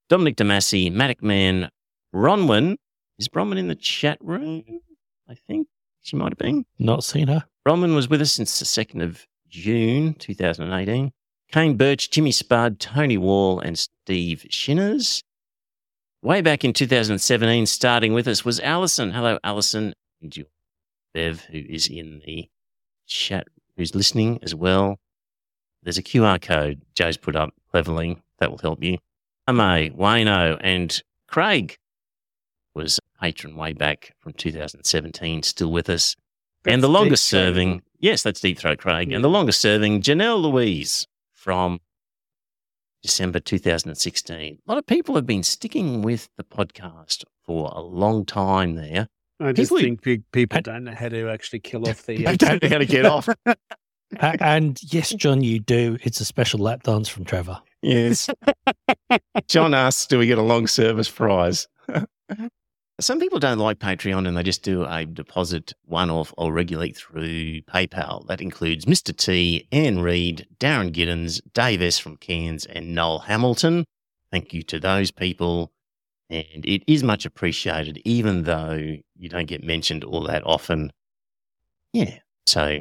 Dominic 0.09 0.37
Damasi, 0.37 0.93
Matic 0.93 1.23
Man, 1.23 1.71
Bronwyn. 2.15 2.77
Is 3.19 3.29
Bronwyn 3.29 3.59
in 3.59 3.69
the 3.69 3.75
chat 3.75 4.19
room? 4.21 4.63
I 5.29 5.35
think 5.35 5.69
she 6.03 6.17
might 6.17 6.33
have 6.33 6.39
been. 6.39 6.67
Not 6.79 7.05
seen 7.05 7.29
her. 7.29 7.45
Bronwyn 7.67 7.95
was 7.95 8.09
with 8.09 8.21
us 8.21 8.33
since 8.33 8.59
the 8.59 8.65
2nd 8.65 9.03
of 9.03 9.27
June 9.49 10.15
2018. 10.15 11.13
Kane 11.51 11.77
Birch, 11.77 12.11
Jimmy 12.11 12.33
Spud, 12.33 12.81
Tony 12.81 13.19
Wall, 13.19 13.61
and 13.61 13.79
Steve 13.79 14.47
Shinners. 14.49 15.23
Way 16.23 16.41
back 16.41 16.65
in 16.65 16.73
2017, 16.73 17.67
starting 17.67 18.15
with 18.15 18.27
us 18.27 18.45
was 18.45 18.61
Alison. 18.61 19.11
Hello, 19.11 19.39
Alison. 19.45 19.95
And 20.21 20.37
your 20.37 20.47
Bev, 21.13 21.41
who 21.43 21.59
is 21.59 21.89
in 21.89 22.23
the 22.25 22.49
chat, 23.07 23.49
who's 23.77 23.95
listening 23.95 24.39
as 24.43 24.55
well. 24.55 24.99
There's 25.83 25.99
a 25.99 26.03
QR 26.03 26.41
code 26.41 26.83
Joe's 26.95 27.17
put 27.17 27.37
up 27.37 27.53
cleverly. 27.71 28.19
That 28.39 28.51
will 28.51 28.59
help 28.59 28.83
you. 28.83 28.99
Ame, 29.49 29.95
Wayno, 29.95 30.59
and 30.61 31.03
Craig 31.29 31.77
was 32.75 32.99
a 32.99 33.21
patron 33.25 33.57
way 33.57 33.73
back 33.73 34.15
from 34.21 34.33
2017, 34.35 35.43
still 35.43 35.71
with 35.73 35.89
us. 35.91 36.17
and 36.65 36.83
the 36.83 36.89
longest 36.89 37.25
Deep 37.27 37.31
Throat. 37.39 37.47
serving, 37.49 37.83
yes, 38.01 38.23
that's 38.23 38.41
Deep 38.41 38.59
Throat 38.59 38.79
Craig. 38.79 39.11
Yeah. 39.11 39.17
And 39.17 39.25
the 39.25 39.29
longest 39.31 39.61
serving, 39.61 40.03
Janelle 40.03 40.41
Louise 40.43 41.07
from 41.35 41.81
December 43.03 43.41
2016. 43.41 44.59
A 44.67 44.71
lot 44.71 44.79
of 44.79 44.87
people 44.87 45.15
have 45.17 45.27
been 45.27 45.43
sticking 45.43 46.03
with 46.03 46.29
the 46.37 46.45
podcast 46.45 47.25
for 47.45 47.71
a 47.75 47.81
long 47.81 48.25
time 48.25 48.77
there. 48.77 49.09
I 49.41 49.53
just 49.53 49.71
People- 49.71 49.83
think 49.83 50.03
big 50.03 50.23
people 50.31 50.59
I- 50.59 50.61
don't 50.61 50.85
know 50.85 50.95
how 50.95 51.09
to 51.09 51.29
actually 51.29 51.59
kill 51.61 51.89
off 51.89 52.07
the. 52.07 52.17
They 52.25 52.37
don't 52.37 52.63
know 52.63 52.69
how 52.69 52.79
to 52.79 52.87
get 52.87 53.05
off. 53.05 53.29
Uh, 53.29 53.55
and 54.41 54.79
yes, 54.93 55.11
John, 55.11 55.43
you 55.43 55.59
do. 55.59 55.99
It's 56.03 56.21
a 56.21 56.25
special 56.25 56.61
lap 56.61 56.85
dance 56.85 57.09
from 57.09 57.25
Trevor. 57.25 57.61
Yes. 57.83 58.31
John 59.49 59.75
asks, 59.75 60.07
do 60.07 60.19
we 60.19 60.29
get 60.29 60.39
a 60.39 60.43
long 60.43 60.69
service 60.69 61.11
prize? 61.11 61.67
Some 63.01 63.19
people 63.19 63.39
don't 63.39 63.59
like 63.59 63.79
Patreon 63.79 64.29
and 64.29 64.37
they 64.37 64.43
just 64.43 64.63
do 64.63 64.85
a 64.85 65.05
deposit 65.05 65.73
one 65.87 66.11
off 66.11 66.33
or 66.37 66.53
regulate 66.53 66.97
through 66.97 67.63
PayPal. 67.63 68.27
That 68.27 68.41
includes 68.41 68.85
Mr. 68.85 69.17
T, 69.17 69.67
Anne 69.73 70.01
Reed, 70.01 70.47
Darren 70.61 70.93
Giddens, 70.93 71.41
Dave 71.53 71.83
S. 71.83 71.99
from 71.99 72.17
Cairns, 72.19 72.65
and 72.67 72.95
Noel 72.95 73.21
Hamilton. 73.21 73.85
Thank 74.31 74.53
you 74.53 74.63
to 74.65 74.79
those 74.79 75.11
people. 75.11 75.73
And 76.31 76.65
it 76.65 76.83
is 76.87 77.03
much 77.03 77.27
appreciated, 77.27 78.01
even 78.05 78.45
though 78.45 78.99
you 79.17 79.29
don't 79.29 79.47
get 79.47 79.65
mentioned 79.65 80.05
all 80.05 80.23
that 80.25 80.47
often. 80.47 80.93
Yeah. 81.93 82.19
So 82.47 82.81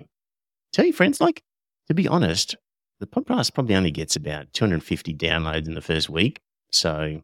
tell 0.72 0.86
your 0.86 0.94
friends, 0.94 1.20
like, 1.20 1.42
to 1.88 1.94
be 1.94 2.08
honest, 2.08 2.56
the 3.00 3.08
podcast 3.08 3.54
probably 3.54 3.76
only 3.76 3.92
gets 3.92 4.16
about 4.16 4.54
250 4.54 5.14
downloads 5.16 5.68
in 5.68 5.74
the 5.74 5.82
first 5.82 6.10
week. 6.10 6.40
So 6.72 7.24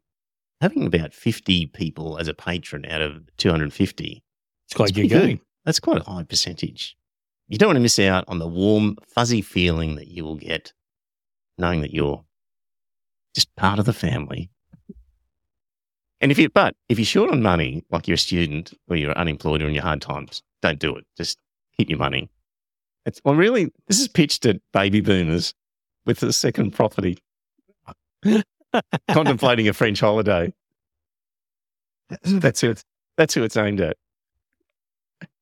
having 0.62 0.86
about 0.86 1.14
50 1.14 1.68
people 1.68 2.18
as 2.18 2.28
a 2.28 2.34
patron 2.34 2.86
out 2.86 3.02
of 3.02 3.22
250, 3.38 4.24
It's 4.66 4.74
quite 4.74 4.94
good 4.94 5.10
going. 5.10 5.40
that's 5.66 5.80
quite 5.80 6.02
a 6.02 6.10
high 6.10 6.24
percentage. 6.24 6.96
You 7.48 7.58
don't 7.58 7.68
want 7.68 7.78
to 7.78 7.82
miss 7.82 8.00
out 8.00 8.26
on 8.28 8.40
the 8.40 8.48
warm, 8.48 8.98
fuzzy 9.08 9.42
feeling 9.42 9.96
that 9.96 10.08
you 10.08 10.24
will 10.24 10.36
get 10.36 10.74
knowing 11.58 11.82
that 11.82 11.94
you're 11.94 12.24
just 13.34 13.56
part 13.56 13.80
of 13.80 13.86
the 13.86 13.94
family. 13.94 14.50
And 16.22 16.32
if 16.32 16.38
you, 16.40 16.50
but 16.50 16.76
if 16.90 16.98
you're 16.98 17.06
short 17.06 17.32
on 17.32 17.42
money, 17.42 17.84
like 17.92 18.08
you're 18.08 18.16
a 18.16 18.18
student 18.18 18.74
or 18.90 18.96
you're 18.96 19.18
unemployed 19.18 19.62
or 19.62 19.68
in 19.68 19.74
your 19.74 19.84
hard 19.84 20.02
times, 20.02 20.42
don't 20.62 20.80
do 20.80 20.96
it. 20.96 21.06
Just 21.16 21.38
keep 21.78 21.90
your 21.90 22.00
money. 22.00 22.30
It's, 23.06 23.22
well, 23.24 23.36
really, 23.36 23.72
this 23.88 24.00
is 24.00 24.08
pitched 24.08 24.46
at 24.46 24.58
baby 24.74 25.02
boomers 25.02 25.54
with 26.06 26.20
the 26.20 26.34
second 26.34 26.72
property, 26.72 27.18
contemplating 29.12 29.68
a 29.68 29.74
French 29.74 30.00
holiday. 30.00 30.54
That's 32.24 32.62
who 32.62 32.72
it's, 32.72 32.84
that's 33.18 33.34
who 33.34 33.44
it's 33.44 33.58
aimed 33.58 33.82
at. 33.82 33.98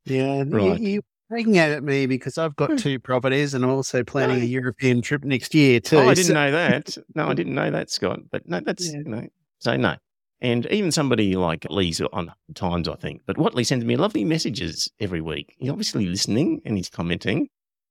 Yeah, 0.06 0.44
Right. 0.48 0.80
you, 0.80 1.02
taking 1.32 1.58
out 1.58 1.72
at 1.72 1.84
me 1.84 2.06
because 2.06 2.38
I've 2.38 2.56
got 2.56 2.72
hmm. 2.72 2.76
two 2.76 3.00
properties 3.00 3.54
and 3.54 3.64
I'm 3.64 3.72
also 3.72 4.04
planning 4.04 4.42
a 4.42 4.46
European 4.46 5.02
trip 5.02 5.24
next 5.24 5.56
year 5.56 5.80
too. 5.80 5.98
Oh, 5.98 6.10
I 6.10 6.14
didn't 6.14 6.28
so- 6.28 6.34
know 6.34 6.52
that. 6.52 6.98
No, 7.16 7.28
I 7.28 7.34
didn't 7.34 7.56
know 7.56 7.72
that, 7.72 7.90
Scott. 7.90 8.20
But 8.32 8.48
no, 8.48 8.60
that's 8.60 8.88
Yeah. 8.88 9.00
you 9.00 9.04
know, 9.06 9.28
so 9.60 9.76
no. 9.76 9.96
And 10.42 10.66
even 10.68 10.92
somebody 10.92 11.36
like 11.36 11.66
Lee's 11.70 12.02
on 12.02 12.32
times, 12.54 12.88
I 12.88 12.96
think. 12.96 13.22
But 13.26 13.38
Watley 13.38 13.64
sends 13.64 13.86
me 13.86 13.96
lovely 13.96 14.26
messages 14.26 14.92
every 15.00 15.22
week. 15.22 15.56
He's 15.58 15.72
obviously 15.72 16.06
listening 16.06 16.62
and 16.66 16.76
he's 16.78 16.90
commenting, 16.90 17.48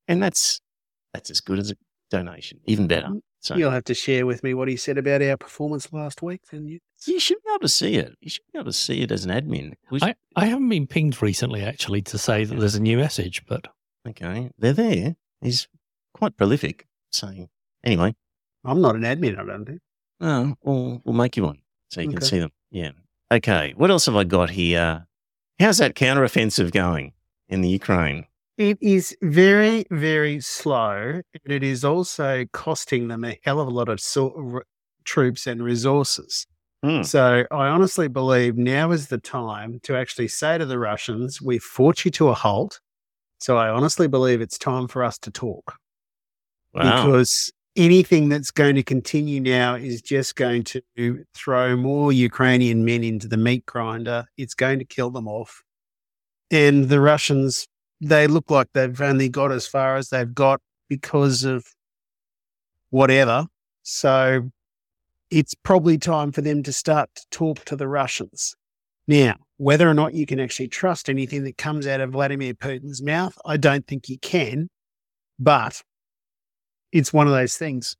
and 0.06 0.22
that's 0.22 0.60
that's 1.14 1.30
as 1.30 1.40
good 1.40 1.58
as 1.58 1.70
a 1.70 1.74
donation, 2.10 2.60
even 2.66 2.86
better. 2.86 3.08
Mm. 3.08 3.20
So 3.44 3.56
You'll 3.56 3.72
have 3.72 3.84
to 3.84 3.94
share 3.94 4.24
with 4.24 4.42
me 4.42 4.54
what 4.54 4.68
he 4.68 4.76
said 4.76 4.96
about 4.96 5.20
our 5.20 5.36
performance 5.36 5.92
last 5.92 6.22
week. 6.22 6.40
Then 6.50 6.66
you, 6.66 6.78
you 7.06 7.20
should 7.20 7.36
be 7.44 7.50
able 7.50 7.58
to 7.60 7.68
see 7.68 7.96
it. 7.96 8.14
You 8.22 8.30
should 8.30 8.42
be 8.50 8.58
able 8.58 8.64
to 8.64 8.72
see 8.72 9.02
it 9.02 9.12
as 9.12 9.26
an 9.26 9.30
admin. 9.30 9.74
Should- 9.92 10.02
I, 10.02 10.14
I 10.34 10.46
haven't 10.46 10.70
been 10.70 10.86
pinged 10.86 11.20
recently, 11.20 11.60
actually, 11.62 12.00
to 12.02 12.16
say 12.16 12.44
that 12.44 12.58
there's 12.58 12.74
a 12.74 12.80
new 12.80 12.96
message, 12.96 13.44
but 13.46 13.66
okay, 14.08 14.50
they're 14.56 14.72
there. 14.72 15.16
He's 15.42 15.68
quite 16.14 16.38
prolific. 16.38 16.86
So 17.12 17.50
anyway, 17.84 18.14
I'm 18.64 18.80
not 18.80 18.96
an 18.96 19.02
admin. 19.02 19.38
I 19.38 19.44
don't 19.44 19.66
think. 19.66 19.80
Oh, 20.22 20.54
we'll, 20.62 21.02
we'll 21.04 21.14
make 21.14 21.36
you 21.36 21.42
one 21.44 21.58
so 21.90 22.00
you 22.00 22.08
can 22.08 22.22
see 22.22 22.38
them. 22.38 22.50
Yeah. 22.70 22.92
Okay. 23.30 23.74
What 23.76 23.90
else 23.90 24.06
have 24.06 24.16
I 24.16 24.24
got 24.24 24.48
here? 24.48 25.06
How's 25.60 25.76
that 25.78 25.94
counteroffensive 25.94 26.72
going 26.72 27.12
in 27.50 27.60
the 27.60 27.68
Ukraine? 27.68 28.24
It 28.56 28.78
is 28.80 29.16
very, 29.20 29.84
very 29.90 30.40
slow, 30.40 31.20
and 31.44 31.52
it 31.52 31.62
is 31.64 31.84
also 31.84 32.44
costing 32.52 33.08
them 33.08 33.24
a 33.24 33.38
hell 33.42 33.60
of 33.60 33.66
a 33.66 33.70
lot 33.70 33.88
of 33.88 34.00
so- 34.00 34.52
r- 34.54 34.64
troops 35.04 35.46
and 35.46 35.62
resources. 35.62 36.46
Hmm. 36.84 37.02
So 37.02 37.44
I 37.50 37.66
honestly 37.68 38.08
believe 38.08 38.56
now 38.56 38.92
is 38.92 39.08
the 39.08 39.18
time 39.18 39.80
to 39.84 39.96
actually 39.96 40.28
say 40.28 40.58
to 40.58 40.66
the 40.66 40.78
Russians, 40.78 41.40
"We 41.42 41.58
fought 41.58 42.04
you 42.04 42.10
to 42.12 42.28
a 42.28 42.34
halt." 42.34 42.80
So 43.40 43.56
I 43.56 43.68
honestly 43.70 44.06
believe 44.06 44.40
it's 44.40 44.58
time 44.58 44.86
for 44.88 45.02
us 45.02 45.18
to 45.20 45.30
talk 45.30 45.76
Wow. 46.72 47.02
because 47.06 47.52
anything 47.76 48.28
that's 48.28 48.50
going 48.50 48.76
to 48.76 48.82
continue 48.82 49.40
now 49.40 49.74
is 49.74 50.00
just 50.00 50.36
going 50.36 50.62
to 50.64 50.80
throw 51.34 51.76
more 51.76 52.12
Ukrainian 52.12 52.84
men 52.84 53.02
into 53.02 53.26
the 53.28 53.36
meat 53.36 53.66
grinder. 53.66 54.26
It's 54.36 54.54
going 54.54 54.78
to 54.78 54.84
kill 54.84 55.10
them 55.10 55.26
off. 55.26 55.62
And 56.50 56.88
the 56.88 57.00
Russians, 57.00 57.66
they 58.08 58.26
look 58.26 58.50
like 58.50 58.68
they've 58.72 59.00
only 59.00 59.28
got 59.28 59.52
as 59.52 59.66
far 59.66 59.96
as 59.96 60.08
they've 60.10 60.34
got 60.34 60.60
because 60.88 61.44
of 61.44 61.64
whatever. 62.90 63.46
So 63.82 64.50
it's 65.30 65.54
probably 65.54 65.98
time 65.98 66.32
for 66.32 66.40
them 66.40 66.62
to 66.62 66.72
start 66.72 67.10
to 67.16 67.22
talk 67.30 67.64
to 67.66 67.76
the 67.76 67.88
Russians. 67.88 68.54
Now, 69.06 69.36
whether 69.56 69.88
or 69.88 69.94
not 69.94 70.14
you 70.14 70.26
can 70.26 70.40
actually 70.40 70.68
trust 70.68 71.08
anything 71.08 71.44
that 71.44 71.58
comes 71.58 71.86
out 71.86 72.00
of 72.00 72.10
Vladimir 72.12 72.54
Putin's 72.54 73.02
mouth, 73.02 73.36
I 73.44 73.56
don't 73.56 73.86
think 73.86 74.08
you 74.08 74.18
can. 74.18 74.70
But 75.38 75.82
it's 76.92 77.12
one 77.12 77.26
of 77.26 77.32
those 77.32 77.56
things. 77.56 77.96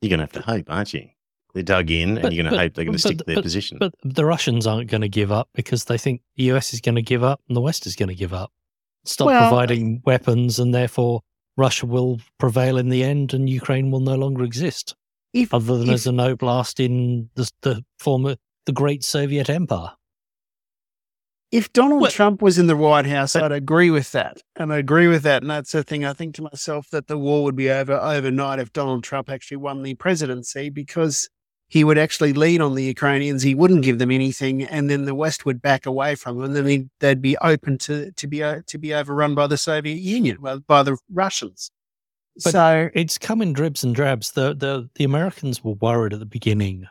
You're 0.00 0.08
going 0.10 0.18
to 0.18 0.24
have 0.24 0.32
to 0.32 0.42
hope, 0.42 0.66
aren't 0.68 0.94
you? 0.94 1.08
They're 1.54 1.62
dug 1.62 1.90
in, 1.90 2.10
and 2.12 2.22
But- 2.22 2.32
you're 2.32 2.42
going 2.44 2.50
to 2.52 2.56
but- 2.56 2.62
hope 2.62 2.74
they're 2.74 2.84
going 2.86 2.96
to 2.96 3.02
but- 3.02 3.08
stick 3.08 3.18
to 3.18 3.24
their 3.24 3.34
but- 3.36 3.42
position. 3.42 3.76
But 3.78 3.94
the 4.02 4.24
Russians 4.24 4.66
aren't 4.66 4.90
going 4.90 5.02
to 5.02 5.08
give 5.08 5.30
up 5.30 5.48
because 5.54 5.84
they 5.84 5.98
think 5.98 6.22
the 6.36 6.44
US 6.44 6.72
is 6.72 6.80
going 6.80 6.94
to 6.96 7.02
give 7.02 7.22
up 7.22 7.40
and 7.46 7.56
the 7.56 7.60
West 7.60 7.86
is 7.86 7.94
going 7.94 8.08
to 8.08 8.14
give 8.14 8.32
up. 8.32 8.50
Stop 9.04 9.26
Well- 9.26 9.48
providing 9.48 10.02
weapons, 10.04 10.58
and 10.58 10.74
therefore 10.74 11.20
Russia 11.56 11.86
will 11.86 12.20
prevail 12.38 12.76
in 12.78 12.88
the 12.88 13.02
end, 13.04 13.34
and 13.34 13.48
Ukraine 13.50 13.90
will 13.90 14.00
no 14.00 14.14
longer 14.14 14.44
exist, 14.44 14.94
If, 15.32 15.52
other 15.52 15.76
than 15.78 15.88
if- 15.88 15.94
as 15.94 16.06
an 16.06 16.16
oblast 16.16 16.78
in 16.84 17.30
the, 17.34 17.50
the 17.62 17.84
former 17.98 18.36
the 18.66 18.72
Great 18.72 19.02
Soviet 19.04 19.50
Empire. 19.50 19.92
if 21.50 21.70
Donald 21.74 22.00
Well- 22.00 22.10
Trump 22.10 22.40
was 22.40 22.58
in 22.58 22.66
the 22.66 22.76
White 22.76 23.04
House, 23.06 23.36
I'd 23.36 23.52
agree 23.52 23.90
with 23.90 24.12
that. 24.12 24.40
And 24.56 24.72
I 24.72 24.78
agree 24.78 25.06
with 25.08 25.22
that. 25.24 25.42
And 25.42 25.50
that's 25.50 25.72
the 25.72 25.82
thing. 25.82 26.02
I 26.04 26.14
think 26.14 26.34
to 26.36 26.42
myself 26.42 26.88
that 26.92 27.08
the 27.08 27.18
war 27.18 27.44
would 27.44 27.56
be 27.56 27.68
over 27.70 27.92
overnight 27.92 28.58
if 28.58 28.72
Donald 28.72 29.04
Trump 29.04 29.28
actually 29.28 29.58
won 29.58 29.82
the 29.82 29.94
presidency 29.94 30.70
because 30.70 31.28
he 31.74 31.84
would 31.84 31.96
actually 31.96 32.34
lead 32.44 32.60
on 32.60 32.74
the 32.74 32.84
Ukrainians. 32.84 33.42
He 33.42 33.54
wouldn't 33.54 33.82
give 33.82 33.98
them 33.98 34.10
anything. 34.10 34.62
And 34.64 34.90
then 34.90 35.06
the 35.06 35.14
West 35.14 35.46
would 35.46 35.62
back 35.62 35.86
away 35.86 36.14
from 36.16 36.36
them. 36.36 36.44
And 36.46 36.54
then 36.56 36.66
he'd- 36.66 36.90
they'd 37.00 37.22
be 37.22 37.36
open 37.38 37.78
to, 37.86 38.12
to, 38.12 38.26
be, 38.26 38.44
o- 38.44 38.60
to 38.66 38.76
be 38.78 38.92
overrun 38.92 39.34
by 39.34 39.46
the 39.46 39.56
Soviet 39.56 39.98
Union, 40.16 40.36
well, 40.42 40.60
by 40.60 40.82
the 40.82 40.98
Russians. 41.10 41.70
But- 42.44 42.52
so, 42.52 42.90
It's 42.92 43.16
come 43.16 43.40
in 43.40 43.54
dribs 43.54 43.82
and 43.84 43.94
drabs. 43.94 44.32
The 44.32 44.52
the 44.54 44.72
the 44.96 45.04
Americans 45.04 45.64
were 45.64 45.72
worried 45.86 46.12
at 46.12 46.18
the 46.18 46.26
beginning 46.38 46.84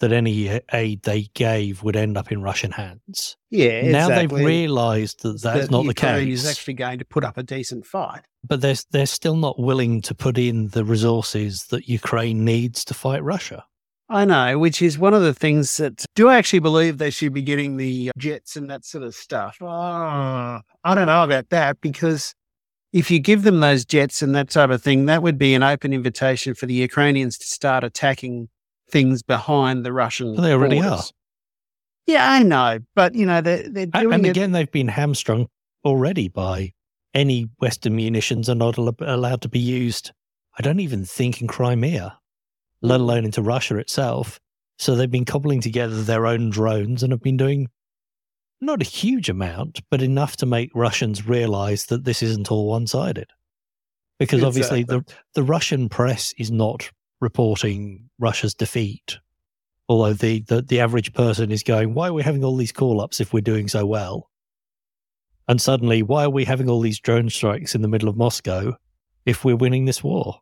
that 0.00 0.12
any 0.12 0.60
aid 0.72 1.02
they 1.02 1.22
gave 1.34 1.84
would 1.84 1.94
end 1.96 2.16
up 2.18 2.32
in 2.32 2.42
Russian 2.42 2.72
hands. 2.72 3.36
yeah, 3.50 3.82
Now 3.82 4.08
exactly. 4.08 4.14
they've 4.38 4.46
realised 4.46 5.22
that 5.22 5.40
that's 5.42 5.60
that 5.66 5.70
not 5.70 5.86
the 5.86 5.94
case. 5.94 6.02
Ukraine 6.10 6.26
case. 6.26 6.40
is 6.44 6.50
actually 6.50 6.74
going 6.74 6.98
to 6.98 7.04
put 7.04 7.24
up 7.24 7.36
a 7.38 7.44
decent 7.44 7.86
fight. 7.86 8.22
but 8.50 8.60
they're 8.62 8.82
they're 8.90 9.06
still 9.20 9.36
not 9.36 9.56
willing 9.60 10.02
to 10.08 10.12
put 10.14 10.36
in 10.38 10.56
the 10.76 10.84
resources 10.84 11.52
that 11.70 11.88
Ukraine 11.88 12.44
needs 12.44 12.84
to 12.86 12.94
fight 12.94 13.22
Russia. 13.34 13.60
I 14.08 14.24
know, 14.24 14.58
which 14.58 14.82
is 14.82 14.98
one 14.98 15.14
of 15.14 15.22
the 15.22 15.32
things 15.32 15.76
that 15.78 16.04
do 16.14 16.28
I 16.28 16.36
actually 16.36 16.58
believe 16.58 16.98
they 16.98 17.10
should 17.10 17.32
be 17.32 17.42
getting 17.42 17.76
the 17.76 18.10
uh, 18.10 18.12
jets 18.18 18.56
and 18.56 18.68
that 18.70 18.84
sort 18.84 19.02
of 19.02 19.14
stuff. 19.14 19.56
Oh, 19.60 19.66
I 19.66 20.94
don't 20.94 21.06
know 21.06 21.24
about 21.24 21.48
that 21.50 21.80
because 21.80 22.34
if 22.92 23.10
you 23.10 23.18
give 23.18 23.42
them 23.42 23.60
those 23.60 23.84
jets 23.84 24.20
and 24.20 24.34
that 24.34 24.50
type 24.50 24.70
of 24.70 24.82
thing, 24.82 25.06
that 25.06 25.22
would 25.22 25.38
be 25.38 25.54
an 25.54 25.62
open 25.62 25.92
invitation 25.92 26.54
for 26.54 26.66
the 26.66 26.74
Ukrainians 26.74 27.38
to 27.38 27.46
start 27.46 27.82
attacking 27.82 28.48
things 28.90 29.22
behind 29.22 29.84
the 29.84 29.92
Russian. 29.92 30.34
Well, 30.34 30.42
they 30.42 30.52
already 30.52 30.80
borders. 30.80 31.12
Yeah, 32.06 32.30
I 32.30 32.42
know, 32.42 32.80
but 32.94 33.14
you 33.14 33.24
know 33.24 33.40
they're 33.40 33.68
they're 33.68 33.86
doing 33.86 34.12
and 34.12 34.26
it. 34.26 34.30
again, 34.30 34.52
they've 34.52 34.70
been 34.70 34.88
hamstrung 34.88 35.48
already 35.84 36.28
by 36.28 36.72
any 37.14 37.48
Western 37.58 37.96
munitions 37.96 38.48
are 38.48 38.54
not 38.54 38.78
al- 38.78 38.94
allowed 39.00 39.40
to 39.42 39.48
be 39.48 39.58
used. 39.58 40.12
I 40.58 40.62
don't 40.62 40.80
even 40.80 41.04
think 41.04 41.40
in 41.40 41.48
Crimea, 41.48 42.18
let 42.84 43.00
alone 43.00 43.24
into 43.24 43.42
Russia 43.42 43.78
itself. 43.78 44.38
So 44.78 44.94
they've 44.94 45.10
been 45.10 45.24
cobbling 45.24 45.60
together 45.60 46.02
their 46.02 46.26
own 46.26 46.50
drones 46.50 47.02
and 47.02 47.12
have 47.12 47.22
been 47.22 47.36
doing 47.36 47.68
not 48.60 48.82
a 48.82 48.84
huge 48.84 49.28
amount, 49.28 49.80
but 49.90 50.02
enough 50.02 50.36
to 50.36 50.46
make 50.46 50.70
Russians 50.74 51.26
realize 51.26 51.86
that 51.86 52.04
this 52.04 52.22
isn't 52.22 52.50
all 52.50 52.68
one 52.68 52.86
sided. 52.86 53.30
Because 54.18 54.44
obviously 54.44 54.84
the, 54.84 55.02
the 55.34 55.42
Russian 55.42 55.88
press 55.88 56.34
is 56.38 56.50
not 56.50 56.90
reporting 57.20 58.10
Russia's 58.18 58.54
defeat. 58.54 59.18
Although 59.88 60.12
the, 60.12 60.40
the, 60.40 60.62
the 60.62 60.80
average 60.80 61.12
person 61.12 61.50
is 61.52 61.62
going, 61.62 61.94
why 61.94 62.08
are 62.08 62.12
we 62.12 62.22
having 62.22 62.44
all 62.44 62.56
these 62.56 62.72
call 62.72 63.00
ups 63.00 63.20
if 63.20 63.32
we're 63.32 63.40
doing 63.40 63.68
so 63.68 63.86
well? 63.86 64.30
And 65.48 65.60
suddenly, 65.60 66.02
why 66.02 66.24
are 66.24 66.30
we 66.30 66.44
having 66.44 66.70
all 66.70 66.80
these 66.80 67.00
drone 67.00 67.28
strikes 67.28 67.74
in 67.74 67.82
the 67.82 67.88
middle 67.88 68.08
of 68.08 68.16
Moscow 68.16 68.74
if 69.26 69.44
we're 69.44 69.56
winning 69.56 69.84
this 69.84 70.02
war? 70.02 70.40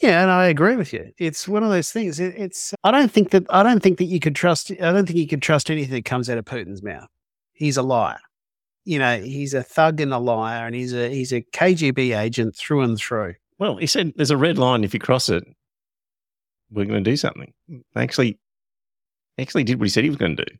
Yeah, 0.00 0.22
and 0.22 0.30
I 0.30 0.46
agree 0.46 0.76
with 0.76 0.92
you. 0.94 1.12
It's 1.18 1.46
one 1.46 1.62
of 1.62 1.68
those 1.68 1.90
things. 1.90 2.18
It, 2.18 2.34
it's 2.36 2.74
I 2.84 2.90
don't 2.90 3.10
think 3.10 3.30
that 3.30 3.44
I 3.50 3.62
don't 3.62 3.82
think 3.82 3.98
that 3.98 4.06
you 4.06 4.18
could 4.18 4.34
trust. 4.34 4.70
I 4.70 4.92
don't 4.92 5.06
think 5.06 5.18
you 5.18 5.26
could 5.26 5.42
trust 5.42 5.70
anything 5.70 5.92
that 5.92 6.04
comes 6.06 6.30
out 6.30 6.38
of 6.38 6.44
Putin's 6.46 6.82
mouth. 6.82 7.08
He's 7.52 7.76
a 7.76 7.82
liar. 7.82 8.18
You 8.84 8.98
know, 8.98 9.20
he's 9.20 9.52
a 9.52 9.62
thug 9.62 10.00
and 10.00 10.14
a 10.14 10.18
liar, 10.18 10.66
and 10.66 10.74
he's 10.74 10.94
a 10.94 11.10
he's 11.10 11.32
a 11.32 11.42
KGB 11.42 12.18
agent 12.18 12.56
through 12.56 12.80
and 12.80 12.96
through. 12.96 13.34
well, 13.58 13.76
he 13.76 13.86
said 13.86 14.12
there's 14.16 14.30
a 14.30 14.38
red 14.38 14.56
line. 14.56 14.84
If 14.84 14.94
you 14.94 15.00
cross 15.00 15.28
it, 15.28 15.44
we're 16.70 16.86
going 16.86 17.04
to 17.04 17.10
do 17.10 17.16
something. 17.16 17.52
Actually, 17.94 18.38
actually 19.38 19.64
did 19.64 19.78
what 19.78 19.84
he 19.84 19.90
said 19.90 20.04
he 20.04 20.10
was 20.10 20.16
going 20.16 20.36
to 20.36 20.44
do. 20.44 20.54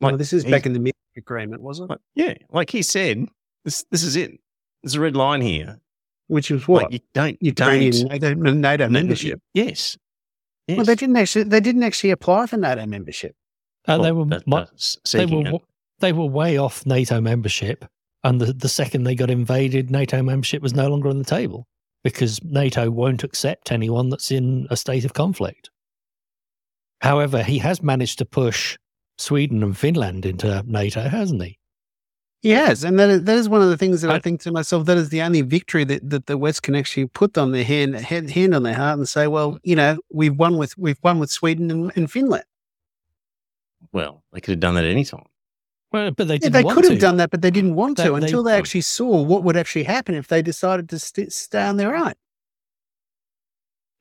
Like, 0.00 0.12
well, 0.12 0.18
this 0.18 0.32
is 0.32 0.44
back 0.44 0.66
in 0.66 0.72
the 0.72 0.80
Minsk 0.80 0.96
agreement, 1.16 1.62
wasn't 1.62 1.90
it? 1.90 1.92
Like, 1.92 2.00
yeah, 2.16 2.34
like 2.50 2.70
he 2.70 2.82
said, 2.82 3.28
this 3.64 3.84
this 3.92 4.02
is 4.02 4.16
it. 4.16 4.32
There's 4.82 4.96
a 4.96 5.00
red 5.00 5.14
line 5.14 5.40
here. 5.40 5.78
Which 6.28 6.50
was 6.50 6.66
what 6.66 6.84
Like 6.84 6.92
you 6.92 6.98
don't 7.12 7.36
Ukrainian 7.40 8.08
don't 8.18 8.40
NATO, 8.40 8.52
NATO 8.52 8.84
no, 8.86 8.90
membership. 8.90 9.40
Yes. 9.52 9.96
yes. 10.66 10.76
Well, 10.76 10.86
they 10.86 10.94
didn't 10.94 11.16
actually 11.16 11.44
they 11.44 11.60
didn't 11.60 11.82
actually 11.82 12.10
apply 12.10 12.46
for 12.46 12.56
NATO 12.56 12.86
membership. 12.86 13.34
And 13.86 14.02
they 14.02 14.12
were 14.12 14.24
that- 14.26 14.46
mu- 14.46 14.56
that's 14.56 14.96
they 15.12 15.26
were 15.26 15.46
it. 15.46 15.62
they 16.00 16.12
were 16.12 16.24
way 16.26 16.56
off 16.56 16.86
NATO 16.86 17.20
membership, 17.20 17.84
and 18.22 18.40
the, 18.40 18.52
the 18.54 18.68
second 18.68 19.04
they 19.04 19.14
got 19.14 19.30
invaded, 19.30 19.90
NATO 19.90 20.22
membership 20.22 20.62
was 20.62 20.72
no 20.74 20.88
longer 20.88 21.10
on 21.10 21.18
the 21.18 21.24
table 21.24 21.66
because 22.02 22.42
NATO 22.42 22.90
won't 22.90 23.24
accept 23.24 23.70
anyone 23.72 24.08
that's 24.08 24.30
in 24.30 24.66
a 24.70 24.76
state 24.76 25.04
of 25.04 25.12
conflict. 25.12 25.70
However, 27.00 27.42
he 27.42 27.58
has 27.58 27.82
managed 27.82 28.18
to 28.18 28.24
push 28.24 28.78
Sweden 29.18 29.62
and 29.62 29.76
Finland 29.76 30.24
into 30.24 30.62
NATO, 30.66 31.02
hasn't 31.02 31.42
he? 31.42 31.58
He 32.44 32.50
has, 32.50 32.84
and 32.84 32.98
that 32.98 33.08
is, 33.08 33.24
that 33.24 33.38
is 33.38 33.48
one 33.48 33.62
of 33.62 33.70
the 33.70 33.76
things 33.78 34.02
that 34.02 34.10
I, 34.10 34.16
I- 34.16 34.18
think 34.18 34.42
to 34.42 34.52
myself. 34.52 34.84
That 34.84 34.98
is 34.98 35.08
the 35.08 35.22
only 35.22 35.40
victory 35.40 35.82
that, 35.84 36.10
that 36.10 36.26
the 36.26 36.36
West 36.36 36.62
can 36.62 36.74
actually 36.74 37.06
put 37.06 37.38
on 37.38 37.52
their 37.52 37.64
hand, 37.64 37.96
hand 37.96 38.30
hand 38.30 38.54
on 38.54 38.64
their 38.64 38.74
heart 38.74 38.98
and 38.98 39.08
say, 39.08 39.26
"Well, 39.28 39.58
you 39.62 39.74
know, 39.74 39.96
we've 40.12 40.36
won 40.38 40.58
with 40.58 40.76
we've 40.76 40.98
won 41.02 41.18
with 41.18 41.30
Sweden 41.30 41.70
and, 41.70 41.90
and 41.96 42.10
Finland." 42.12 42.44
Well, 43.92 44.22
they 44.34 44.42
could 44.42 44.52
have 44.52 44.60
done 44.60 44.74
that 44.74 44.84
at 44.84 44.90
any 44.90 45.06
time. 45.06 45.24
Well, 45.90 46.10
but 46.10 46.28
they 46.28 46.34
Yeah, 46.34 46.38
didn't 46.40 46.52
they 46.52 46.64
want 46.64 46.74
could 46.76 46.90
have 46.90 47.00
done 47.00 47.16
that, 47.16 47.30
but 47.30 47.40
they 47.40 47.50
didn't 47.50 47.76
want 47.76 47.96
They- 47.96 48.04
to 48.04 48.14
until 48.14 48.42
they 48.42 48.52
actually 48.58 48.82
saw 48.82 49.22
what 49.22 49.42
would 49.42 49.56
actually 49.56 49.84
happen 49.84 50.14
if 50.14 50.28
they 50.28 50.42
decided 50.42 50.90
to 50.90 50.98
st- 50.98 51.32
stay 51.32 51.62
on 51.62 51.78
their 51.78 51.96
own. 51.96 52.12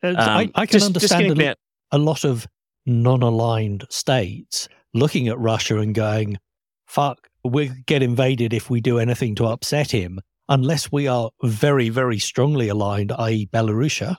Uh, 0.04 0.16
I, 0.18 0.44
Um, 0.44 0.52
I 0.56 0.66
can 0.66 0.80
just- 0.80 0.94
just 0.94 1.14
understand 1.14 1.22
getting 1.30 1.40
a, 1.40 1.46
about- 1.46 1.58
a 1.92 1.98
lot 1.98 2.26
of 2.26 2.46
non-aligned 2.86 3.86
states 3.90 4.68
looking 4.94 5.30
at 5.30 5.40
Russia 5.40 5.78
and 5.80 5.96
going, 5.96 6.40
"Fuck, 6.88 7.30
we'll 7.44 7.74
get 7.86 8.02
invaded 8.04 8.54
if 8.54 8.70
we 8.70 8.82
do 8.82 9.00
anything 9.00 9.36
to 9.36 9.46
upset 9.46 9.92
him." 9.92 10.20
Unless 10.50 10.92
we 10.92 11.08
are 11.08 11.30
very, 11.42 11.88
very 11.90 12.20
strongly 12.20 12.68
aligned, 12.68 13.14
i.e., 13.14 13.48
Belarusia, 13.54 14.18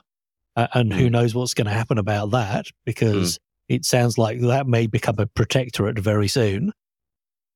uh, 0.55 0.67
and 0.73 0.91
Hmm. 0.91 0.99
who 0.99 1.09
knows 1.09 1.35
what's 1.35 1.53
going 1.53 1.67
to 1.67 1.71
happen 1.71 1.97
about 1.99 2.31
that? 2.31 2.65
Because 2.85 3.39
it 3.69 3.85
sounds 3.85 4.17
like 4.17 4.41
that 4.41 4.67
may 4.67 4.87
become 4.87 5.15
a 5.19 5.27
protectorate 5.27 5.99
very 5.99 6.27
soon. 6.27 6.71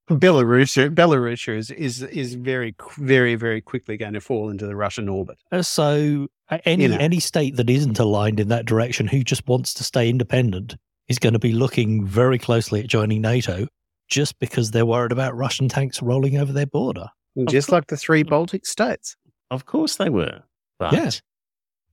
Belarus, 0.09 0.89
Belarus 0.95 1.47
is 1.55 1.69
is 1.71 2.01
is 2.01 2.33
very 2.33 2.75
very 2.97 3.35
very 3.35 3.61
quickly 3.61 3.95
going 3.95 4.13
to 4.13 4.21
fall 4.21 4.49
into 4.49 4.65
the 4.65 4.75
Russian 4.75 5.07
orbit. 5.07 5.37
Uh, 5.51 5.61
So, 5.61 6.27
any 6.65 6.87
know. 6.87 6.97
any 6.97 7.19
state 7.19 7.57
that 7.57 7.69
isn't 7.69 7.99
aligned 7.99 8.39
in 8.39 8.47
that 8.47 8.65
direction, 8.65 9.07
who 9.07 9.23
just 9.23 9.47
wants 9.47 9.73
to 9.75 9.83
stay 9.83 10.09
independent, 10.09 10.75
is 11.07 11.19
going 11.19 11.33
to 11.33 11.39
be 11.39 11.51
looking 11.51 12.05
very 12.05 12.39
closely 12.39 12.79
at 12.79 12.87
joining 12.87 13.21
NATO, 13.21 13.67
just 14.09 14.37
because 14.39 14.71
they're 14.71 14.85
worried 14.85 15.11
about 15.11 15.35
Russian 15.35 15.69
tanks 15.69 16.01
rolling 16.01 16.37
over 16.37 16.51
their 16.51 16.65
border. 16.65 17.07
just 17.47 17.67
course. 17.67 17.73
like 17.73 17.87
the 17.87 17.97
three 17.97 18.23
mm. 18.23 18.29
Baltic 18.29 18.65
states. 18.65 19.15
Of 19.51 19.65
course 19.65 19.95
they 19.95 20.09
were. 20.09 20.43
But, 20.77 20.93
Yeah. 20.93 21.11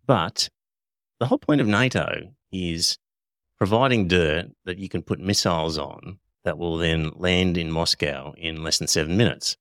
but 0.07 0.49
the 1.21 1.27
whole 1.27 1.39
point 1.39 1.61
of 1.61 1.67
NATO 1.67 2.33
is 2.51 2.99
providing 3.59 4.09
dirt 4.09 4.47
that 4.65 4.79
you 4.79 4.89
can 4.89 5.03
put 5.03 5.21
missiles 5.21 5.79
on 5.79 6.19
that 6.45 6.59
will 6.59 6.77
then 6.77 7.11
land 7.17 7.57
in 7.59 7.71
Moscow 7.71 8.33
in 8.37 8.63
less 8.63 8.79
than 8.79 8.89
seven 8.89 9.17
minutes. 9.17 9.57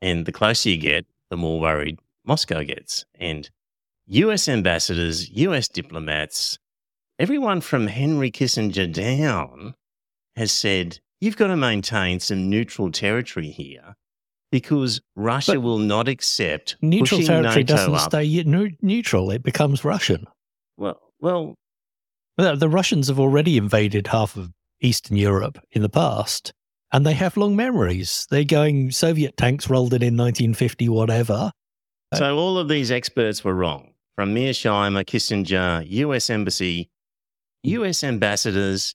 And 0.00 0.26
the 0.26 0.32
closer 0.32 0.70
you 0.70 0.76
get, 0.76 1.06
the 1.30 1.36
more 1.36 1.60
worried 1.60 1.98
Moscow 2.24 2.62
gets. 2.62 3.04
And 3.14 3.48
US 4.06 4.48
ambassadors, 4.48 5.30
US 5.30 5.68
diplomats, 5.68 6.58
everyone 7.18 7.60
from 7.60 7.86
Henry 7.86 8.30
Kissinger 8.30 8.92
down 8.92 9.74
has 10.36 10.52
said, 10.52 11.00
you've 11.22 11.36
got 11.36 11.46
to 11.46 11.56
maintain 11.56 12.18
some 12.20 12.50
neutral 12.50 12.90
territory 12.90 13.50
here 13.50 13.94
because 14.50 15.00
Russia 15.16 15.52
But 15.52 15.60
will 15.60 15.78
not 15.78 16.08
accept 16.08 16.76
Neutral 16.82 17.22
territory 17.22 17.62
NATO 17.62 17.74
doesn't 17.76 17.94
up. 17.94 18.10
stay 18.10 18.42
neu- 18.44 18.76
neutral; 18.82 19.30
it 19.30 19.42
becomes 19.42 19.84
Russian. 19.84 20.26
Well, 20.76 21.00
well, 21.20 21.54
The, 22.36 22.56
the 22.56 22.68
Russians 22.68 23.08
have 23.08 23.20
already 23.20 23.56
invaded 23.56 24.08
half 24.08 24.36
of 24.36 24.50
Eastern 24.80 25.16
Europe 25.16 25.58
in 25.70 25.82
the 25.82 25.88
past, 25.88 26.52
and 26.92 27.06
they 27.06 27.14
have 27.14 27.36
long 27.36 27.54
memories. 27.56 28.26
They're 28.30 28.44
going 28.44 28.90
Soviet 28.90 29.36
tanks 29.36 29.70
rolled 29.70 29.94
in 29.94 30.02
in 30.02 30.16
1950, 30.16 30.88
whatever. 30.88 31.52
Uh, 32.10 32.16
so 32.18 32.36
all 32.36 32.58
of 32.58 32.68
these 32.68 32.90
experts 32.90 33.44
were 33.44 33.54
wrong 33.54 33.94
from 34.16 34.34
Mearsheimer, 34.34 35.04
Kissinger, 35.04 35.88
US 35.88 36.28
Embassy, 36.28 36.90
US 37.62 38.02
ambassadors, 38.04 38.94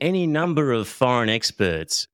any 0.00 0.26
number 0.26 0.72
of 0.72 0.88
foreign 0.88 1.28
experts 1.28 2.06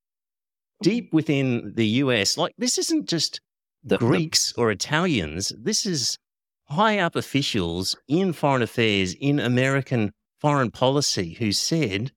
deep 0.83 1.13
within 1.13 1.73
the 1.75 1.87
US. 2.05 2.37
Like, 2.37 2.53
this 2.59 2.79
isn't 2.79 3.09
just 3.09 3.41
The- 3.83 3.97
the- 3.99 4.07
Greeks 4.07 4.53
or 4.57 4.71
Italians. 4.71 5.53
This 5.59 5.87
is 5.87 6.19
high 6.69 6.99
up 6.99 7.15
officials 7.17 7.97
in 8.09 8.33
foreign 8.33 8.63
affairs, 8.63 9.15
in 9.15 9.39
American 9.39 10.13
foreign 10.41 10.71
policy, 10.71 11.35
who 11.35 11.53
said, 11.53 12.13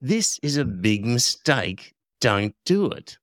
This 0.00 0.38
is 0.42 0.56
a 0.56 0.64
big 0.64 1.06
mistake. 1.06 1.92
Don't 2.20 2.54
do 2.64 2.86
it. 2.86 3.18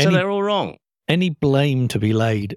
So 0.00 0.06
Any- 0.08 0.14
they're 0.16 0.30
all 0.30 0.42
wrong. 0.42 0.76
any 1.08 1.30
blame 1.30 1.86
to 1.88 1.98
be 2.00 2.12
laid 2.12 2.56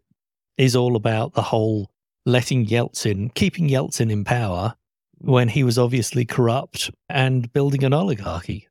is 0.57 0.75
all 0.75 0.95
about 0.95 1.33
the 1.33 1.41
whole 1.43 1.91
letting 2.25 2.65
Yeltsin, 2.65 3.33
keeping 3.35 3.67
Yeltsin 3.69 4.11
in 4.11 4.23
power 4.23 4.75
when 5.23 5.47
he 5.47 5.63
was 5.63 5.77
obviously 5.77 6.25
corrupt 6.25 6.91
and 7.09 7.51
building 7.53 7.83
an 7.83 7.93
oligarchy 7.93 8.67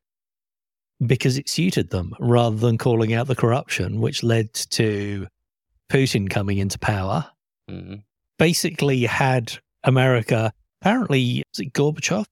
because 1.04 1.36
it 1.38 1.48
suited 1.48 1.90
them 1.90 2.14
rather 2.20 2.56
than 2.56 2.78
calling 2.78 3.12
out 3.12 3.26
the 3.26 3.34
corruption, 3.34 4.00
which 4.00 4.22
led 4.22 4.52
to 4.54 5.26
Putin 5.90 6.30
coming 6.30 6.58
into 6.58 6.78
power. 6.78 7.26
Mm, 7.70 8.02
Basically, 8.38 9.04
had 9.04 9.52
America, 9.84 10.52
apparently, 10.80 11.42
was 11.52 11.60
it 11.60 11.72
Gorbachev? 11.72 12.26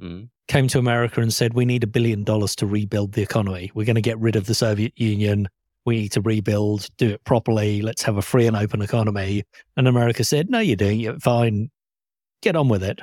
mm, 0.00 0.28
Came 0.48 0.68
to 0.68 0.78
America 0.78 1.20
and 1.20 1.32
said, 1.34 1.54
We 1.54 1.64
need 1.64 1.82
a 1.84 1.88
billion 1.88 2.24
dollars 2.24 2.54
to 2.56 2.66
rebuild 2.66 3.12
the 3.12 3.22
economy. 3.22 3.70
We're 3.74 3.86
going 3.86 3.96
to 3.96 4.00
get 4.02 4.18
rid 4.18 4.36
of 4.36 4.46
the 4.46 4.54
Soviet 4.54 4.92
Union 4.96 5.48
we 5.86 5.96
need 6.00 6.12
to 6.12 6.20
rebuild, 6.20 6.88
do 6.98 7.10
it 7.10 7.22
properly. 7.24 7.80
Let's 7.80 8.02
have 8.02 8.16
a 8.16 8.22
free 8.22 8.48
and 8.48 8.56
open 8.56 8.82
economy. 8.82 9.44
And 9.76 9.86
America 9.86 10.24
said, 10.24 10.50
no, 10.50 10.58
you're 10.58 10.74
doing 10.74 11.00
it 11.02 11.22
fine. 11.22 11.70
Get 12.42 12.56
on 12.56 12.68
with 12.68 12.82
it. 12.82 12.98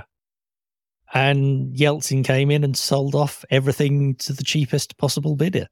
And 1.14 1.76
Yeltsin 1.76 2.26
came 2.26 2.49
in 2.49 2.64
and 2.64 2.76
sold 2.76 3.14
off 3.14 3.45
everything 3.51 4.16
to 4.16 4.34
the 4.34 4.43
cheapest 4.43 4.97
possible 4.97 5.36
bidder. 5.36 5.68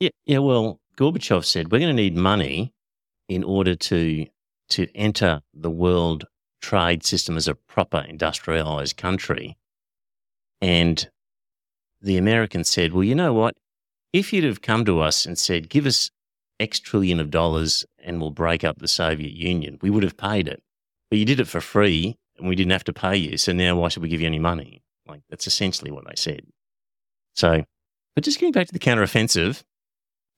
Yeah, 0.00 0.10
yeah. 0.26 0.38
Well, 0.38 0.80
Gorbachev 0.96 1.44
said 1.44 1.70
we're 1.70 1.78
going 1.78 1.96
to 1.96 2.02
need 2.02 2.16
money 2.16 2.72
in 3.28 3.44
order 3.44 3.74
to 3.74 4.26
to 4.70 4.88
enter 4.94 5.40
the 5.54 5.70
world 5.70 6.24
trade 6.60 7.04
system 7.04 7.36
as 7.36 7.48
a 7.48 7.54
proper 7.54 7.98
industrialized 7.98 8.96
country. 8.96 9.56
And 10.60 11.08
the 12.00 12.16
Americans 12.16 12.68
said, 12.68 12.92
"Well, 12.92 13.04
you 13.04 13.14
know 13.14 13.32
what? 13.32 13.54
If 14.12 14.32
you'd 14.32 14.44
have 14.44 14.62
come 14.62 14.84
to 14.86 15.00
us 15.00 15.26
and 15.26 15.38
said, 15.38 15.68
give 15.68 15.86
us 15.86 16.10
X 16.58 16.80
trillion 16.80 17.20
of 17.20 17.30
dollars 17.30 17.84
and 17.98 18.20
we'll 18.20 18.30
break 18.30 18.64
up 18.64 18.78
the 18.78 18.88
Soviet 18.88 19.32
Union, 19.32 19.78
we 19.82 19.90
would 19.90 20.02
have 20.02 20.16
paid 20.16 20.48
it. 20.48 20.62
But 21.10 21.18
you 21.18 21.24
did 21.24 21.40
it 21.40 21.46
for 21.46 21.60
free 21.60 22.16
and 22.38 22.48
we 22.48 22.54
didn't 22.56 22.72
have 22.72 22.84
to 22.84 22.92
pay 22.92 23.16
you. 23.16 23.36
So 23.36 23.52
now 23.52 23.76
why 23.76 23.88
should 23.88 24.02
we 24.02 24.08
give 24.08 24.20
you 24.20 24.26
any 24.26 24.38
money? 24.38 24.82
Like 25.06 25.22
that's 25.30 25.46
essentially 25.46 25.90
what 25.90 26.04
they 26.06 26.14
said. 26.16 26.42
So, 27.34 27.64
but 28.14 28.24
just 28.24 28.38
getting 28.38 28.52
back 28.52 28.66
to 28.66 28.72
the 28.72 28.78
counteroffensive, 28.78 29.62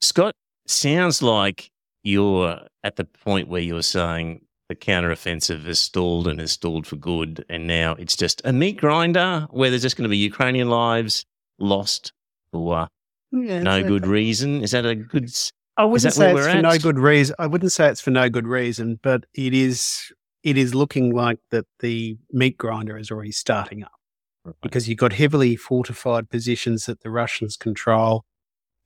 Scott, 0.01 0.35
sounds 0.67 1.23
like 1.23 1.71
you're 2.03 2.61
at 2.85 2.97
the 2.97 3.05
point 3.05 3.49
where 3.49 3.61
you're 3.61 3.83
saying 3.83 4.43
the 4.69 4.75
counteroffensive 4.77 5.65
has 5.65 5.79
stalled 5.79 6.29
and 6.29 6.41
has 6.41 6.53
stalled 6.53 6.87
for 6.87 6.97
good. 6.97 7.45
And 7.49 7.67
now 7.67 7.95
it's 7.95 8.17
just 8.17 8.41
a 8.45 8.53
meat 8.53 8.77
grinder 8.77 9.47
where 9.51 9.71
there's 9.71 9.83
just 9.83 9.97
going 9.97 10.05
to 10.05 10.09
be 10.11 10.17
Ukrainian 10.19 10.71
lives 10.71 11.25
lost 11.59 12.13
for 12.53 12.87
Yeah, 13.33 13.63
no 13.63 13.83
so- 13.83 13.89
good 13.89 14.07
reason. 14.07 14.63
Is 14.63 14.71
that 14.73 14.87
a 14.87 14.95
good? 14.95 15.25
s- 15.25 15.53
I 15.77 15.85
wouldn't 15.85 16.03
that 16.03 16.13
say 16.13 16.33
where 16.35 16.43
it's 16.43 16.47
we're 16.47 16.53
for 16.53 16.59
at? 16.59 16.63
no 16.63 16.79
good 16.79 16.99
reason. 16.99 17.35
I 17.39 17.47
wouldn't 17.47 17.73
say 17.73 17.89
it's 17.89 18.01
for 18.03 18.11
no 18.11 18.29
good 18.29 18.47
reason, 18.47 19.01
but 19.03 19.25
it 19.35 19.55
is. 19.55 20.13
It 20.43 20.57
is 20.57 20.75
looking 20.75 21.15
like 21.15 21.39
that 21.51 21.67
the 21.81 22.17
meat 22.33 22.57
grinder 22.57 22.97
is 22.97 23.11
already 23.11 23.33
starting 23.33 23.83
up 23.85 23.93
because 24.63 24.89
you've 24.89 24.99
got 24.99 25.13
heavily 25.13 25.55
fortified 25.57 26.31
positions 26.31 26.87
that 26.87 27.03
the 27.03 27.11
Russians 27.11 27.57
control. 27.57 28.25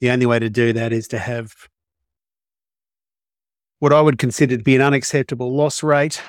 The 0.01 0.11
only 0.11 0.27
way 0.27 0.39
to 0.41 0.51
do 0.51 0.73
that 0.73 0.93
is 0.93 1.07
to 1.09 1.19
have 1.19 1.53
what 3.79 3.93
I 3.93 4.01
would 4.01 4.19
consider 4.19 4.57
to 4.57 4.63
be 4.63 4.75
an 4.75 4.83
unacceptable 4.83 5.55
loss 5.55 5.83
rate. 5.83 6.21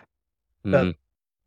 But- 0.64 0.86
Mm, 0.86 0.96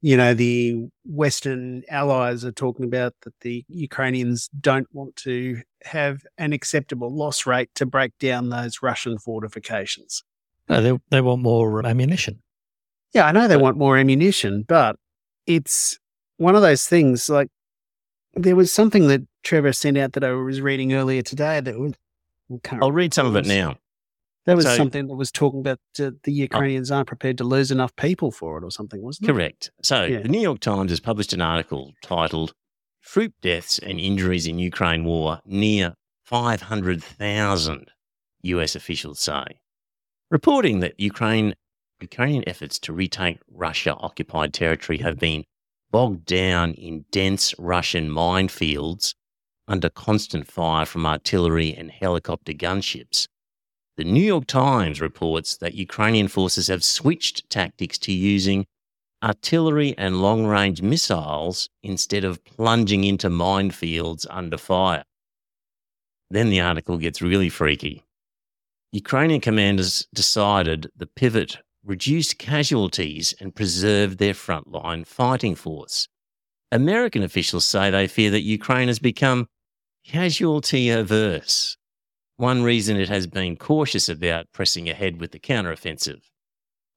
You 0.01 0.17
know, 0.17 0.33
the 0.33 0.87
Western 1.05 1.83
allies 1.89 2.45
are 2.45 2.53
talking 2.53 2.85
about 2.85 3.15
that 3.23 3.35
the 3.41 3.65
Ukrainians 3.69 4.49
don't 4.61 4.87
want 4.93 5.17
to 5.17 5.61
have 5.87 6.21
an 6.39 6.53
acceptable 6.53 7.13
loss 7.13 7.47
rate 7.47 7.71
to 7.75 7.85
break 7.85 8.17
down 8.21 8.49
those 8.51 8.81
Russian 8.81 9.19
fortifications. 9.19 10.23
No, 10.69 10.81
they, 10.81 10.97
they 11.11 11.21
want 11.21 11.43
more 11.43 11.85
ammunition. 11.85 12.43
Yeah, 13.15 13.27
I 13.27 13.33
know 13.33 13.49
they 13.49 13.55
But- 13.57 13.63
want 13.63 13.77
more 13.79 13.97
ammunition, 13.97 14.65
but 14.67 14.97
it's 15.47 15.99
one 16.37 16.55
of 16.55 16.63
those 16.63 16.87
things 16.87 17.29
like 17.29 17.49
there 18.35 18.55
was 18.57 18.73
something 18.73 19.09
that 19.09 19.23
Trevor 19.43 19.73
sent 19.73 19.97
out 19.99 20.13
that 20.13 20.25
I 20.25 20.33
was 20.33 20.61
reading 20.61 20.93
earlier 20.93 21.23
today 21.23 21.61
that 21.61 21.79
was. 21.79 21.95
I'll 22.73 22.93
read 22.93 23.13
some 23.13 23.27
of 23.27 23.37
it 23.37 23.47
now. 23.47 23.79
There 24.47 24.57
was 24.57 24.65
So- 24.65 24.77
something 24.77 25.07
that 25.09 25.15
was 25.17 25.31
talking 25.31 25.61
about 25.61 25.79
uh, 26.01 26.13
the 26.23 26.33
Ukrainians 26.33 26.91
aren't 26.91 27.09
prepared 27.09 27.37
to 27.39 27.45
lose 27.45 27.71
enough 27.71 27.95
people 27.97 28.31
for 28.31 28.57
it 28.59 28.65
or 28.65 28.71
something, 28.71 29.03
wasn't 29.03 29.29
it? 29.29 29.33
Correct. 29.33 29.71
So 29.83 30.05
Yeah. 30.05 30.21
the 30.21 30.29
New 30.29 30.41
York 30.41 30.61
Times 30.61 30.91
has 30.91 31.01
published 31.01 31.33
an 31.35 31.43
article 31.43 31.93
titled 32.03 32.55
"Troop 33.03 33.35
Deaths 33.43 33.79
and 33.79 34.01
Injuries 34.01 34.47
in 34.47 34.59
Ukraine 34.59 35.05
War 35.05 35.41
Near 35.45 35.95
500,000," 36.25 37.89
U.S. 38.43 38.75
officials 38.75 39.21
say, 39.21 39.61
reporting 40.31 40.81
that 40.81 40.99
Ukraine 40.99 41.55
Ukrainian 42.01 42.45
efforts 42.47 42.79
to 42.81 42.93
retake 42.93 43.39
Russia-occupied 43.51 44.55
territory 44.55 44.99
have 44.99 45.19
been 45.19 45.45
bogged 45.91 46.27
down 46.27 46.75
in 46.75 47.05
dense 47.11 47.55
Russian 47.59 48.09
minefields 48.09 49.15
under 49.67 49.89
constant 49.89 50.47
fire 50.47 50.87
from 50.87 51.07
artillery 51.07 51.75
and 51.75 51.91
helicopter 51.91 52.53
gunships. 52.53 53.27
The 53.97 54.05
New 54.05 54.23
York 54.23 54.47
Times 54.47 55.01
reports 55.01 55.57
that 55.57 55.75
Ukrainian 55.75 56.29
forces 56.29 56.69
have 56.69 56.85
switched 56.85 57.51
tactics 57.51 57.99
to 57.99 58.13
using 58.13 58.67
artillery 59.23 59.97
and 59.99 60.23
long 60.23 60.47
range 60.47 60.81
missiles 60.81 61.69
instead 61.83 62.23
of 62.23 62.45
plunging 62.45 63.03
into 63.05 63.29
minefields 63.29 64.25
under 64.31 64.57
fire. 64.57 65.05
Then 66.31 66.51
the 66.51 66.61
article 66.61 66.99
gets 66.99 67.21
really 67.21 67.49
freaky. 67.49 68.05
Ukrainian 68.93 69.41
commanders 69.41 70.07
decided 70.15 70.91
the 70.97 71.07
pivot 71.07 71.59
reduced 71.89 72.39
casualties 72.39 73.35
and 73.41 73.57
preserved 73.57 74.19
their 74.19 74.35
frontline 74.35 75.05
fighting 75.05 75.57
force. 75.57 76.07
American 76.71 77.25
officials 77.25 77.65
say 77.65 77.91
they 77.91 78.07
fear 78.07 78.31
that 78.31 78.43
Ukraine 78.43 78.87
has 78.87 79.01
become 79.01 79.49
casualty 80.05 80.91
averse 80.91 81.79
one 82.39 82.63
reason 82.63 82.97
it 82.97 83.09
has 83.09 83.27
been 83.27 83.57
cautious 83.57 84.09
about 84.09 84.47
pressing 84.53 84.89
ahead 84.89 85.21
with 85.21 85.33
the 85.33 85.41
counteroffensive. 85.41 86.23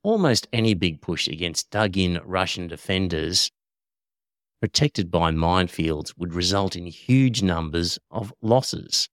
Almost 0.03 0.47
any 0.53 0.75
big 0.75 1.01
push 1.01 1.27
against 1.27 1.71
dug 1.71 1.97
in 1.97 2.21
Russian 2.23 2.67
defenders 2.67 3.49
protected 4.59 5.09
by 5.09 5.31
minefields 5.31 6.13
would 6.15 6.35
result 6.35 6.75
in 6.75 6.85
huge 6.85 7.41
numbers 7.41 7.97
of 8.11 8.31
losses. 8.43 9.09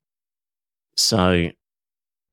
So, 0.97 1.49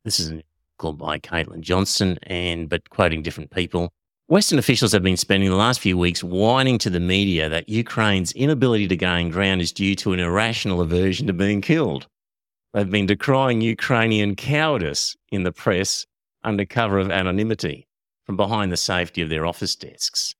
this 0.03 0.19
is 0.19 0.41
called 0.77 0.97
by 0.97 1.19
Caitlin 1.19 1.61
Johnstone, 1.61 2.17
and 2.23 2.69
but 2.69 2.89
quoting 2.89 3.21
different 3.21 3.51
people. 3.51 3.91
Western 4.27 4.57
officials 4.57 4.91
have 4.91 5.03
been 5.03 5.17
spending 5.17 5.49
the 5.49 5.55
last 5.55 5.79
few 5.79 5.97
weeks 5.97 6.23
whining 6.23 6.79
to 6.79 6.89
the 6.89 6.99
media 6.99 7.47
that 7.47 7.69
Ukraine's 7.69 8.31
inability 8.31 8.87
to 8.87 8.97
gain 8.97 9.29
ground 9.29 9.61
is 9.61 9.71
due 9.71 9.95
to 9.95 10.13
an 10.13 10.19
irrational 10.19 10.81
aversion 10.81 11.27
to 11.27 11.33
being 11.33 11.61
killed. 11.61 12.07
They've 12.73 12.89
been 12.89 13.05
decrying 13.05 13.61
Ukrainian 13.61 14.35
cowardice 14.35 15.15
in 15.29 15.43
the 15.43 15.51
press 15.51 16.05
under 16.43 16.65
cover 16.65 16.97
of 16.97 17.11
anonymity 17.11 17.87
from 18.25 18.35
behind 18.35 18.71
the 18.71 18.77
safety 18.77 19.21
of 19.21 19.29
their 19.29 19.45
office 19.45 19.75
desks. 19.75 20.33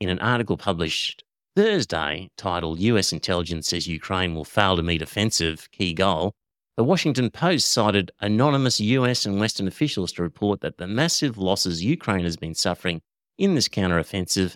In 0.00 0.08
an 0.08 0.18
article 0.18 0.56
published 0.56 1.24
Thursday 1.56 2.28
titled 2.36 2.78
US 2.78 3.12
Intelligence 3.12 3.68
Says 3.68 3.88
Ukraine 3.88 4.34
Will 4.34 4.44
Fail 4.44 4.76
to 4.76 4.82
Meet 4.82 5.02
Offensive 5.02 5.68
Key 5.72 5.94
Goal, 5.94 6.32
the 6.80 6.84
Washington 6.84 7.28
Post 7.28 7.68
cited 7.68 8.10
anonymous 8.22 8.80
US 8.80 9.26
and 9.26 9.38
Western 9.38 9.68
officials 9.68 10.12
to 10.12 10.22
report 10.22 10.62
that 10.62 10.78
the 10.78 10.86
massive 10.86 11.36
losses 11.36 11.84
Ukraine 11.84 12.24
has 12.24 12.38
been 12.38 12.54
suffering 12.54 13.02
in 13.36 13.54
this 13.54 13.68
counteroffensive 13.68 14.54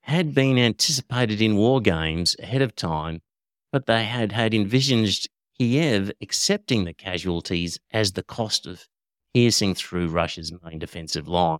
had 0.00 0.34
been 0.34 0.58
anticipated 0.58 1.40
in 1.40 1.56
war 1.56 1.80
games 1.80 2.34
ahead 2.40 2.62
of 2.62 2.74
time, 2.74 3.22
but 3.70 3.86
they 3.86 4.02
had 4.02 4.32
had 4.32 4.54
envisaged 4.54 5.28
Kiev 5.56 6.10
accepting 6.20 6.82
the 6.82 6.94
casualties 6.94 7.78
as 7.92 8.10
the 8.10 8.24
cost 8.24 8.66
of 8.66 8.88
piercing 9.32 9.76
through 9.76 10.08
Russia's 10.08 10.52
main 10.64 10.80
defensive 10.80 11.28
line. 11.28 11.58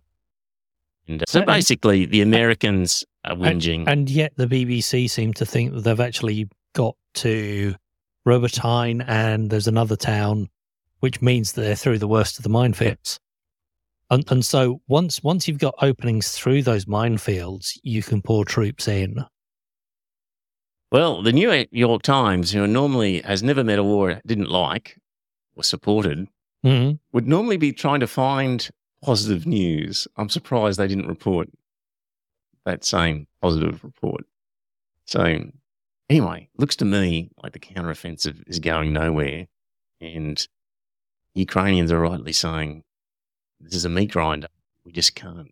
And 1.07 1.21
uh, 1.21 1.25
so 1.29 1.45
basically, 1.45 2.05
the 2.05 2.19
Americans 2.19 3.05
are 3.23 3.37
whinging. 3.37 3.85
And 3.87 4.09
yet 4.09 4.33
the 4.35 4.47
BBC 4.47 5.09
seem 5.09 5.31
to 5.35 5.45
think 5.45 5.73
that 5.73 5.85
they've 5.85 5.97
actually 6.01 6.49
got 6.73 6.97
to 7.13 7.75
Robotyne 8.25 9.03
and 9.07 9.49
there's 9.49 9.67
another 9.67 9.95
town, 9.95 10.49
which 10.99 11.21
means 11.21 11.53
that 11.53 11.61
they're 11.61 11.75
through 11.75 11.99
the 11.99 12.07
worst 12.07 12.37
of 12.37 12.43
the 12.43 12.49
minefields. 12.49 13.19
And, 14.09 14.29
and 14.31 14.45
so 14.45 14.81
once 14.87 15.23
once 15.23 15.47
you've 15.47 15.57
got 15.57 15.75
openings 15.81 16.31
through 16.31 16.63
those 16.63 16.85
minefields, 16.85 17.77
you 17.83 18.03
can 18.03 18.21
pour 18.21 18.45
troops 18.45 18.87
in. 18.87 19.25
Well, 20.91 21.23
the 21.23 21.31
New 21.31 21.65
York 21.71 22.03
Times, 22.03 22.51
who 22.51 22.67
normally 22.67 23.21
has 23.21 23.41
never 23.41 23.63
met 23.63 23.79
a 23.79 23.83
war 23.83 24.11
it 24.11 24.27
didn't 24.27 24.49
like 24.49 24.99
or 25.55 25.63
supported, 25.63 26.27
Mhm. 26.63 26.99
would 27.11 27.27
normally 27.27 27.57
be 27.57 27.73
trying 27.73 27.99
to 27.99 28.07
find 28.07 28.69
positive 29.01 29.45
news. 29.47 30.07
I'm 30.15 30.29
surprised 30.29 30.79
they 30.79 30.87
didn't 30.87 31.07
report 31.07 31.49
that 32.65 32.85
same 32.85 33.27
positive 33.41 33.83
report. 33.83 34.25
So, 35.05 35.51
anyway, 36.13 36.47
looks 36.59 36.75
to 36.75 36.85
me 36.85 37.31
like 37.41 37.53
the 37.53 37.59
counteroffensive 37.59 38.43
is 38.47 38.59
going 38.59 38.93
nowhere. 38.93 39.47
And 39.99 40.47
Ukrainians 41.33 41.91
are 41.91 41.99
rightly 41.99 42.33
saying, 42.33 42.83
this 43.59 43.73
is 43.73 43.85
a 43.85 43.89
meat 43.89 44.11
grinder. 44.11 44.49
We 44.85 44.91
just 44.91 45.15
can't. 45.15 45.49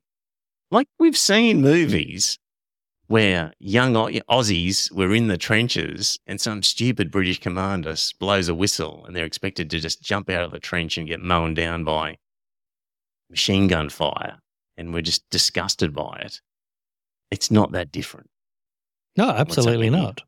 Like 0.70 0.88
we've 1.00 1.18
seen 1.18 1.62
movies 1.62 2.38
where 3.08 3.54
young 3.58 3.94
Aussies 3.96 4.92
were 4.92 5.16
in 5.16 5.30
the 5.30 5.38
trenches 5.38 6.20
and 6.28 6.40
some 6.40 6.62
stupid 6.62 7.10
British 7.10 7.40
commander 7.40 7.96
blows 8.20 8.48
a 8.48 8.54
whistle 8.54 9.04
and 9.06 9.16
they're 9.16 9.26
expected 9.26 9.70
to 9.72 9.80
just 9.80 10.04
jump 10.04 10.30
out 10.30 10.44
of 10.44 10.52
the 10.52 10.60
trench 10.60 10.96
and 10.98 11.08
get 11.08 11.22
mown 11.22 11.56
down 11.56 11.84
by 11.84 12.18
machine 13.32 13.68
gun 13.68 13.90
fire. 13.90 14.38
And 14.78 14.94
we're 14.94 15.02
just 15.02 15.28
disgusted 15.32 15.92
by 15.94 16.22
it. 16.24 16.40
It's 17.32 17.50
not 17.50 17.72
that 17.72 17.92
different. 17.92 18.30
No, 19.18 19.30
absolutely 19.30 19.90
not. 19.90 20.22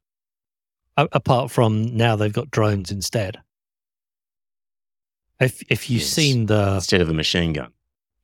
A- 0.97 1.09
apart 1.11 1.49
from 1.51 1.95
now 1.97 2.15
they've 2.15 2.31
got 2.33 2.51
drones 2.51 2.91
instead. 2.91 3.41
If 5.39 5.61
if 5.69 5.89
you've 5.89 6.01
Yes. 6.01 6.09
seen 6.11 6.45
the 6.45 6.75
Instead 6.75 7.01
of 7.01 7.09
a 7.09 7.13
machine 7.13 7.53
gun. 7.53 7.73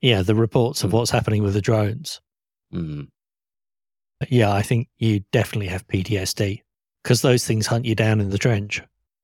yeah 0.02 0.22
the 0.22 0.36
reports 0.36 0.84
of 0.84 0.92
Mm. 0.92 0.94
what's 0.94 1.12
happening 1.12 1.44
with 1.44 1.54
the 1.54 1.62
drones, 1.62 2.22
Mm. 2.74 3.10
yeah, 4.30 4.52
I 4.54 4.62
think 4.62 4.90
you 4.98 5.22
definitely 5.32 5.68
have 5.68 5.88
PTSD 5.88 6.62
because 7.04 7.22
those 7.22 7.46
things 7.46 7.68
hunt 7.68 7.86
you 7.86 7.96
down 7.96 8.22
in 8.22 8.30
the 8.30 8.38
trench. 8.38 8.82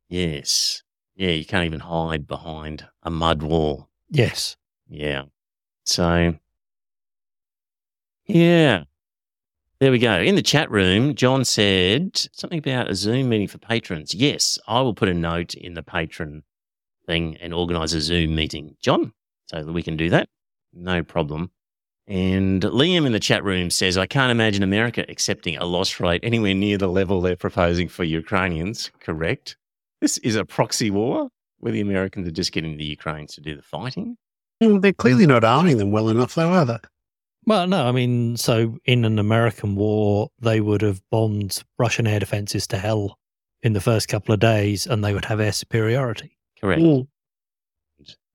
Yes. 0.10 0.82
Yeah, 1.16 1.30
you 1.32 1.46
can't 1.46 1.66
even 1.66 1.80
hide 1.82 2.28
behind 2.28 2.88
a 3.04 3.10
mud 3.12 3.42
wall. 3.44 3.90
Yes. 4.10 4.58
Yeah. 4.90 5.26
So, 5.86 6.38
yeah. 8.26 8.84
There 9.86 9.92
we 9.92 10.00
go. 10.00 10.18
In 10.18 10.34
the 10.34 10.42
chat 10.42 10.72
room, 10.72 11.14
John 11.14 11.46
said 11.46 12.18
something 12.34 12.58
about 12.58 12.90
a 12.90 12.96
Zoom 12.96 13.30
meeting 13.30 13.48
for 13.48 13.60
patrons. 13.60 14.16
Yes, 14.16 14.58
I 14.68 14.82
will 14.82 14.96
put 14.96 15.10
a 15.10 15.14
note 15.14 15.54
in 15.54 15.76
the 15.76 15.84
patron 15.84 16.42
thing 17.06 17.38
and 17.38 17.54
organize 17.54 17.94
a 17.94 18.02
Zoom 18.02 18.34
meeting, 18.34 18.78
John, 18.82 19.14
so 19.46 19.64
that 19.64 19.72
we 19.72 19.84
can 19.84 19.96
do 19.96 20.10
that. 20.10 20.28
No 20.74 21.04
problem. 21.04 21.52
And 22.08 22.64
Liam 22.64 23.06
in 23.06 23.12
the 23.12 23.20
chat 23.20 23.44
room 23.44 23.70
says, 23.70 23.96
I 23.96 24.08
can't 24.08 24.32
imagine 24.32 24.64
America 24.64 25.06
accepting 25.08 25.56
a 25.56 25.66
loss 25.66 26.00
rate 26.00 26.22
anywhere 26.24 26.56
near 26.56 26.80
the 26.80 26.88
level 26.88 27.22
they're 27.22 27.36
proposing 27.36 27.88
for 27.88 28.04
Ukrainians. 28.04 28.90
Correct. 29.00 29.56
This 30.02 30.18
is 30.18 30.36
a 30.36 30.46
proxy 30.46 30.90
war 30.90 31.30
where 31.60 31.74
the 31.74 31.82
Americans 31.82 32.28
are 32.28 32.32
just 32.32 32.54
getting 32.54 32.78
the 32.78 32.86
Ukrainians 32.86 33.36
to 33.36 33.42
do 33.42 33.56
the 33.56 33.62
fighting. 33.62 34.18
Well, 34.60 34.80
they're 34.80 34.94
clearly 34.94 35.28
not 35.28 35.44
arming 35.44 35.78
them 35.78 35.92
well 35.92 36.10
enough, 36.10 36.34
though, 36.34 36.54
are 36.54 36.66
they? 36.66 36.80
Well, 37.48 37.68
no, 37.68 37.88
I 37.88 37.92
mean, 37.92 38.38
so 38.38 38.78
in 38.86 39.06
an 39.06 39.20
American 39.20 39.76
war, 39.76 40.30
they 40.40 40.62
would 40.62 40.82
have 40.82 41.02
bombed 41.12 41.62
Russian 41.78 42.08
air 42.08 42.20
defenses 42.20 42.66
to 42.68 42.78
hell 42.78 43.20
in 43.62 43.74
the 43.74 43.82
first 43.82 44.08
couple 44.08 44.34
of 44.34 44.40
days, 44.40 44.88
and 44.88 45.04
they 45.04 45.14
would 45.14 45.26
have 45.26 45.40
air 45.40 45.52
superiority. 45.52 46.38
Correct. 46.60 46.82
Mm. 46.82 47.08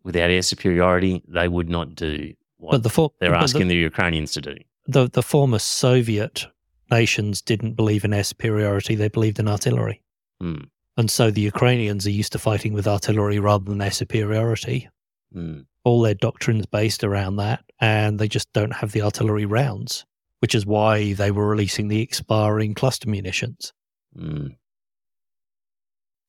Without 0.05 0.31
air 0.31 0.43
superiority, 0.43 1.23
they 1.29 1.49
would 1.49 1.69
not 1.69 1.95
do 1.95 2.33
what 2.59 2.73
But 2.73 2.83
the 2.85 2.91
for- 2.91 3.13
they're 3.21 3.31
but 3.31 3.39
the- 3.39 3.43
asking 3.45 3.69
the, 3.69 3.77
Ukrainians 3.77 4.33
to 4.33 4.41
do. 4.41 4.57
the 4.87 5.09
the 5.09 5.23
former 5.23 5.59
Soviet 5.59 6.47
nations 6.91 7.43
didn't 7.43 7.75
believe 7.75 8.05
in 8.05 8.13
air 8.13 8.25
superiority; 8.25 8.95
they 8.95 9.09
believed 9.09 9.39
in 9.39 9.49
artillery, 9.49 10.03
Hmm. 10.41 10.63
and 10.97 11.11
so 11.11 11.31
the 11.31 11.41
Ukrainians 11.43 12.07
are 12.07 12.11
used 12.11 12.33
to 12.33 12.39
fighting 12.39 12.73
with 12.73 12.87
artillery 12.89 13.39
rather 13.39 13.65
than 13.65 13.81
air 13.83 13.91
superiority. 13.91 14.89
Hmm. 15.33 15.61
All 15.91 16.03
their 16.03 16.15
doctrines 16.15 16.67
based 16.67 17.03
around 17.03 17.35
that, 17.37 17.65
and 17.81 18.21
they 18.21 18.29
just 18.29 18.53
don't 18.53 18.73
have 18.75 18.93
the 18.93 19.03
artillery 19.03 19.45
rounds, 19.45 20.07
which 20.39 20.55
is 20.55 20.65
why 20.65 21.15
they 21.15 21.33
were 21.33 21.49
releasing 21.49 21.89
the 21.89 22.01
expiring 22.01 22.75
cluster 22.75 23.11
munitions. 23.11 23.73
Hmm. 24.17 24.47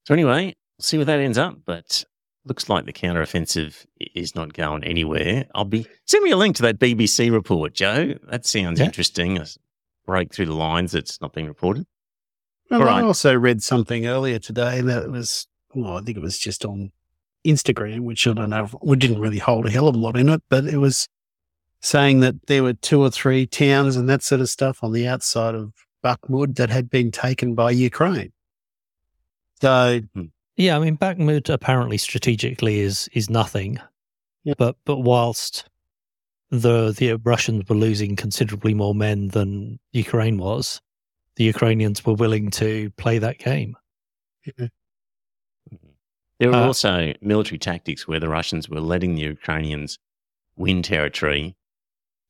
So 0.07 0.15
anyway, 0.15 0.45
we'll 0.45 0.83
see 0.83 0.97
where 0.97 1.05
that 1.05 1.19
ends 1.19 1.37
up. 1.37 1.59
But 1.63 2.03
looks 2.43 2.69
like 2.69 2.85
the 2.87 2.91
counteroffensive 2.93 3.85
i- 4.01 4.07
is 4.15 4.33
not 4.33 4.53
going 4.53 4.83
anywhere. 4.83 5.45
I'll 5.53 5.63
be 5.65 5.85
send 6.07 6.23
me 6.23 6.31
a 6.31 6.37
link 6.37 6.55
to 6.55 6.63
that 6.63 6.79
BBC 6.79 7.29
report, 7.31 7.75
Joe. 7.75 8.15
That 8.31 8.47
sounds 8.47 8.79
Yeah. 8.79 8.87
interesting. 8.87 9.37
A 9.37 9.41
s- 9.41 9.59
break 10.07 10.33
through 10.33 10.47
the 10.47 10.55
lines 10.55 10.93
that's 10.93 11.21
not 11.21 11.33
being 11.33 11.45
reported. 11.45 11.85
Well, 12.71 12.81
All 12.81 12.87
I 12.89 12.93
right. 13.01 13.03
also 13.03 13.35
read 13.37 13.61
something 13.61 14.07
earlier 14.07 14.39
today 14.39 14.81
that 14.81 15.11
was, 15.11 15.45
well, 15.75 15.97
I 15.97 16.01
think 16.01 16.17
it 16.17 16.21
was 16.23 16.39
just 16.39 16.65
on 16.65 16.91
Instagram, 17.45 18.01
which 18.01 18.27
I 18.27 18.33
don't 18.33 18.49
know, 18.49 18.69
we 18.81 18.97
didn't 18.97 19.19
really 19.19 19.39
hold 19.39 19.65
a 19.65 19.71
hell 19.71 19.87
of 19.87 19.95
a 19.95 19.97
lot 19.99 20.17
in 20.17 20.29
it, 20.29 20.41
but 20.49 20.65
it 20.65 20.77
was 20.77 21.07
saying 21.81 22.19
that 22.19 22.35
there 22.47 22.63
were 22.63 22.73
two 22.73 23.01
or 23.01 23.09
three 23.09 23.47
towns 23.47 23.95
and 23.95 24.07
that 24.07 24.21
sort 24.23 24.41
of 24.41 24.49
stuff 24.49 24.83
on 24.83 24.91
the 24.91 25.07
outside 25.07 25.55
of 25.55 25.73
Bakhmut 26.03 26.55
that 26.57 26.69
had 26.69 26.89
been 26.89 27.11
taken 27.11 27.55
by 27.55 27.71
Ukraine. 27.71 28.31
So, 29.61 30.01
hmm. 30.13 30.25
Yeah, 30.57 30.75
I 30.75 30.79
mean, 30.79 30.97
Bakhmut 30.97 31.49
apparently 31.51 31.97
strategically 31.97 32.79
is 32.81 33.09
is 33.13 33.29
nothing, 33.29 33.79
Yeah. 34.43 34.53
but 34.57 34.75
but 34.85 34.99
whilst 34.99 35.65
the 36.49 36.91
the 36.91 37.13
Russians 37.23 37.63
were 37.67 37.75
losing 37.75 38.15
considerably 38.15 38.73
more 38.73 38.93
men 38.93 39.29
than 39.29 39.79
Ukraine 39.93 40.37
was, 40.37 40.81
the 41.37 41.45
Ukrainians 41.45 42.05
were 42.05 42.13
willing 42.13 42.51
to 42.51 42.91
play 42.97 43.17
that 43.19 43.39
game. 43.39 43.75
There 46.41 46.49
were 46.49 46.55
Uh, 46.55 46.65
also 46.65 47.13
military 47.21 47.59
tactics 47.59 48.07
where 48.07 48.19
the 48.19 48.27
Russians 48.27 48.67
were 48.67 48.79
letting 48.81 49.13
the 49.13 49.21
Ukrainians 49.21 49.99
win 50.55 50.81
territory 50.81 51.55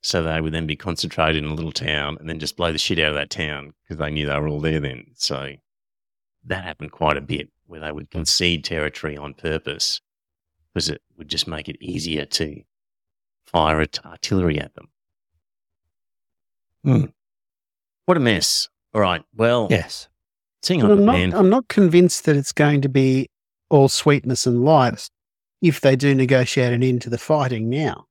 so 0.01 0.21
they 0.21 0.41
would 0.41 0.53
then 0.53 0.67
be 0.67 0.75
concentrated 0.75 1.41
in 1.41 1.49
a 1.49 1.53
little 1.53 1.71
town 1.71 2.17
and 2.19 2.27
then 2.27 2.37
just 2.37 2.57
blow 2.57 2.73
the 2.73 2.77
shit 2.77 2.99
out 2.99 3.11
of 3.11 3.15
that 3.15 3.29
town 3.29 3.73
because 3.81 3.99
they 3.99 4.11
knew 4.11 4.25
they 4.27 4.37
were 4.37 4.49
all 4.49 4.59
there 4.59 4.81
then. 4.81 5.05
So 5.15 5.53
that 6.43 6.65
happened 6.65 6.91
quite 6.91 7.15
a 7.15 7.21
bit 7.21 7.51
where 7.67 7.79
they 7.79 7.93
would 7.93 8.11
concede 8.11 8.65
territory 8.65 9.15
on 9.15 9.33
purpose 9.33 10.01
because 10.73 10.89
it 10.89 11.01
would 11.15 11.29
just 11.29 11.47
make 11.47 11.69
it 11.69 11.77
easier 11.81 12.25
to 12.25 12.63
fire 13.45 13.79
at 13.79 14.05
artillery 14.05 14.59
at 14.59 14.73
them. 14.75 14.89
Hmm. 16.83 17.05
What 18.07 18.17
a 18.17 18.19
mess. 18.19 18.67
All 18.93 18.99
right. 18.99 19.23
Well, 19.33 19.67
Yes, 19.69 20.09
seeing 20.61 20.83
on 20.83 20.91
I'm 20.91 21.05
not, 21.05 21.13
man. 21.13 21.33
I'm 21.33 21.49
not 21.49 21.69
convinced 21.69 22.25
that 22.25 22.35
it's 22.35 22.51
going 22.51 22.81
to 22.81 22.89
be 22.89 23.29
all 23.71 23.89
sweetness 23.89 24.45
and 24.45 24.63
light 24.63 25.09
if 25.61 25.81
they 25.81 25.95
do 25.95 26.13
negotiate 26.13 26.73
an 26.73 26.83
end 26.83 27.01
to 27.03 27.09
the 27.09 27.17
fighting 27.17 27.69
now. 27.69 28.05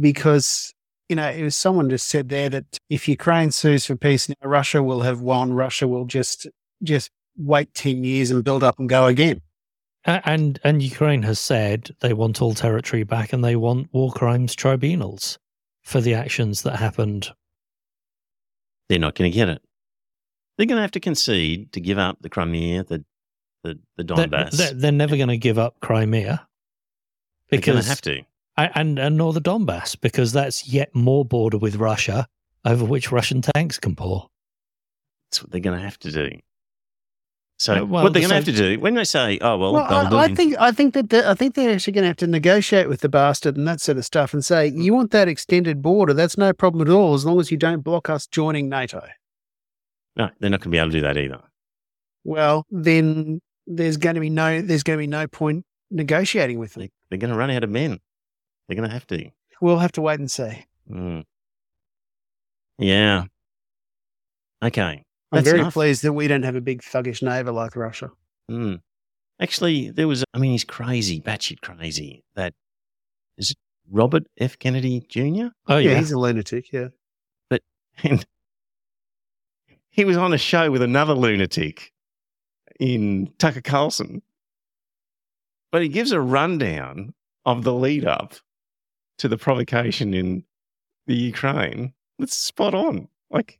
Because, 0.00 0.72
you 1.08 1.16
know, 1.16 1.28
it 1.28 1.42
was 1.42 1.56
someone 1.56 1.88
just 1.90 2.08
said 2.08 2.28
there 2.28 2.50
that 2.50 2.78
if 2.90 3.08
Ukraine 3.08 3.50
sues 3.50 3.86
for 3.86 3.96
peace 3.96 4.28
now, 4.28 4.34
Russia 4.44 4.82
will 4.82 5.00
have 5.00 5.20
won. 5.20 5.52
Russia 5.54 5.88
will 5.88 6.04
just 6.04 6.46
just 6.82 7.10
wait 7.36 7.72
10 7.74 8.04
years 8.04 8.30
and 8.30 8.44
build 8.44 8.62
up 8.62 8.78
and 8.78 8.88
go 8.88 9.06
again. 9.06 9.40
And 10.04 10.58
and 10.62 10.82
Ukraine 10.82 11.22
has 11.22 11.38
said 11.40 11.90
they 12.00 12.12
want 12.12 12.40
all 12.42 12.54
territory 12.54 13.04
back 13.04 13.32
and 13.32 13.42
they 13.44 13.56
want 13.56 13.88
war 13.92 14.12
crimes 14.12 14.54
tribunals 14.54 15.38
for 15.82 16.00
the 16.00 16.14
actions 16.14 16.62
that 16.62 16.76
happened. 16.76 17.30
they're 18.88 18.98
not 18.98 19.14
going 19.14 19.30
to 19.30 19.34
get 19.34 19.48
it. 19.48 19.62
They're 20.56 20.66
going 20.66 20.76
to 20.76 20.82
have 20.82 20.90
to 20.92 21.00
concede 21.00 21.72
to 21.72 21.80
give 21.80 21.98
up 21.98 22.18
the 22.20 22.28
Crimea, 22.28 22.84
the 22.84 23.04
the, 23.96 24.02
the 24.04 24.14
They're, 24.14 24.26
Donbass. 24.26 24.50
they're, 24.52 24.72
they're 24.74 24.92
never 24.92 25.16
going 25.16 25.28
to 25.28 25.38
give 25.38 25.58
up 25.58 25.80
Crimea 25.80 26.46
They're 27.50 27.60
going 27.60 27.76
because 27.78 27.84
to 27.84 27.90
have 27.90 28.00
to. 28.02 28.22
And 28.56 28.98
and 28.98 29.16
nor 29.16 29.32
the 29.32 29.40
Donbass 29.40 30.00
because 30.00 30.32
that's 30.32 30.66
yet 30.68 30.92
more 30.94 31.24
border 31.24 31.58
with 31.58 31.76
Russia 31.76 32.26
over 32.64 32.84
which 32.84 33.12
Russian 33.12 33.40
tanks 33.40 33.78
can 33.78 33.94
pour. 33.94 34.28
That's 35.30 35.42
what 35.42 35.52
they're 35.52 35.60
going 35.60 35.78
to 35.78 35.84
have 35.84 35.98
to 36.00 36.10
do. 36.10 36.30
So 37.60 37.74
Uh, 37.74 37.84
well, 37.84 38.04
what 38.04 38.12
they're 38.12 38.22
going 38.22 38.30
to 38.30 38.34
have 38.36 38.44
to 38.44 38.52
do 38.52 38.78
when 38.80 38.94
they 38.94 39.04
say, 39.04 39.38
"Oh 39.40 39.56
well,", 39.58 39.72
Well, 39.74 40.14
I, 40.16 40.24
I 40.24 40.34
think 40.34 40.56
I 40.58 40.72
think 40.72 40.94
that 40.94 41.10
the, 41.10 41.28
I 41.28 41.34
think 41.34 41.54
they're 41.54 41.72
actually 41.74 41.92
going 41.92 42.02
to 42.04 42.08
have 42.08 42.16
to 42.18 42.26
negotiate 42.26 42.88
with 42.88 43.00
the 43.00 43.08
bastard 43.08 43.56
and 43.56 43.66
that 43.68 43.80
sort 43.80 43.98
of 43.98 44.04
stuff 44.04 44.32
and 44.32 44.44
say, 44.44 44.68
you 44.68 44.94
want 44.94 45.10
that 45.10 45.28
extended 45.28 45.82
border? 45.82 46.14
That's 46.14 46.38
no 46.38 46.52
problem 46.52 46.88
at 46.88 46.92
all, 46.92 47.14
as 47.14 47.24
long 47.24 47.38
as 47.40 47.50
you 47.50 47.56
don't 47.56 47.82
block 47.82 48.08
us 48.08 48.26
joining 48.26 48.68
NATO. 48.68 49.02
no, 50.16 50.30
they're 50.40 50.50
not 50.50 50.60
going 50.60 50.70
to 50.70 50.76
be 50.76 50.78
able 50.78 50.90
to 50.90 50.96
do 50.98 51.02
that 51.02 51.16
either. 51.16 51.40
Well, 52.24 52.64
then 52.70 53.40
there's 53.68 53.96
going 53.98 54.14
to 54.14 54.20
be 54.20 54.30
no 54.30 54.60
there's 54.62 54.82
going 54.82 54.96
to 54.96 55.02
be 55.02 55.06
no 55.06 55.26
point 55.26 55.64
negotiating 55.90 56.58
with 56.58 56.74
them. 56.74 56.82
They, 56.82 56.90
they're 57.10 57.18
going 57.18 57.32
to 57.32 57.36
run 57.36 57.50
out 57.50 57.64
of 57.64 57.70
men. 57.70 58.00
They're 58.66 58.76
going 58.76 58.88
to 58.88 58.92
have 58.92 59.06
to. 59.08 59.30
We'll 59.60 59.78
have 59.78 59.92
to 59.92 60.00
wait 60.00 60.18
and 60.18 60.30
see. 60.30 60.64
Mm. 60.90 61.24
Yeah. 62.78 63.24
Okay. 64.62 65.02
I'm 65.30 65.36
That's 65.36 65.46
very 65.48 65.60
enough. 65.60 65.74
pleased 65.74 66.02
that 66.04 66.12
we 66.12 66.26
don't 66.28 66.42
have 66.44 66.56
a 66.56 66.60
big 66.60 66.82
thuggish 66.82 67.22
neighbour 67.22 67.52
like 67.52 67.76
Russia. 67.76 68.10
Mm. 68.50 68.80
Actually, 69.40 69.90
there 69.90 70.08
was, 70.08 70.24
I 70.32 70.38
mean, 70.38 70.52
he's 70.52 70.64
crazy, 70.64 71.20
batshit 71.20 71.60
crazy. 71.60 72.24
That 72.34 72.54
is 73.36 73.54
Robert 73.90 74.24
F. 74.38 74.58
Kennedy 74.58 75.00
Jr. 75.08 75.48
Oh 75.66 75.76
yeah, 75.76 75.90
yeah, 75.92 75.98
he's 75.98 76.12
a 76.12 76.18
lunatic. 76.18 76.72
Yeah. 76.72 76.88
And 78.04 78.24
he 79.90 80.04
was 80.04 80.16
on 80.16 80.32
a 80.32 80.38
show 80.38 80.70
with 80.70 80.82
another 80.82 81.14
lunatic 81.14 81.92
in 82.78 83.32
Tucker 83.38 83.60
Carlson. 83.60 84.22
But 85.70 85.82
he 85.82 85.88
gives 85.88 86.12
a 86.12 86.20
rundown 86.20 87.14
of 87.44 87.64
the 87.64 87.74
lead 87.74 88.06
up 88.06 88.34
to 89.18 89.28
the 89.28 89.36
provocation 89.36 90.14
in 90.14 90.44
the 91.06 91.14
Ukraine. 91.14 91.92
It's 92.18 92.36
spot 92.36 92.74
on. 92.74 93.08
Like, 93.30 93.58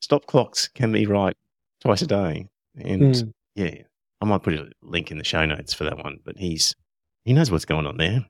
stop 0.00 0.26
clocks 0.26 0.68
can 0.68 0.92
be 0.92 1.06
right 1.06 1.36
twice 1.80 2.02
a 2.02 2.06
day. 2.06 2.48
And 2.76 3.14
Mm. 3.14 3.32
yeah, 3.54 3.82
I 4.20 4.24
might 4.26 4.42
put 4.42 4.54
a 4.54 4.70
link 4.82 5.10
in 5.10 5.18
the 5.18 5.24
show 5.24 5.46
notes 5.46 5.72
for 5.72 5.84
that 5.84 5.98
one. 5.98 6.20
But 6.24 6.36
he's, 6.38 6.74
he 7.24 7.32
knows 7.32 7.50
what's 7.50 7.64
going 7.64 7.86
on 7.86 7.96
there. 7.96 8.26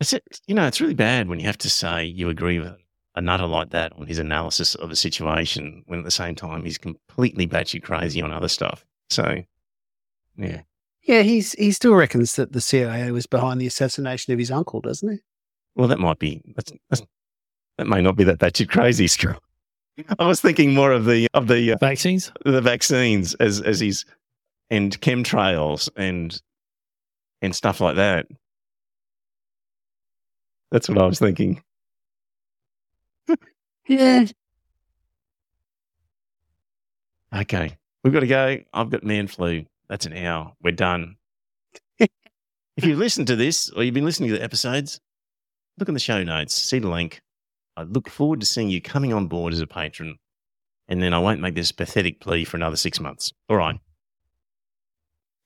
It's 0.00 0.12
it. 0.12 0.22
You 0.46 0.54
know, 0.54 0.66
it's 0.66 0.80
really 0.80 0.94
bad 0.94 1.28
when 1.28 1.38
you 1.40 1.46
have 1.46 1.58
to 1.58 1.70
say 1.70 2.04
you 2.04 2.28
agree 2.28 2.58
with 2.58 2.76
a 3.14 3.20
nutter 3.20 3.46
like 3.46 3.70
that 3.70 3.92
on 3.92 4.06
his 4.06 4.18
analysis 4.18 4.74
of 4.74 4.90
a 4.90 4.96
situation 4.96 5.82
when 5.86 6.00
at 6.00 6.04
the 6.04 6.10
same 6.10 6.34
time 6.34 6.64
he's 6.64 6.78
completely 6.78 7.46
batshit 7.46 7.82
crazy 7.82 8.20
on 8.20 8.32
other 8.32 8.48
stuff. 8.48 8.84
So, 9.10 9.42
yeah. 10.36 10.62
Yeah, 11.02 11.22
he's 11.22 11.52
he 11.52 11.70
still 11.70 11.94
reckons 11.94 12.36
that 12.36 12.52
the 12.52 12.60
CIA 12.60 13.10
was 13.10 13.26
behind 13.26 13.60
the 13.60 13.66
assassination 13.66 14.32
of 14.32 14.38
his 14.38 14.50
uncle, 14.50 14.80
doesn't 14.80 15.08
he? 15.08 15.18
Well, 15.76 15.88
that 15.88 15.98
might 15.98 16.18
be, 16.18 16.42
that's, 16.56 16.72
that's, 16.88 17.02
that 17.78 17.86
may 17.86 18.00
not 18.00 18.16
be 18.16 18.24
that 18.24 18.38
batshit 18.38 18.68
crazy, 18.68 19.06
Scott. 19.06 19.40
I 20.18 20.26
was 20.26 20.40
thinking 20.40 20.74
more 20.74 20.92
of 20.92 21.04
the, 21.04 21.28
of 21.34 21.46
the, 21.46 21.72
uh, 21.72 21.76
vaccines. 21.78 22.32
the 22.44 22.60
vaccines 22.60 23.34
as, 23.34 23.60
as 23.60 23.80
he's, 23.80 24.04
and 24.70 24.98
chemtrails 25.00 25.88
and, 25.96 26.40
and 27.42 27.54
stuff 27.54 27.80
like 27.80 27.96
that. 27.96 28.26
That's 30.70 30.88
what 30.88 30.98
I 30.98 31.06
was 31.06 31.18
thinking. 31.18 31.62
Yeah. 33.86 34.26
Okay, 37.34 37.76
we've 38.02 38.12
got 38.12 38.20
to 38.20 38.26
go. 38.26 38.58
I've 38.72 38.90
got 38.90 39.02
man 39.02 39.26
flu. 39.26 39.64
That's 39.88 40.06
an 40.06 40.16
hour. 40.16 40.52
We're 40.62 40.72
done. 40.72 41.16
if 41.98 42.10
you 42.82 42.96
listen 42.96 43.26
to 43.26 43.36
this 43.36 43.70
or 43.70 43.82
you've 43.82 43.94
been 43.94 44.04
listening 44.04 44.30
to 44.30 44.36
the 44.36 44.42
episodes, 44.42 45.00
look 45.78 45.88
in 45.88 45.94
the 45.94 46.00
show 46.00 46.22
notes, 46.22 46.54
see 46.54 46.78
the 46.78 46.88
link. 46.88 47.20
I 47.76 47.82
look 47.82 48.08
forward 48.08 48.40
to 48.40 48.46
seeing 48.46 48.70
you 48.70 48.80
coming 48.80 49.12
on 49.12 49.26
board 49.26 49.52
as 49.52 49.60
a 49.60 49.66
patron, 49.66 50.16
and 50.88 51.02
then 51.02 51.12
I 51.12 51.18
won't 51.18 51.40
make 51.40 51.56
this 51.56 51.72
pathetic 51.72 52.20
plea 52.20 52.44
for 52.44 52.56
another 52.56 52.76
six 52.76 53.00
months. 53.00 53.32
All 53.48 53.56
right. 53.56 53.78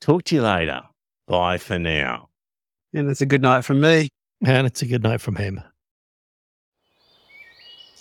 Talk 0.00 0.24
to 0.24 0.34
you 0.36 0.42
later. 0.42 0.82
Bye 1.26 1.58
for 1.58 1.78
now. 1.78 2.28
And 2.92 3.10
it's 3.10 3.20
a 3.20 3.26
good 3.26 3.42
night 3.42 3.64
from 3.64 3.80
me. 3.80 4.08
And 4.44 4.66
it's 4.66 4.82
a 4.82 4.86
good 4.86 5.02
night 5.02 5.20
from 5.20 5.36
him. 5.36 5.60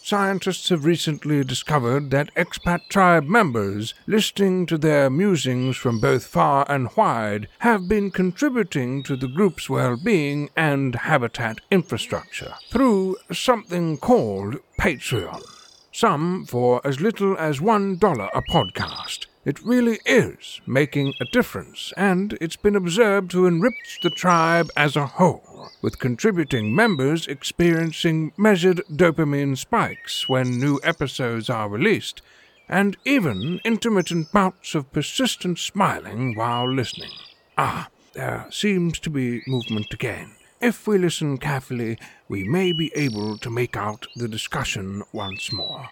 Scientists 0.08 0.70
have 0.70 0.86
recently 0.86 1.43
discovered 1.43 2.12
that 2.12 2.34
expat 2.34 2.80
tribe 2.88 3.26
members, 3.26 3.93
listening 4.05 4.66
to 4.66 4.78
their 4.78 5.10
musings 5.10 5.76
from 5.76 5.99
both 5.99 6.26
far 6.26 6.66
and 6.70 6.88
wide, 6.95 7.49
have 7.60 7.89
been 7.89 8.10
contributing 8.10 9.03
to 9.03 9.18
the 9.18 9.28
group's 9.28 9.70
well 9.70 9.97
being 9.97 10.49
and 10.55 10.95
habitat 10.95 11.60
infrastructure 11.70 12.53
through 12.70 13.18
something 13.34 13.97
called 13.97 14.55
Patreon. 14.80 15.43
Some 15.91 16.45
for 16.45 16.80
as 16.86 17.01
little 17.01 17.38
as 17.38 17.60
$1 17.60 18.30
a 18.34 18.41
podcast. 18.43 19.26
It 19.43 19.62
really 19.64 19.99
is 20.05 20.62
making 20.66 21.16
a 21.20 21.26
difference, 21.34 21.93
and 21.97 22.38
it's 22.39 22.55
been 22.55 22.76
observed 22.78 23.32
to 23.32 23.45
enrich 23.45 23.99
the 24.01 24.10
tribe 24.10 24.70
as 24.78 24.95
a 24.95 25.05
whole, 25.05 25.47
with 25.82 25.99
contributing 25.99 26.74
members 26.74 27.28
experiencing 27.28 28.32
measured 28.38 28.82
dopamine 28.91 29.58
spikes 29.58 30.28
when 30.30 30.60
new 30.60 30.80
episodes 30.84 31.49
are 31.49 31.70
released, 31.70 32.22
and 32.70 32.97
even 33.05 33.60
intermittent 33.64 34.32
bouts 34.32 34.76
of 34.76 34.91
persistent 34.91 35.60
smiling 35.60 36.36
while 36.36 36.72
listening. 36.72 37.12
Ah, 37.58 37.89
there 38.14 38.47
seems 38.49 38.99
to 38.99 39.10
be 39.10 39.41
movement 39.47 39.93
again. 39.93 40.32
If 40.60 40.88
we 40.88 40.97
listen 40.97 41.38
carefully, 41.38 41.99
we 42.28 42.43
may 42.43 42.72
be 42.72 42.91
able 42.95 43.38
to 43.38 43.49
make 43.49 43.78
out 43.78 44.08
the 44.16 44.28
discussion 44.28 45.03
once 45.14 45.53
more. 45.53 45.89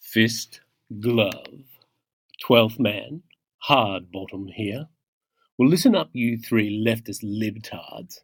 Fist, 0.00 0.60
glove. 1.00 1.64
Twelfth 2.40 2.78
man, 2.78 3.22
hard 3.58 4.10
bottom 4.10 4.48
here. 4.48 4.88
Well, 5.58 5.68
listen 5.68 5.96
up, 5.96 6.10
you 6.12 6.38
three 6.38 6.70
leftist 6.86 7.24
libtards. 7.24 8.20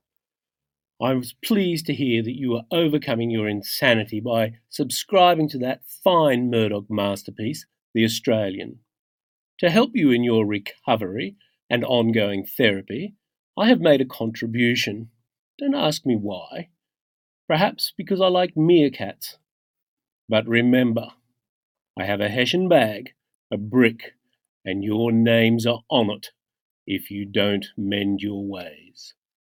I 1.03 1.15
was 1.15 1.35
pleased 1.45 1.85
to 1.87 1.93
hear 1.93 2.23
that 2.23 2.39
you 2.39 2.55
are 2.55 2.63
overcoming 2.71 3.29
your 3.29 3.49
insanity 3.49 4.21
by 4.21 4.53
subscribing 4.69 5.49
to 5.49 5.59
that 5.59 5.83
fine 6.05 6.49
Murdoch 6.49 6.85
masterpiece, 6.89 7.67
The 7.93 8.05
Australian. 8.05 8.79
To 9.59 9.69
help 9.69 9.91
you 9.95 10.13
in 10.13 10.23
your 10.23 10.47
recovery 10.47 11.35
and 11.69 11.85
ongoing 11.85 12.47
therapy, 12.47 13.17
I 13.59 13.67
have 13.67 13.81
made 13.81 14.01
a 14.01 14.05
contribution. 14.07 15.11
Don't 15.59 15.75
ask 15.75 16.07
me 16.07 16.15
why. 16.15 16.69
Perhaps 17.49 17.95
because 17.97 18.21
I 18.21 18.29
like 18.29 18.55
meerkats. 18.55 19.39
But 20.29 20.47
remember, 20.47 21.09
I 21.99 22.05
have 22.05 22.21
a 22.21 22.29
Hessian 22.29 22.69
bag, 22.69 23.11
a 23.51 23.57
brick, 23.57 24.13
and 24.65 24.85
your 24.85 25.11
names 25.11 25.67
are 25.67 25.81
on 25.91 26.11
it 26.11 26.29
if 26.87 27.11
you 27.11 27.25
don't 27.25 27.67
mend 27.77 28.21
your 28.21 28.45
ways. 28.47 29.15